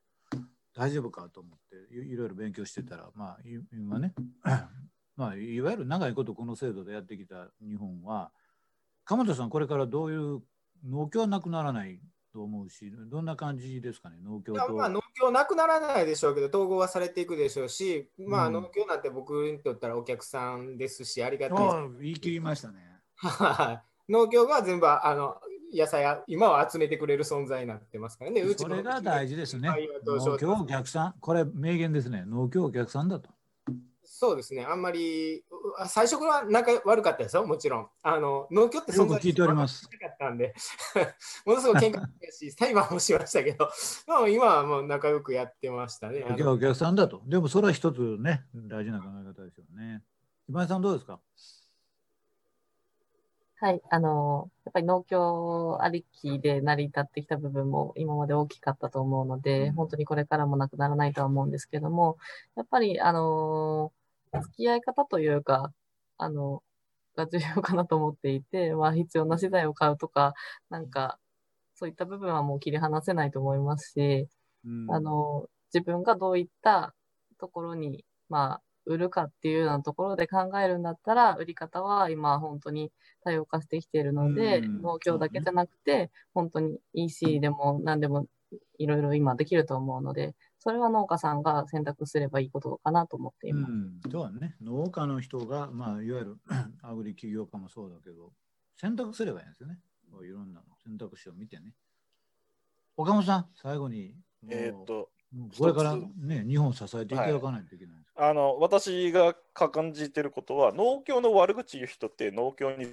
[0.76, 1.60] 大丈夫かと思っ
[1.90, 4.14] ていいろいろ勉強してたら、まあ、い今ね、
[5.20, 8.32] まあ、いわゆる長いことこの制度でやってきた日本は、
[9.04, 10.41] 鎌田さん、これからどういう
[10.88, 12.00] 農協はなくならない
[12.32, 14.74] と思うし、どんな感じですかね、農協と。
[14.74, 22.76] まあ農協なくならないでしょうけど、統合はされていくでしょうし、まあうん農協なんて僕にとったらお客さんですし、ありがたいああ言い切りましたね。
[23.16, 25.36] はい農協が全部あの
[25.74, 28.41] 野菜や今は集めてくれる存在になってますからね。
[28.41, 29.70] うちのそれが大事ですね
[30.06, 32.24] 農協お客さん、これ名言ですね。
[32.26, 33.30] 農協お客さんだと。
[34.11, 35.45] そうですね、あんまり
[35.88, 37.88] 最初から仲悪かったですよ、もちろん。
[38.02, 39.88] あの農協ってよく聞いております。
[39.90, 40.56] なかったんで、
[41.45, 43.69] ものすごい喧嘩したし、裁判もしましたけど、
[44.07, 46.23] まあ今はもう仲良くやってましたね。
[46.26, 47.22] あの農協はお客さんだと。
[47.27, 50.03] でもそれは一つね、大事な考え方ですよね。
[50.49, 51.19] 今井さんどうですか？
[53.61, 62.18] はい、あの、やっぱり農協ありきで成り立ってきた部分も今まで大きかったと思うので、うん本当にこれからもなくならないとは思うんですけども、
[62.56, 63.91] やっぱり、あの、
[64.34, 65.72] 付き合い方というか、
[66.18, 66.62] あの、
[67.16, 70.34] が重要かなと思っていて、まあ必要な資材を買うとか、
[70.70, 71.20] なんか、
[71.76, 74.28] そういった部分はもう切り離せないと思いますし、
[74.66, 74.92] うん。
[74.92, 76.94] あの、自分がどういった
[77.40, 82.92] ところに、まあ、売るかっていうようなところで考えるんだったら、売り方は今本当に
[83.24, 84.82] 多様化してきているので、うん。
[84.82, 88.26] 農協だけじゃなくて、本当に EC でも何でも
[88.78, 93.72] いろいろ今できると思うので、それは農家さんが選択すればいいことかなと思っていうます。
[93.72, 94.56] ん、そうだね。
[94.61, 96.38] 農家の人が、まあ、いわゆる
[96.84, 98.34] アグリ起業家もそうだけど、
[98.76, 99.80] 選択すればいいんですよね。
[100.22, 101.73] いろんな選択肢を見てね。
[102.98, 104.15] 岡本さん、最後に、
[104.49, 105.10] えーっと、
[105.57, 108.14] これからね、日本を支えていただかないといけないんです。
[108.18, 112.86] あの私が感じてることは、農協の悪口言う人って農協に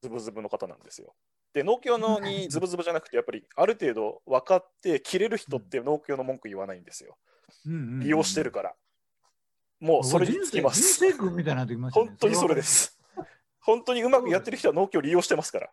[0.00, 1.14] ズブズブの方なんですよ。
[1.56, 7.16] で、農協のにズブズブじゃなくて、やっぱりある程度分かって切れる人って農協の文句言わないんですよ。
[7.64, 8.74] うんうんうん利用してるから。
[9.80, 11.00] もうそれにつきま人す。
[11.92, 12.62] 本当にそれで。
[12.62, 12.98] す。
[13.60, 15.70] 本当にうまくやってる人は農協利用してますから。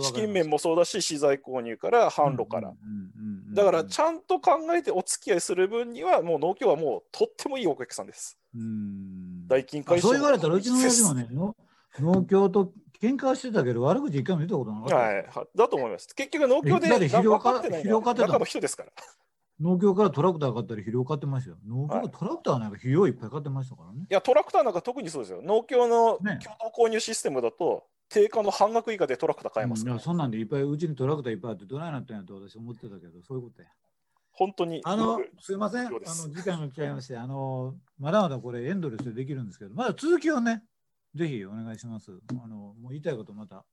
[0.00, 2.72] 資金面もそうだし、資材購入から販路から。
[3.52, 8.38] だから、ちゃんと考えてお付き合いする分には、もう農協はもうとってもいいお客さんです。
[9.48, 11.28] 代金回収そう言われたら、うちの親父もね、
[11.98, 14.96] 農協と喧嘩してたけど、悪口一回も言ったことなかった。
[14.96, 16.14] はい、だと思います。
[16.14, 18.92] 結局、農協で肥料買って中の人ですから。
[19.60, 21.58] 農協からトラクター買ったり肥料買ってましたよ。
[21.66, 24.06] 農協がトラクターなんか肥料いっぱい買ってましたからね。
[24.10, 25.40] いや、トラクターなんか特にそうですよ。
[25.42, 26.20] 農協の共
[26.76, 33.68] 同購入システムだと、定価の半額以下でトラクター買えます、ねうん、いや、そんなんでいっぱい、うちにトラクターいっぱいあって、どないなったんやと私思ってたけど、そういうことや。
[34.32, 34.80] 本当に。
[34.84, 35.86] あの、すいません。
[35.86, 40.62] あの、時間が来ちゃいまして、あの、まだまだこれエンドレスでできるんですけど、まだ続きをね、
[41.14, 42.12] ぜひお願いします。
[42.42, 43.64] あの、もう言いたいことまた、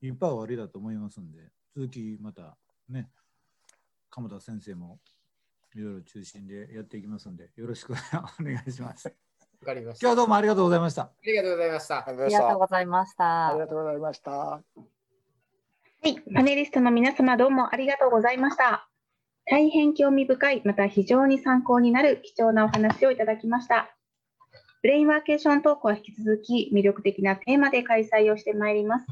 [0.00, 1.38] いっぱい終わりだと思いますんで、
[1.74, 2.56] 続きまた
[2.88, 3.08] ね、
[4.10, 5.00] 鎌田先生も
[5.74, 7.94] いろいろ中心でやっていきますんで、よろしく
[8.40, 9.08] お願いします。
[9.08, 10.06] わかりました。
[10.06, 11.02] 今日はどうもありがとうございました。
[11.02, 12.08] ありがとうございました。
[12.08, 13.48] ありがとうございました。
[13.48, 14.30] ありがとうございました。
[14.30, 14.62] は
[16.04, 18.88] い、パネリストの皆様どうもありがとうございました。
[19.50, 23.97] 大変興味深い、また非常に参考になる貴重なお話をいただきました。
[24.80, 29.06] ブレインワーケーショントークは引き続き魅力的なテーマで開催をしてまいります。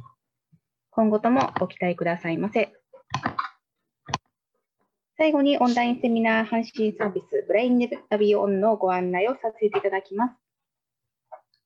[0.91, 2.73] 今後ともご期待くださいませ。
[5.19, 7.81] 最後にオンラインセミナー配信サービスブレイン
[8.11, 10.35] ナビオンのご案内をさせていただきます。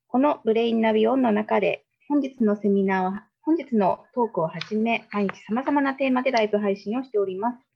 [0.07, 7.70] このブレインナビオンの中で本日のセミナーは本日のトークをはじめ毎日様々なテーマでライブ配信をしております。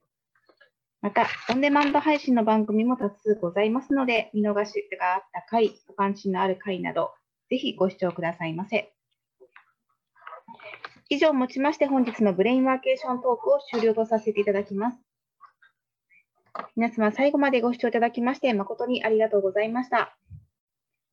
[1.05, 7.11] また、オンデマンド配信の番組も多数ございますので、見逃しがあった回、ご関心のある回など、
[7.47, 8.91] ぜひご視聴くださいませ。
[11.09, 14.97] 以上をもちまして本日のブレインワーケーショントークを終了とさせていただきます。
[16.75, 20.17] 皆様最後までご視聴いただきまして誠にありがとうございました。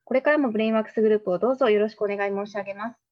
[0.05, 3.11] これからもブレインワークスグループをどうぞよろしくお願い申し上げます。